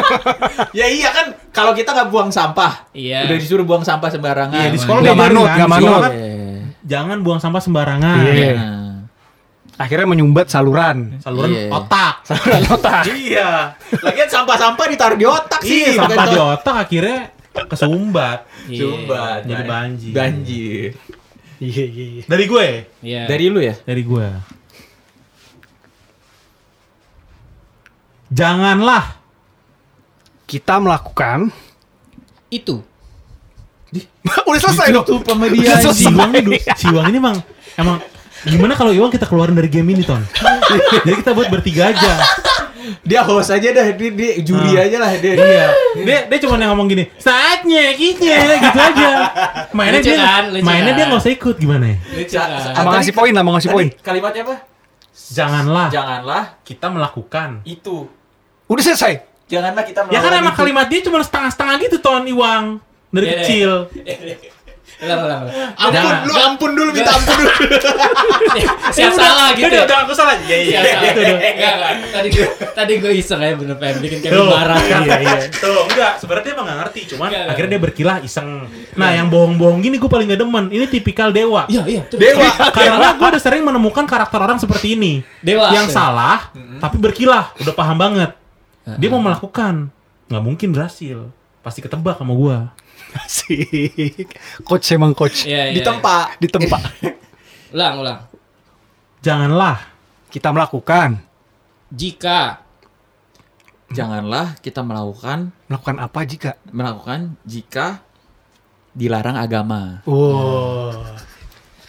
[0.78, 2.88] ya iya kan kalau kita nggak buang sampah.
[2.90, 3.28] Iya.
[3.28, 4.56] Udah disuruh buang sampah sembarangan.
[4.56, 6.00] Iya, di sekolah Nggak manut, kan, nggak manut.
[6.00, 6.12] kan,
[6.82, 8.24] Jangan buang sampah sembarangan.
[8.24, 8.52] Iya.
[8.56, 8.96] Nah,
[9.84, 11.68] akhirnya menyumbat saluran Saluran Iya.
[11.68, 12.14] otak.
[12.24, 13.74] saluran otak iya.
[14.00, 15.92] Lagian sampah-sampah ditaruh di otak sih.
[15.92, 17.18] Iya, sampah di otak akhirnya
[17.68, 18.38] kesumbat.
[18.64, 18.80] Iya.
[18.80, 19.38] Sumbat.
[19.44, 20.12] Jadi banjir.
[20.16, 20.90] Banjir.
[21.60, 22.66] iya iya iya Dari gue,
[23.04, 23.22] Iya.
[23.28, 23.74] Dari lu ya?
[23.78, 24.26] dari gue.
[28.34, 29.14] Janganlah
[30.44, 31.54] kita melakukan
[32.50, 32.82] itu.
[34.50, 36.04] udah selesai dong Ditutup sama dia, Udah si.
[36.04, 37.36] Iwang ini, si Iwang ini emang
[37.78, 37.96] emang
[38.42, 40.18] gimana kalau Iwang kita keluarin dari game ini ton?
[41.00, 42.12] Jadi kita buat bertiga aja.
[43.00, 44.84] Dia host aja dah, dia, dia juri Ah.
[44.84, 45.32] aja lah dia.
[45.32, 45.66] Iya.
[45.96, 49.08] Dia dia cuma yang ngomong gini, saatnya kitnya gitu aja.
[49.72, 50.98] Mainnya dia kan, mainnya kan.
[50.98, 51.96] dia nggak usah ikut gimana ya?
[52.28, 52.48] Kan?
[52.60, 53.88] Sama tadi- ngasih poin lah, mau ngasih poin.
[54.02, 54.56] Kalimatnya apa?
[55.14, 57.62] Janganlah Janganlah kita melakukan.
[57.64, 58.10] itu.
[58.66, 59.12] Udah selesai
[59.44, 63.38] Janganlah kita Ya kan emang kalimat dia cuma setengah-setengah gitu ton Iwang dari Iya, iya.
[63.38, 63.72] kecil.
[64.94, 65.42] Ulang, ulang.
[65.74, 66.16] Ampun, Jangan.
[66.22, 67.50] lu ampun dulu, minta ampun dulu.
[68.96, 69.66] Siap salah gitu.
[69.68, 70.34] Udah, udah aku salah.
[70.38, 70.80] Iya iya.
[71.12, 71.38] Dong.
[71.44, 71.74] Enggak.
[72.14, 74.78] Tadi gue tadi gue iseng aja bener pengen bikin Kevin Tuh, marah.
[74.80, 75.38] iya, iya.
[75.66, 78.48] Tuh, enggak, sebenarnya dia emang gak ngerti, cuman Enggak, akhirnya dia berkilah iseng.
[78.94, 80.64] Nah, yang bohong-bohong gini gue paling gak demen.
[80.70, 81.66] Ini tipikal dewa.
[81.68, 82.02] Iya, iya.
[82.08, 82.48] Dewa.
[82.70, 85.20] Karena gue udah sering menemukan karakter orang seperti ini.
[85.42, 85.68] Dewa.
[85.74, 86.48] Yang salah,
[86.80, 87.52] tapi berkilah.
[87.60, 88.30] Udah paham banget.
[88.84, 89.88] Dia mau melakukan.
[90.28, 91.32] Nggak mungkin berhasil.
[91.64, 92.56] Pasti ketebak sama gue.
[93.24, 94.36] Asik.
[94.66, 95.48] Coach emang coach.
[95.48, 95.76] Iya, iya.
[95.76, 96.26] Di tempat.
[96.36, 96.82] Di tempat.
[97.74, 98.20] Ulang, ulang.
[99.18, 99.90] Janganlah
[100.30, 101.18] Kita melakukan.
[101.90, 102.62] Jika
[103.94, 106.50] Janganlah kita melakukan Melakukan apa jika?
[106.74, 108.02] melakukan jika
[108.94, 110.02] dilarang agama.
[110.06, 111.18] Wow.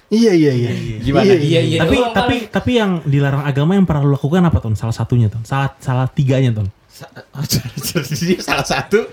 [0.10, 0.72] Iya iya iya.
[1.02, 1.34] Gimana?
[1.34, 1.80] Iya, iya.
[1.82, 4.78] tapi doang tapi tapi yang dilarang agama yang pernah lo lakukan apa ton?
[4.78, 5.42] Salah satunya ton.
[5.46, 6.70] Salah salah tiganya ton.
[6.96, 7.12] Sa-
[8.24, 9.04] Dia salah satu.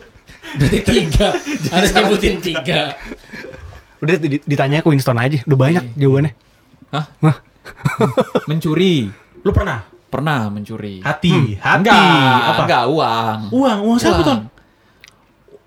[0.55, 1.35] berarti tiga.
[1.68, 2.95] Harus nyebutin tiga.
[3.99, 5.43] Udah di- ditanya ke Winston aja.
[5.43, 6.33] Udah banyak jawabannya.
[6.91, 7.07] Hah?
[8.49, 9.11] Mencuri.
[9.43, 9.83] Lo pernah?
[10.07, 11.01] Pernah mencuri.
[11.01, 11.89] Hati, hati.
[11.89, 12.62] Enggak, apa?
[12.62, 13.39] enggak uang.
[13.51, 14.28] Uang, uang siapa Uang.
[14.28, 14.41] ton?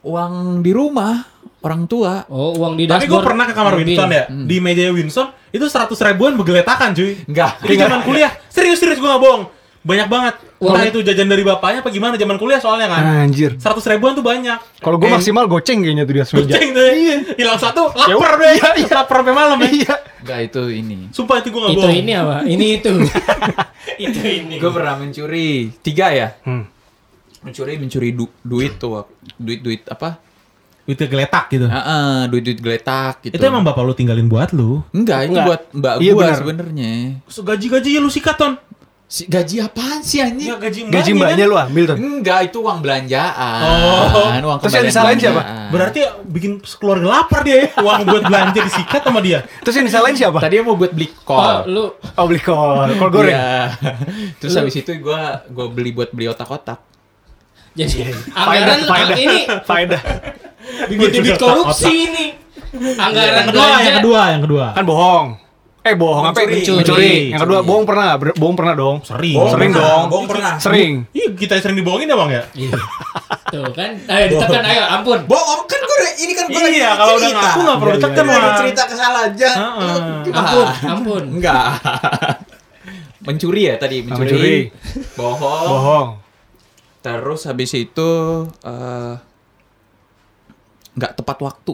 [0.05, 1.25] Uang di rumah
[1.59, 2.21] orang tua.
[2.29, 3.25] Oh, uang di Tapi gue dashboard.
[3.25, 3.89] pernah ke kamar mobil.
[3.89, 4.23] Winston ya.
[4.29, 7.25] Di meja Winston itu seratus ribuan bergeletakan cuy.
[7.25, 7.57] Enggak.
[7.59, 8.31] Di zaman kuliah.
[8.47, 9.49] Serius serius gue gak bohong.
[9.81, 10.35] banyak banget.
[10.55, 10.71] Wah.
[10.71, 13.27] Entah itu jajan dari bapaknya apa gimana zaman kuliah soalnya kan.
[13.27, 13.59] Anjir.
[13.59, 14.55] Seratus ribuan tuh banyak.
[14.79, 16.43] Kalau gue maksimal goceng kayaknya tuh di atas meja.
[16.47, 16.85] Goceng tuh.
[16.87, 17.15] Iya.
[17.35, 18.51] Hilang satu, lapar Ya udah, deh.
[18.53, 18.91] iya, iya.
[18.95, 19.69] Lapar sampai malam ya.
[19.69, 19.95] Iya.
[20.23, 20.97] Enggak itu ini.
[21.11, 21.95] Sumpah itu gue gak Itu bohong.
[21.97, 22.35] ini apa?
[22.41, 22.91] Ini itu.
[24.05, 24.55] itu ini.
[24.57, 25.47] Gue pernah mencuri
[25.79, 26.27] tiga ya.
[26.41, 26.63] Hmm.
[27.41, 30.17] Mencuri mencuri du- duit tuh, duit duit apa?
[30.83, 31.65] Itu geletak gitu.
[31.65, 33.33] Heeh, duit duit geletak gitu.
[33.33, 34.81] Itu emang bapak lu tinggalin buat lu.
[34.91, 35.45] Enggak, itu Enggak.
[35.45, 36.37] buat mbak Iya, gua benar.
[36.37, 36.91] sebenarnya.
[37.27, 38.53] Gaji-gaji ya lu sikat ton.
[39.05, 40.49] Si, gaji apaan sih anjing?
[40.49, 41.97] Ya gaji Gaji mbaknya lu ambil tuh.
[41.97, 43.61] Enggak, itu uang belanjaan.
[43.61, 44.33] Oh.
[44.49, 45.41] uang Terus yang disalahin siapa?
[45.69, 47.85] Berarti bikin keluarga lapar dia ya.
[47.85, 49.45] Uang buat belanja disikat sama dia.
[49.61, 50.41] Terus yang disalahin siapa?
[50.41, 51.57] Tadi mau buat beli Oh, kol.
[51.69, 51.83] lu
[52.17, 53.37] Oh beli kol, kol goreng.
[53.37, 53.77] Iya.
[54.41, 56.81] Terus habis itu gua gua beli buat beli otak-otak.
[57.77, 59.17] jadi Faedah, anggaran faedah.
[59.19, 60.01] ini Faedah.
[60.87, 62.25] bibit-bibit korupsi ini.
[62.97, 63.85] Anggaran Yang kedua, belanja.
[63.85, 64.65] yang kedua, yang kedua.
[64.73, 65.27] Kan bohong.
[65.85, 66.39] Eh bohong apa?
[66.41, 66.81] Mencuri.
[66.81, 67.13] Mencuri.
[67.29, 68.97] Yang kedua bohong pernah, Ber- bohong pernah dong.
[68.99, 69.37] Sering.
[69.37, 70.03] Bohong Sering pernah, dong.
[70.09, 70.53] Bohong pernah.
[70.57, 70.93] Sering.
[71.13, 72.43] Iya, kita sering dibohongin ya bang ya.
[73.53, 73.91] Tuh kan.
[74.03, 75.19] Ayo ditekan ayo ampun.
[75.25, 77.45] Bohong kan udah- ini kan lagi Iya, kalau udah cerita.
[77.45, 78.57] ngaku nggak perlu Iya, ditekan Gua lagi Bang.
[78.57, 79.49] cerita kesalahan aja.
[79.53, 79.97] Heeh.
[80.33, 81.23] Ampun, ampun.
[81.37, 81.65] Enggak.
[83.25, 84.25] mencuri ya tadi, mencuri.
[84.27, 84.57] mencuri.
[85.15, 85.65] Bohong.
[85.67, 86.07] Bohong.
[86.99, 88.09] Terus habis itu
[88.63, 89.13] eh
[90.95, 91.73] nggak tepat waktu.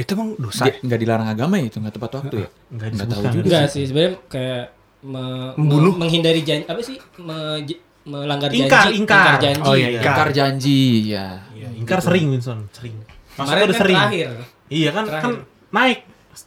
[0.00, 0.64] Itu emang dosa.
[0.64, 2.48] Dia- Nggak dilarang agama ya itu nggak tepat waktu ya?
[2.70, 3.44] Nggak Nggak tahu juga.
[3.44, 4.64] Enggak sih, sebenarnya kayak
[5.02, 5.92] me- Membunuh?
[5.92, 6.96] me- menghindari janji apa sih?
[7.18, 7.60] Me-
[8.00, 9.32] melanggar Ingkar, janji, ingkar.
[9.38, 9.60] janji.
[9.62, 9.88] Oh, iya, ya.
[9.94, 10.08] ingkar.
[10.10, 11.26] Ingkar janji ya.
[11.52, 12.96] Iya, ingkar sering Winston, sering.
[12.96, 13.98] Maksudnya Kemarin udah kan sering.
[14.00, 14.28] terakhir.
[14.66, 15.22] Iya kan Terakhir.
[15.22, 15.32] kan
[15.70, 15.98] naik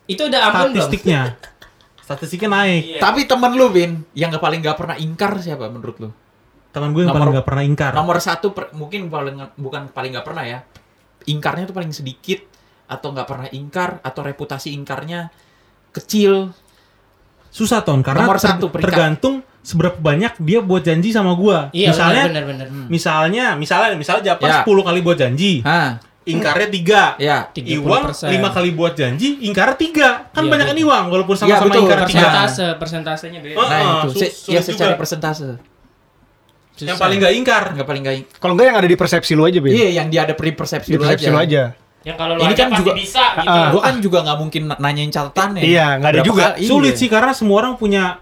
[0.05, 1.21] Itu udah ampun statistiknya.
[1.99, 2.81] Statistiknya naik.
[2.83, 2.99] Iya.
[2.99, 6.09] Tapi temen lu Bin, yang nggak paling nggak pernah ingkar siapa menurut lu?
[6.71, 7.91] Teman gue yang Nomor- paling nggak pernah ingkar.
[7.93, 10.59] Nomor satu per- mungkin paling bukan paling nggak pernah ya.
[11.23, 12.43] Ingkarnya tuh paling sedikit
[12.85, 15.29] atau nggak pernah ingkar atau reputasi ingkarnya
[15.91, 16.51] kecil.
[17.49, 21.69] Susah ton karena Nomor ter- satu tergantung seberapa banyak dia buat janji sama gua.
[21.69, 22.87] Iya, misalnya benar benar benar.
[22.89, 24.57] misalnya misalnya misalnya Japar Ya.
[24.65, 27.01] 10 kali buat janji, Hah, ingkarnya 3.
[27.15, 27.37] ya.
[27.47, 27.77] 30%.
[27.77, 30.07] Iwang 5 kali buat janji, ingkarnya 3.
[30.29, 30.85] Kan Iya, banyak kan betul.
[30.89, 31.81] Iwang walaupun sama-sama betul.
[31.85, 32.07] ingkar 3.
[32.09, 33.55] Persentase, persentasenya beda.
[33.55, 34.99] Nah, Ah, itu Se- sulit ya secara juga.
[34.99, 35.49] persentase.
[36.75, 37.63] Yang paling nggak ingkar.
[37.71, 39.71] Nggak paling nggak ing- Kalau enggak yang ada di persepsi lu aja, Bin.
[39.71, 41.31] Iya, yang dia ada pri persepsi Di lu persepsi aja.
[41.31, 41.63] lu aja.
[42.03, 43.47] Yang kalau lu Ini kan juga- bisa gitu.
[43.47, 45.63] Ah, Gua kan juga nggak mungkin na- nanyain catatannya.
[45.63, 46.43] Iya, nggak ada juga.
[46.51, 46.99] kali- Sulit iya.
[46.99, 48.19] sih karena semua orang punya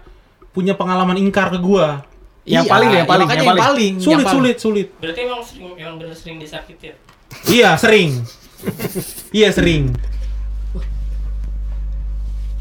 [0.50, 2.06] punya pengalaman ingkar ke gua.
[2.42, 3.62] Yang Iya, paling, yang paling, yang yang paling.
[3.62, 3.92] paling.
[3.96, 4.34] Sulit, yang paling.
[4.34, 4.88] sulit, sulit.
[4.98, 6.94] Berarti emang sering, emang bener sering disakiti ya?
[7.44, 8.10] Iya, sering.
[9.32, 9.94] iya, sering.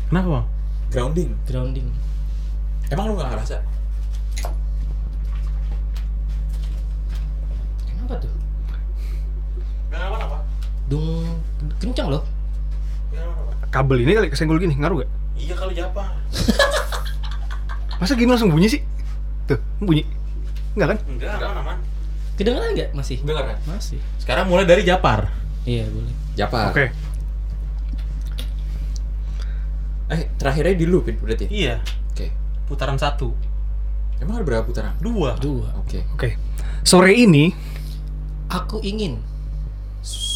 [0.08, 0.46] Kenapa, Bang?
[0.90, 1.30] Grounding.
[1.46, 1.88] Grounding.
[2.90, 3.58] Emang lu nggak ngerasa?
[7.88, 8.34] Kenapa tuh?
[10.92, 11.40] Dung
[11.80, 12.24] kencang loh.
[13.72, 15.10] Kabel ini kali kesenggol gini, ngaruh gak?
[15.40, 16.12] Iya kali Japar.
[18.04, 18.84] Masa gini langsung bunyi sih?
[19.48, 20.04] Tuh, bunyi.
[20.76, 21.00] Enggak kan?
[21.08, 21.78] Enggak, aman, aman.
[22.36, 22.90] Kedengeran nggak?
[22.92, 23.24] Masih.
[23.24, 23.58] Dengar kan?
[23.64, 24.00] Masih.
[24.20, 25.32] Sekarang mulai dari Japar.
[25.64, 26.14] Iya boleh.
[26.36, 26.76] Japar.
[26.76, 26.86] Oke.
[30.12, 31.48] Eh, terakhirnya di loopin berarti.
[31.48, 31.52] ya?
[31.52, 31.76] Iya,
[32.12, 32.28] Oke.
[32.68, 33.32] putaran satu.
[34.20, 35.00] Emang ada berapa putaran?
[35.00, 35.40] Dua.
[35.40, 35.72] Dua.
[35.80, 36.04] Oke.
[36.14, 36.36] Oke.
[36.84, 37.56] Sore ini
[38.52, 39.24] Aku ingin.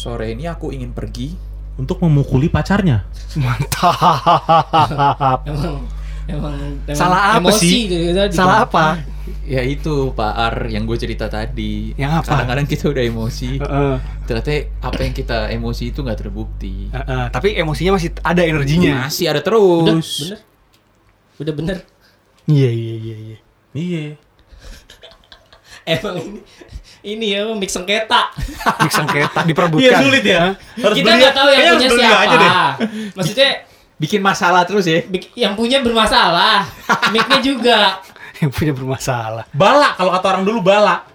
[0.06, 1.34] Sore ini aku ingin pergi.
[1.76, 3.04] Untuk memukuli pacarnya.
[3.36, 5.42] mantap.
[5.44, 5.82] Emang
[6.30, 6.54] emang,
[6.86, 7.82] emang Salah apa emosi sih?
[7.90, 8.32] gitu tadi.
[8.32, 9.02] Salah apa?
[9.42, 11.90] Ya itu Pak Ar yang gue cerita tadi.
[11.98, 12.28] Yang apa?
[12.32, 13.50] Kadang-kadang kita udah emosi.
[13.58, 13.94] Heeh.
[14.24, 16.90] Ternyata apa yang kita emosi itu nggak terbukti.
[16.94, 19.10] Heeh, tapi emosinya masih ada energinya.
[19.10, 20.10] Masih ada Udah terus.
[20.22, 20.38] bener.
[21.36, 21.78] Udah bener.
[22.46, 23.38] Iya, iya, iya, iya.
[23.74, 24.04] Iya.
[25.86, 26.40] Emang ini
[27.06, 28.34] ini ya mix sengketa.
[28.82, 29.86] Mix sengketa diperebutkan.
[29.86, 30.42] Iya sulit ya.
[30.76, 32.18] Harus Kita beli- nggak tahu yang kayaknya punya siapa.
[32.20, 32.52] aja deh.
[33.14, 33.50] Maksudnya
[33.96, 35.00] Bikin masalah terus ya.
[35.32, 36.68] yang punya bermasalah.
[37.08, 37.78] Mic-nya juga.
[38.36, 39.48] Yang punya bermasalah.
[39.48, 41.08] Bala kalau kata orang dulu bala.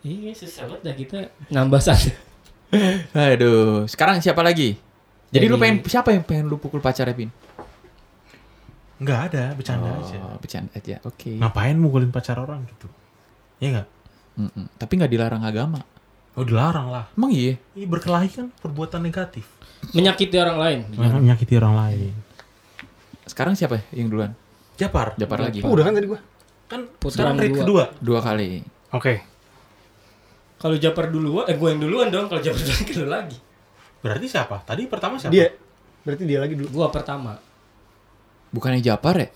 [0.00, 1.18] Iya susah banget dah kita
[1.52, 2.08] nambah satu.
[3.12, 4.80] Aduh, sekarang siapa lagi?
[5.28, 7.28] Jadi, lu Jadi- pengen siapa yang pengen lu pukul pacarnya, Pin?
[8.96, 10.16] Enggak ada, bercanda aja.
[10.18, 10.96] Oh, bercanda aja.
[11.04, 11.36] Oke.
[11.36, 12.88] Ngapain mukulin pacar orang gitu?
[13.58, 13.88] Iya enggak?
[14.40, 14.66] Mm-mm.
[14.80, 15.84] Tapi nggak dilarang agama.
[16.38, 17.04] Oh dilarang lah.
[17.12, 17.58] Emang iya?
[17.76, 19.44] Ini berkelahi kan perbuatan negatif.
[19.92, 20.78] Menyakiti orang lain.
[20.96, 22.12] Menyakiti orang lain.
[23.28, 24.32] Sekarang siapa yang duluan?
[24.80, 25.12] Japar.
[25.20, 25.60] Japar lagi.
[25.60, 26.20] Oh, udah kan tadi gua.
[26.70, 27.92] Kan Putaran kedua.
[28.00, 28.64] Dua kali.
[28.96, 29.14] Oke.
[30.60, 32.28] Kalau Japar duluan, eh gue yang duluan dong.
[32.28, 33.38] Kalau Japar duluan kedua lagi.
[34.00, 34.64] Berarti siapa?
[34.64, 35.34] Tadi pertama siapa?
[35.34, 35.52] Dia.
[36.06, 36.68] Berarti dia lagi dulu.
[36.72, 37.36] Gua pertama.
[38.50, 39.28] Bukannya Japar ya?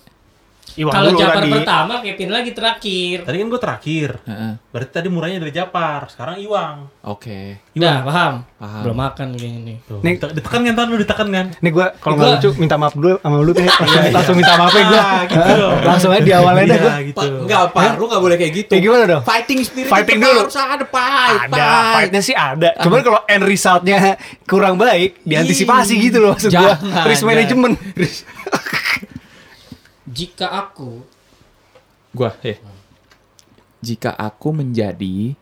[0.75, 1.55] Iwan Kalau Japar tadi.
[1.55, 3.17] pertama, Kevin lagi terakhir.
[3.23, 4.09] Tadi kan gue terakhir.
[4.25, 4.53] Heeh.
[4.69, 6.91] Berarti tadi murahnya dari Japar, sekarang Iwang.
[7.05, 7.63] Oke.
[7.73, 8.35] Udah, paham?
[8.59, 8.83] Paham.
[8.83, 9.77] Belum makan kayaknya nih.
[9.85, 10.01] Tuh.
[10.01, 10.13] Nih.
[10.17, 11.47] Dite- ditekan kan ntar lu ditekan kan?
[11.55, 13.63] Nih gue kalau nggak lucu minta maaf dulu sama lu teh.
[13.71, 14.99] Langsung, langsung minta maaf ya gue.
[14.99, 15.79] Ah, gitu dong.
[15.81, 16.95] Langsung aja di awalnya dah Iya, gue.
[17.07, 17.19] gitu.
[17.19, 17.83] Pa, enggak, Pak.
[17.95, 18.71] Lu enggak boleh kayak gitu.
[18.71, 19.23] Kayak gimana dong?
[19.23, 20.41] Fighting spirit Fighting dulu.
[20.43, 21.95] harus ada fight, Ada, fight.
[21.95, 22.71] fightnya sih ada.
[22.81, 23.99] Cuman kalau end resultnya
[24.43, 26.59] kurang baik, diantisipasi gitu loh maksud gue.
[26.59, 27.75] Jangan, Risk management.
[30.15, 31.03] Jika aku
[32.15, 32.63] Gua, eh.
[33.81, 35.35] Jika aku menjadi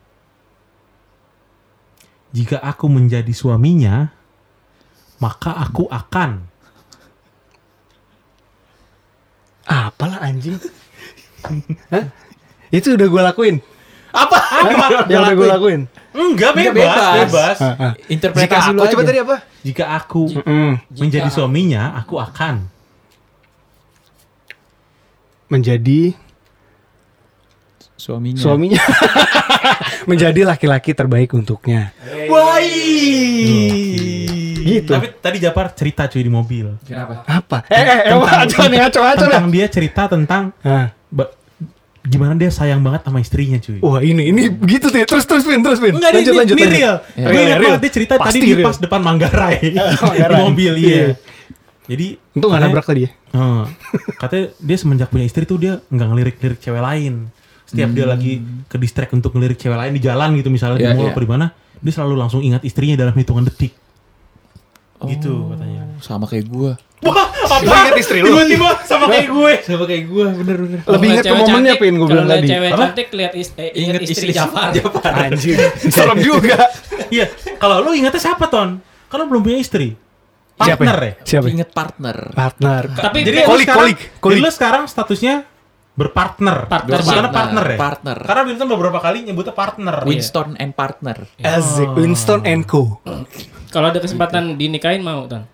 [2.33, 4.09] Jika aku menjadi suaminya,
[5.21, 6.49] maka aku akan.
[9.63, 10.57] Apalah anjing?
[11.93, 12.09] Hah?
[12.67, 13.55] Itu udah gue lakuin.
[14.09, 14.37] apa?
[15.05, 15.81] Yang udah gue lakuin.
[16.09, 17.13] Enggak Enggak, bebas, bebas.
[17.29, 17.57] bebas.
[17.61, 17.93] Ah, ah.
[17.93, 19.09] Jika Interpretasi aku lu coba aja.
[19.09, 19.35] tadi apa?
[19.61, 22.55] Jika aku Mm, menjadi Jika- suaminya, aku akan.
[25.53, 26.17] Menjadi
[27.93, 28.41] Suaminya.
[28.41, 28.81] suaminya.
[30.09, 31.93] menjadi laki-laki terbaik untuknya.
[32.27, 32.73] Wai.
[34.57, 34.89] Gitu.
[34.89, 36.67] Tapi tadi Japar cerita cuy di mobil.
[36.83, 37.23] kenapa?
[37.23, 37.57] Apa?
[37.69, 38.99] Eh, eh, eh, aco nih, aco.
[38.99, 40.51] Tentang dia cerita tentang
[41.07, 41.31] ba-
[42.03, 43.79] gimana dia sayang banget sama istrinya cuy.
[43.79, 44.99] Wah ini ini begitu tuh.
[44.99, 45.79] Terus terus Vin, terus.
[45.79, 46.55] Enggak, lanjut ini, lanjut.
[46.55, 46.75] ini lanjut.
[46.75, 46.95] real.
[47.15, 47.23] Ya.
[47.23, 47.77] Gue ingat Real.
[47.79, 49.55] dia cerita tadi di pas depan Manggarai.
[49.63, 50.39] di Manggarai.
[50.41, 51.15] mobil, Iya.
[51.83, 51.89] Iya.
[51.89, 53.09] Jadi Untung nggak katanya- nabrak tadi ya.
[53.31, 53.63] Heeh.
[54.15, 57.13] katanya dia semenjak punya istri tuh dia nggak ngelirik-lirik cewek lain.
[57.63, 60.95] Setiap dia lagi ke distract untuk ngelirik cewek lain di jalan gitu misalnya Iya, di
[60.95, 61.11] mall iya.
[61.11, 63.73] apa di mana, dia selalu langsung ingat istrinya dalam hitungan detik.
[65.03, 65.83] Gitu Oh, katanya.
[65.99, 66.79] Sama kayak gua.
[67.01, 67.59] Wah, apa?
[67.59, 68.31] Lu ingat istri lu?
[68.31, 69.51] Tiba-tiba sama kayak gue.
[69.61, 70.79] Sama kayak gua, bener-bener.
[70.79, 72.47] Lebih Kalau ingat ke momennya Pin gue bilang kalau tadi.
[72.47, 74.71] cewek cantik lihat is, eh, Ingat istri, istri Jafar.
[74.77, 75.11] Jafar.
[75.27, 75.57] Anjir.
[75.83, 76.55] Serem juga.
[77.09, 77.25] Iya,
[77.59, 78.79] kalau lu ingatnya siapa Ton?
[78.79, 79.99] Kan lu belum punya istri.
[80.53, 81.05] Siapa Partner ya?
[81.05, 81.13] ya?
[81.23, 81.45] Siapa?
[81.49, 82.17] Ingat partner.
[82.31, 82.81] Partner.
[82.93, 84.33] Tapi Jadi Kolik, sekarang, kolik, kolik.
[84.33, 85.35] jadi lu sekarang statusnya
[85.93, 86.57] berpartner.
[86.67, 86.97] Partner.
[86.99, 87.33] Sebutannya Partner.
[87.33, 87.77] partner ya?
[87.79, 88.17] Partner.
[88.23, 89.95] Karena Winston beberapa kali nyebutnya partner.
[90.03, 91.17] Winston and partner.
[91.39, 91.89] Asik.
[91.93, 93.01] Winston and Co.
[93.69, 95.49] kalau ada kesempatan dinikahin mau, Tan.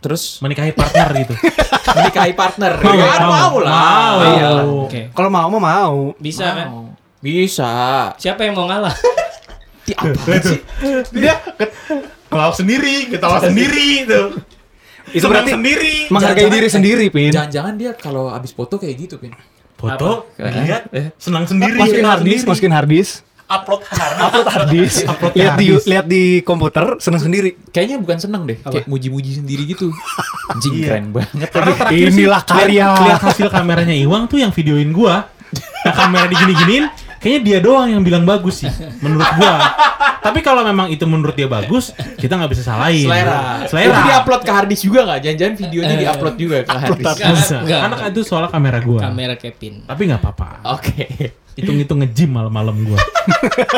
[0.00, 1.34] Terus Menikahi partner gitu.
[1.96, 2.72] menikahi partner.
[2.78, 3.72] Mau, Ya, mau, mau lah.
[3.72, 4.16] mau.
[4.22, 4.48] Iya.
[4.84, 5.00] Oke.
[5.10, 5.96] Kalau mau mah mau.
[6.16, 6.68] Bisa kan?
[6.68, 6.84] Mau.
[7.20, 7.72] Bisa.
[8.16, 8.96] Siapa yang mau ngalah?
[9.84, 10.60] Di apa sih?
[11.12, 11.36] Dia
[12.30, 14.22] ketawa sendiri, ketawa sendiri itu.
[15.10, 15.92] Itu Senang berarti sendiri.
[16.06, 17.30] menghargai Jangan-jangan- diri sendiri, Pin.
[17.30, 19.34] Jangan-jangan dia kalau abis foto kayak gitu, Pin.
[19.74, 20.48] Foto, Apa?
[20.54, 21.10] lihat, Eh.
[21.16, 21.74] senang sendiri.
[21.74, 22.48] Masukin senang hard disk, sendiri.
[22.48, 23.14] masukin hard disk.
[23.50, 24.22] upload hard disk.
[24.22, 24.98] Upload hard disk.
[25.10, 27.58] Upload Lihat di lihat di komputer, seneng sendiri.
[27.66, 29.90] Kayaknya bukan seneng deh, kayak muji-muji sendiri gitu.
[30.46, 30.86] Anjing Iya.
[30.86, 31.48] keren banget.
[31.50, 32.86] Karena terakhir sih, Inilah karya.
[32.86, 35.26] lihat, lihat hasil kameranya Iwang tuh yang videoin gua.
[35.82, 36.84] Nah, kamera digini-giniin,
[37.20, 38.72] kayaknya dia doang yang bilang bagus sih,
[39.04, 39.54] menurut gua.
[40.20, 43.08] Tapi kalau memang itu menurut dia bagus, kita nggak bisa salahin.
[43.08, 43.64] Selera.
[43.68, 43.88] Selera.
[43.88, 45.18] Itu di-upload ke harddisk juga nggak?
[45.24, 47.18] Jangan-jangan videonya di-upload juga ke harddisk.
[47.64, 49.00] Karena itu soal kamera gua.
[49.08, 49.84] Kamera Kevin.
[49.84, 50.48] Tapi nggak apa-apa.
[50.76, 51.06] Oke.
[51.56, 52.98] Hitung-hitung nge-gym malam-malam gua.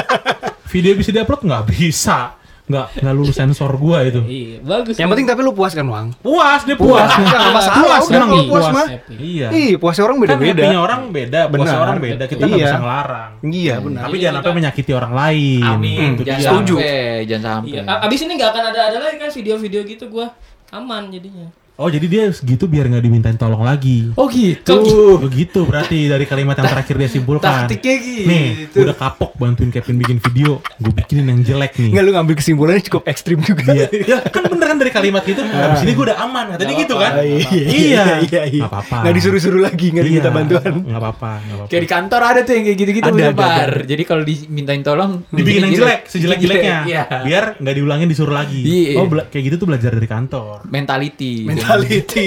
[0.73, 2.42] Video bisa diupload nggak bisa.
[2.63, 4.23] Nggak nggak lulus sensor gua itu.
[4.23, 4.95] Iya, bagus.
[4.95, 6.15] Yang penting tapi lu puas kan, Wang?
[6.19, 7.19] Puas dia Puas, puas.
[7.19, 7.77] enggak masalah.
[7.77, 8.67] Puas, Udah kalau puas puas.
[8.71, 8.87] mah.
[9.13, 9.47] Iya.
[9.51, 10.55] Ih, puasnya orang Kan beda-beda.
[10.63, 11.83] happy-nya orang beda, puasnya Benar.
[11.83, 12.25] orang beda.
[12.31, 12.67] Kita nggak Iya.
[12.67, 13.31] bisa ngelarang.
[13.43, 14.01] Iya, benar.
[14.03, 15.63] Tapi jangan sampai menyakiti orang lain.
[15.65, 16.11] Amin.
[16.15, 16.41] Itu Jangan.
[16.41, 16.75] Setuju.
[16.79, 17.71] sampai, jangan sampai.
[17.73, 20.27] Iya, abis ini nggak akan ada ada lagi kan video-video gitu gua
[20.71, 21.49] aman jadinya.
[21.81, 24.13] Oh jadi dia segitu biar nggak dimintain tolong lagi.
[24.21, 25.17] Oh gitu.
[25.25, 27.65] Begitu berarti dari kalimat yang terakhir dia simpulkan.
[27.65, 28.29] Taktiknya gitu.
[28.29, 28.47] Nih,
[28.77, 31.97] udah kapok bantuin Kevin bikin video, gue bikinin yang jelek nih.
[31.97, 33.73] Enggak lu ngambil kesimpulannya cukup ekstrim juga.
[33.73, 35.41] Iya, ya, kan bener kan dari kalimat itu.
[35.41, 37.13] Habis ini gue udah aman, katanya gitu kan?
[37.25, 38.63] Iya, Iya, iya, iya.
[38.63, 38.97] Nggak apa-apa.
[39.03, 40.73] Nggak disuruh-suruh lagi, nggak diminta Iya, bantuan.
[40.85, 41.67] Nggak apa-apa, nggak.
[41.73, 43.81] Kayak di kantor ada tuh yang kayak gitu-gitu Ada, ada.
[43.89, 46.79] Jadi kalau dimintain tolong Dibikin yang jelek, sejelek-jeleknya.
[46.85, 47.03] Iya.
[47.25, 48.61] Biar nggak diulangin disuruh lagi.
[48.61, 49.01] Iya.
[49.01, 50.69] Oh, kayak gitu tuh belajar dari kantor.
[50.69, 51.49] Mentality.
[51.63, 52.27] Mentality.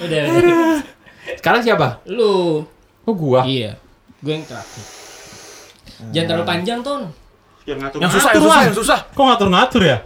[0.00, 0.80] Udah, udah.
[1.36, 2.00] Sekarang siapa?
[2.08, 2.64] Lu.
[3.06, 3.44] Oh gua.
[3.44, 3.76] Iya.
[4.24, 4.84] Gue yang terakhir.
[6.10, 7.02] Jangan terlalu panjang, Ton.
[7.66, 8.98] Yang ngatur Yang susah, yang susah, yang susah.
[9.12, 9.98] Kok ngatur-ngatur ya?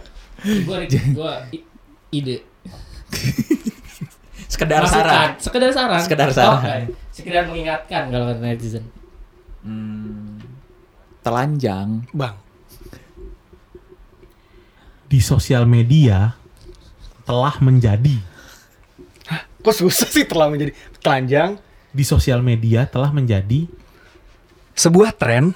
[0.65, 0.77] Gua
[1.17, 1.33] gua
[2.11, 2.37] ide.
[4.51, 4.99] Sekedar Masukan.
[4.99, 5.29] saran.
[5.39, 6.01] Sekedar saran.
[6.03, 6.59] Sekedar saran.
[6.59, 6.61] Oh,
[7.09, 8.83] sekedar mengingatkan kalau kata netizen.
[9.63, 10.43] Hmm,
[11.23, 12.03] telanjang.
[12.11, 12.35] Bang,
[15.07, 16.35] Di sosial media
[17.31, 18.19] telah menjadi
[19.63, 21.55] kok susah sih terlalu menjadi telanjang
[21.95, 23.71] di sosial media telah menjadi
[24.75, 25.55] sebuah tren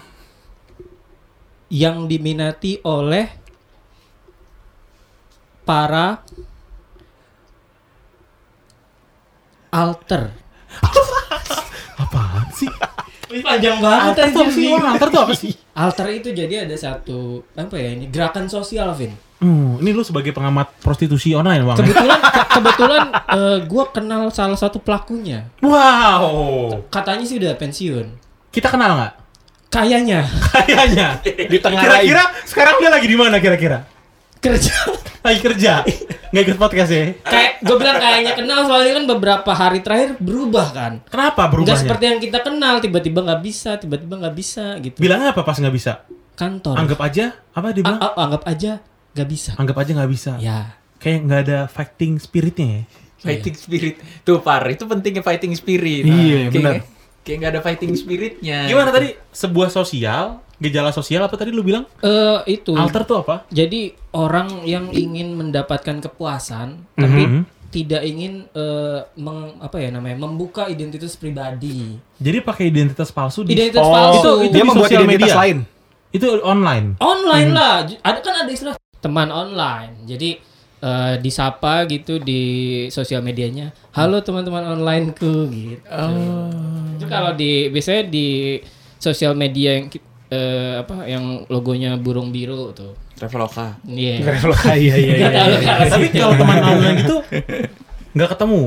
[1.66, 3.26] Yang diminati oleh
[5.66, 6.22] para
[9.74, 10.30] alter.
[12.06, 12.70] apaan sih?
[13.42, 14.64] Panjang banget Alter tuh apa sih?
[14.64, 14.78] anjir.
[14.78, 15.54] Orang alter tuh apa sih?
[15.76, 19.12] Alter itu jadi ada satu apa ya ini gerakan sosial, Vin.
[19.38, 21.76] Hmm, ini lu sebagai pengamat prostitusi online bang.
[21.76, 21.84] ya?
[21.84, 25.52] Kebetulan ke- kebetulan eh, gua kenal salah satu pelakunya.
[25.60, 26.88] Wow.
[26.88, 28.06] Katanya sih udah pensiun.
[28.48, 29.14] Kita kenal nggak?
[29.68, 30.24] Kayaknya
[30.56, 31.08] Kayaknya.
[31.22, 33.84] Di tengah Kira-kira sekarang dia lagi di mana kira-kira?
[34.38, 34.72] kerja.
[35.20, 35.82] Lagi kerja.
[36.30, 37.18] Nggak ikut podcast ya?
[37.20, 40.94] Kayak gue bilang kayaknya kenal soalnya kan beberapa hari terakhir berubah kan.
[41.04, 41.82] Kenapa Enggak berubahnya?
[41.82, 44.96] seperti yang kita kenal, tiba-tiba nggak bisa, tiba-tiba nggak bisa gitu.
[44.96, 46.06] Bilangnya apa pas nggak bisa?
[46.38, 46.78] Kantor.
[46.78, 47.98] Anggap aja apa dia bilang?
[47.98, 48.72] A- a- anggap aja
[49.16, 49.52] nggak bisa.
[49.56, 50.32] Anggap aja nggak bisa.
[50.38, 50.76] Ya.
[51.00, 52.84] Kayak nggak ada fighting spiritnya ya.
[53.18, 53.96] Fighting spirit.
[54.22, 56.04] Tuh Par, itu pentingnya fighting spirit.
[56.04, 56.14] Iya,
[56.46, 56.74] Kayak- benar.
[57.26, 58.58] Kayak nggak ada fighting spiritnya.
[58.66, 59.18] Gimana tadi?
[59.32, 61.90] Sebuah sosial, gejala sosial apa tadi lu bilang?
[61.98, 62.76] Eh itu.
[62.76, 63.50] Alter tuh apa?
[63.50, 67.42] Jadi orang yang ingin mendapatkan kepuasan tapi Mhm.
[67.72, 71.98] tidak ingin eh, meng- apa ya namanya membuka identitas pribadi.
[72.16, 74.14] Jadi pakai identitas palsu di Identitas Oh, palsu.
[74.14, 75.42] itu- itu dia di membuat identitas media.
[75.42, 75.58] lain.
[76.08, 76.96] itu online.
[76.98, 77.58] online Hmm.
[77.58, 77.76] lah.
[78.00, 78.76] Ada kan ada istilah
[79.06, 80.02] teman online.
[80.10, 80.42] Jadi
[80.82, 82.42] eh, disapa gitu di
[82.90, 83.70] sosial medianya.
[83.94, 85.86] Halo teman-teman onlineku gitu.
[85.86, 86.50] Oh.
[86.98, 88.58] Itu kalau di biasanya di
[88.98, 89.94] sosial media yang
[90.34, 92.98] eh, apa yang logonya burung biru tuh.
[93.14, 93.78] Traveloka.
[93.86, 94.20] Iya.
[94.74, 95.14] Iya iya iya.
[95.22, 95.76] Nggak tahu kan.
[95.94, 97.16] Tapi kalau teman online itu
[98.18, 98.62] nggak ketemu.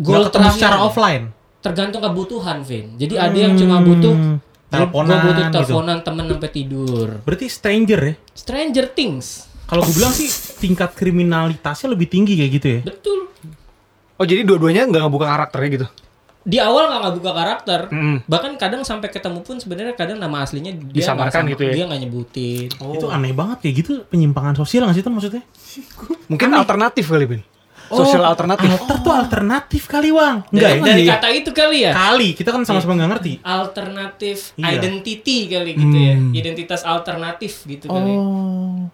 [0.00, 1.24] Nggak ketemu secara offline.
[1.62, 2.98] tergantung kebutuhan, Vin.
[2.98, 4.42] Jadi ada yang cuma butuh Hmm,
[4.72, 5.54] teleponan gua butuh gitu.
[5.60, 7.08] teleponan temen sampai tidur.
[7.22, 8.14] Berarti stranger ya?
[8.32, 9.26] Stranger Things.
[9.68, 10.28] Kalau gue bilang sih
[10.60, 12.80] tingkat kriminalitasnya lebih tinggi kayak gitu ya.
[12.88, 13.18] Betul.
[14.20, 15.86] Oh jadi dua-duanya nggak ngebuka karakternya gitu?
[16.42, 17.80] Di awal nggak buka karakter.
[17.94, 18.16] Mm.
[18.26, 21.72] Bahkan kadang sampai ketemu pun sebenarnya kadang nama aslinya dia Disamarkan gitu ya?
[21.72, 22.68] Dia nggak nyebutin.
[22.68, 25.42] Itu aneh banget kayak gitu penyimpangan sosial nggak sih itu maksudnya?
[26.26, 27.26] Mungkin alternatif kali
[27.92, 27.98] Bin.
[28.00, 28.66] Sosial alternatif.
[28.66, 30.42] Alter tuh alternatif kali Wang.
[30.44, 30.82] Dari, Enggak ya?
[30.82, 31.92] dari kata itu kali ya.
[31.92, 33.32] Kali kita kan sama-sama nggak ngerti.
[33.40, 34.66] Alternatif Iya.
[34.74, 36.14] identity kali gitu ya.
[36.34, 38.10] Identitas alternatif gitu kali.
[38.10, 38.88] Oh.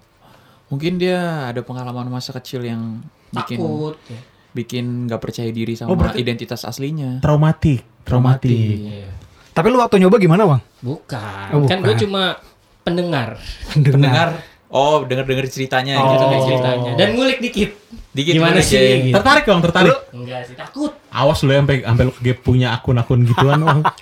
[0.68, 3.96] Mungkin dia ada pengalaman masa kecil yang bikin Takut.
[4.04, 4.20] ya.
[4.48, 7.20] bikin nggak percaya diri sama Oh, identitas aslinya.
[7.20, 8.50] Traumatik, traumatik.
[8.82, 9.06] Iya.
[9.50, 10.62] Tapi lu waktu nyoba gimana Bang?
[10.80, 11.48] Bukan.
[11.52, 12.00] Oh, Kan gue bukan.
[12.00, 12.22] cuma
[12.80, 13.38] pendengar.
[13.70, 14.28] Pendengar.
[14.68, 16.10] Oh, dengar-dengar ceritanya Oh.
[16.10, 16.24] gitu.
[16.26, 16.92] Gitu ceritanya.
[16.94, 17.70] Dan ngulik dikit.
[18.12, 19.10] Dikit Gimana sih?
[19.10, 19.14] Gitu.
[19.14, 19.96] Tertarik Bang, tertarik.
[20.10, 20.92] Enggak sih, takut.
[21.12, 23.80] Awas lu sampai sampai lu punya akun-akun gituan Bang.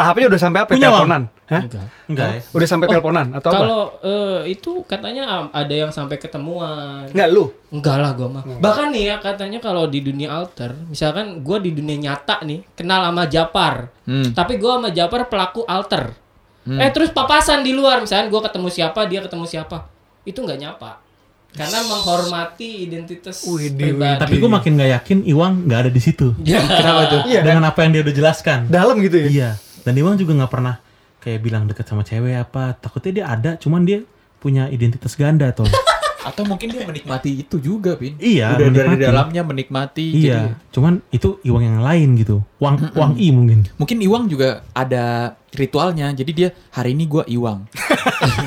[0.00, 0.72] Tahapnya udah sampai apa?
[0.72, 1.22] Punya, teleponan?
[1.44, 1.62] Hah?
[1.68, 1.86] Enggak.
[2.08, 2.40] Enggak ya?
[2.56, 3.58] Udah sampai Oh, teleponan atau apa?
[3.60, 7.04] Kalau eh, itu katanya ada yang sampai ketemuan.
[7.12, 7.52] Enggak lu.
[7.68, 8.42] Enggak lah gua mah.
[8.48, 13.12] Bahkan nih ya katanya kalau di dunia alter, misalkan gua di dunia nyata nih kenal
[13.12, 13.92] sama Japar.
[14.08, 14.32] Hmm.
[14.32, 16.16] Tapi gua sama Japar pelaku alter.
[16.64, 19.84] Eh terus papasan di luar misalkan gua ketemu siapa, dia ketemu siapa.
[20.24, 21.09] Itu nggak nyapa.
[21.50, 24.22] Karena menghormati identitas Widih, pribadi.
[24.22, 26.30] Tapi gue makin nggak yakin Iwang nggak ada di situ.
[26.46, 26.62] Ya.
[26.62, 27.20] Kenapa tuh?
[27.26, 27.40] Iya.
[27.42, 28.58] Dengan apa yang dia udah jelaskan.
[28.70, 29.28] Dalam gitu ya?
[29.28, 29.50] Iya.
[29.82, 30.78] Dan Iwang juga nggak pernah
[31.18, 32.78] kayak bilang deket sama cewek apa.
[32.78, 34.06] Takutnya dia ada, cuman dia
[34.38, 35.66] punya identitas ganda tuh.
[36.20, 38.16] Atau mungkin dia menikmati itu juga, Pin.
[38.16, 39.04] Iya, Udah dari menikmati.
[39.04, 40.06] dalamnya menikmati.
[40.12, 40.54] iya.
[40.68, 42.44] Cuman itu Iwang yang lain gitu.
[42.58, 43.64] Wang Wang I mungkin.
[43.64, 46.12] Jadi mungkin Iwang juga ada ritualnya.
[46.12, 47.64] Jadi dia hari ini gua Iwang.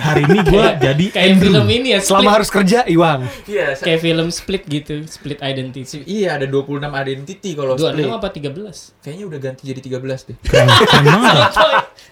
[0.03, 1.49] Hari ini gue jadi Kayak Andrew.
[1.49, 2.35] film ini ya, Selama split.
[2.37, 3.21] harus kerja, Iwang.
[3.43, 5.81] Iya, kayak film split gitu, split identity.
[6.05, 8.05] iya ada 26 identity kalau Dua split.
[8.05, 8.53] enam apa 13?
[9.01, 10.35] Kayaknya udah ganti jadi 13 deh.
[10.43, 11.33] Keren, keren banget.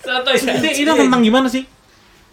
[0.01, 0.35] Sotoy, sotoy.
[0.57, 1.63] Ini, itu tentang gimana sih?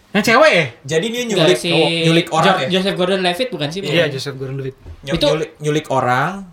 [0.09, 0.65] Yang cewek ya?
[0.87, 2.67] Jadi dia nyulik si oh, nyulik orang Jo- ya.
[2.73, 3.79] Joseph Gordon-Levitt bukan sih?
[3.81, 4.75] Iya, Joseph Gordon-Levitt.
[5.05, 6.49] Ny- Itu- nyulik, nyulik orang,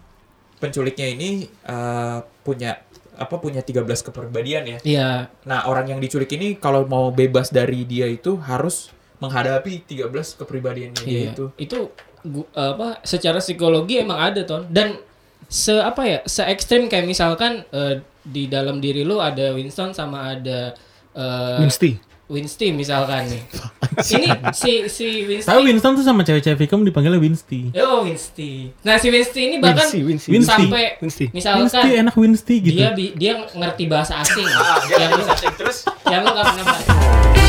[0.57, 2.81] penculiknya ini eh, punya
[3.17, 4.79] apa punya 13 kepribadian ya.
[4.83, 5.09] Iya.
[5.43, 11.01] Nah, orang yang diculik ini kalau mau bebas dari dia itu harus menghadapi 13 kepribadiannya
[11.01, 11.31] dia Iya.
[11.33, 11.45] itu.
[11.57, 11.79] Itu
[12.23, 15.01] gu- apa secara psikologi emang ada ton dan
[15.49, 20.37] se apa ya se ekstrim kayak misalkan eh, di dalam diri lu ada Winston sama
[20.37, 20.77] ada
[21.17, 21.97] eh, Winsty.
[22.27, 23.43] Winsty misalkan nih.
[24.19, 25.47] Ini si si Winsty.
[25.47, 27.71] Tapi Winston tuh sama cewek-cewek Vicom dipanggilnya Winsty.
[27.79, 28.75] Oh Winsty.
[28.83, 30.31] Nah si Winsty ini bahkan Winsty, Winsty.
[30.35, 30.51] Winsty.
[30.51, 31.27] sampai Winsty.
[31.31, 32.77] misalkan Winsty enak Winsty gitu.
[32.83, 35.77] dia dia ngerti bahasa asing Ah, dia yang lu bisa terus
[36.11, 37.46] yang lu nggak pernah bahas.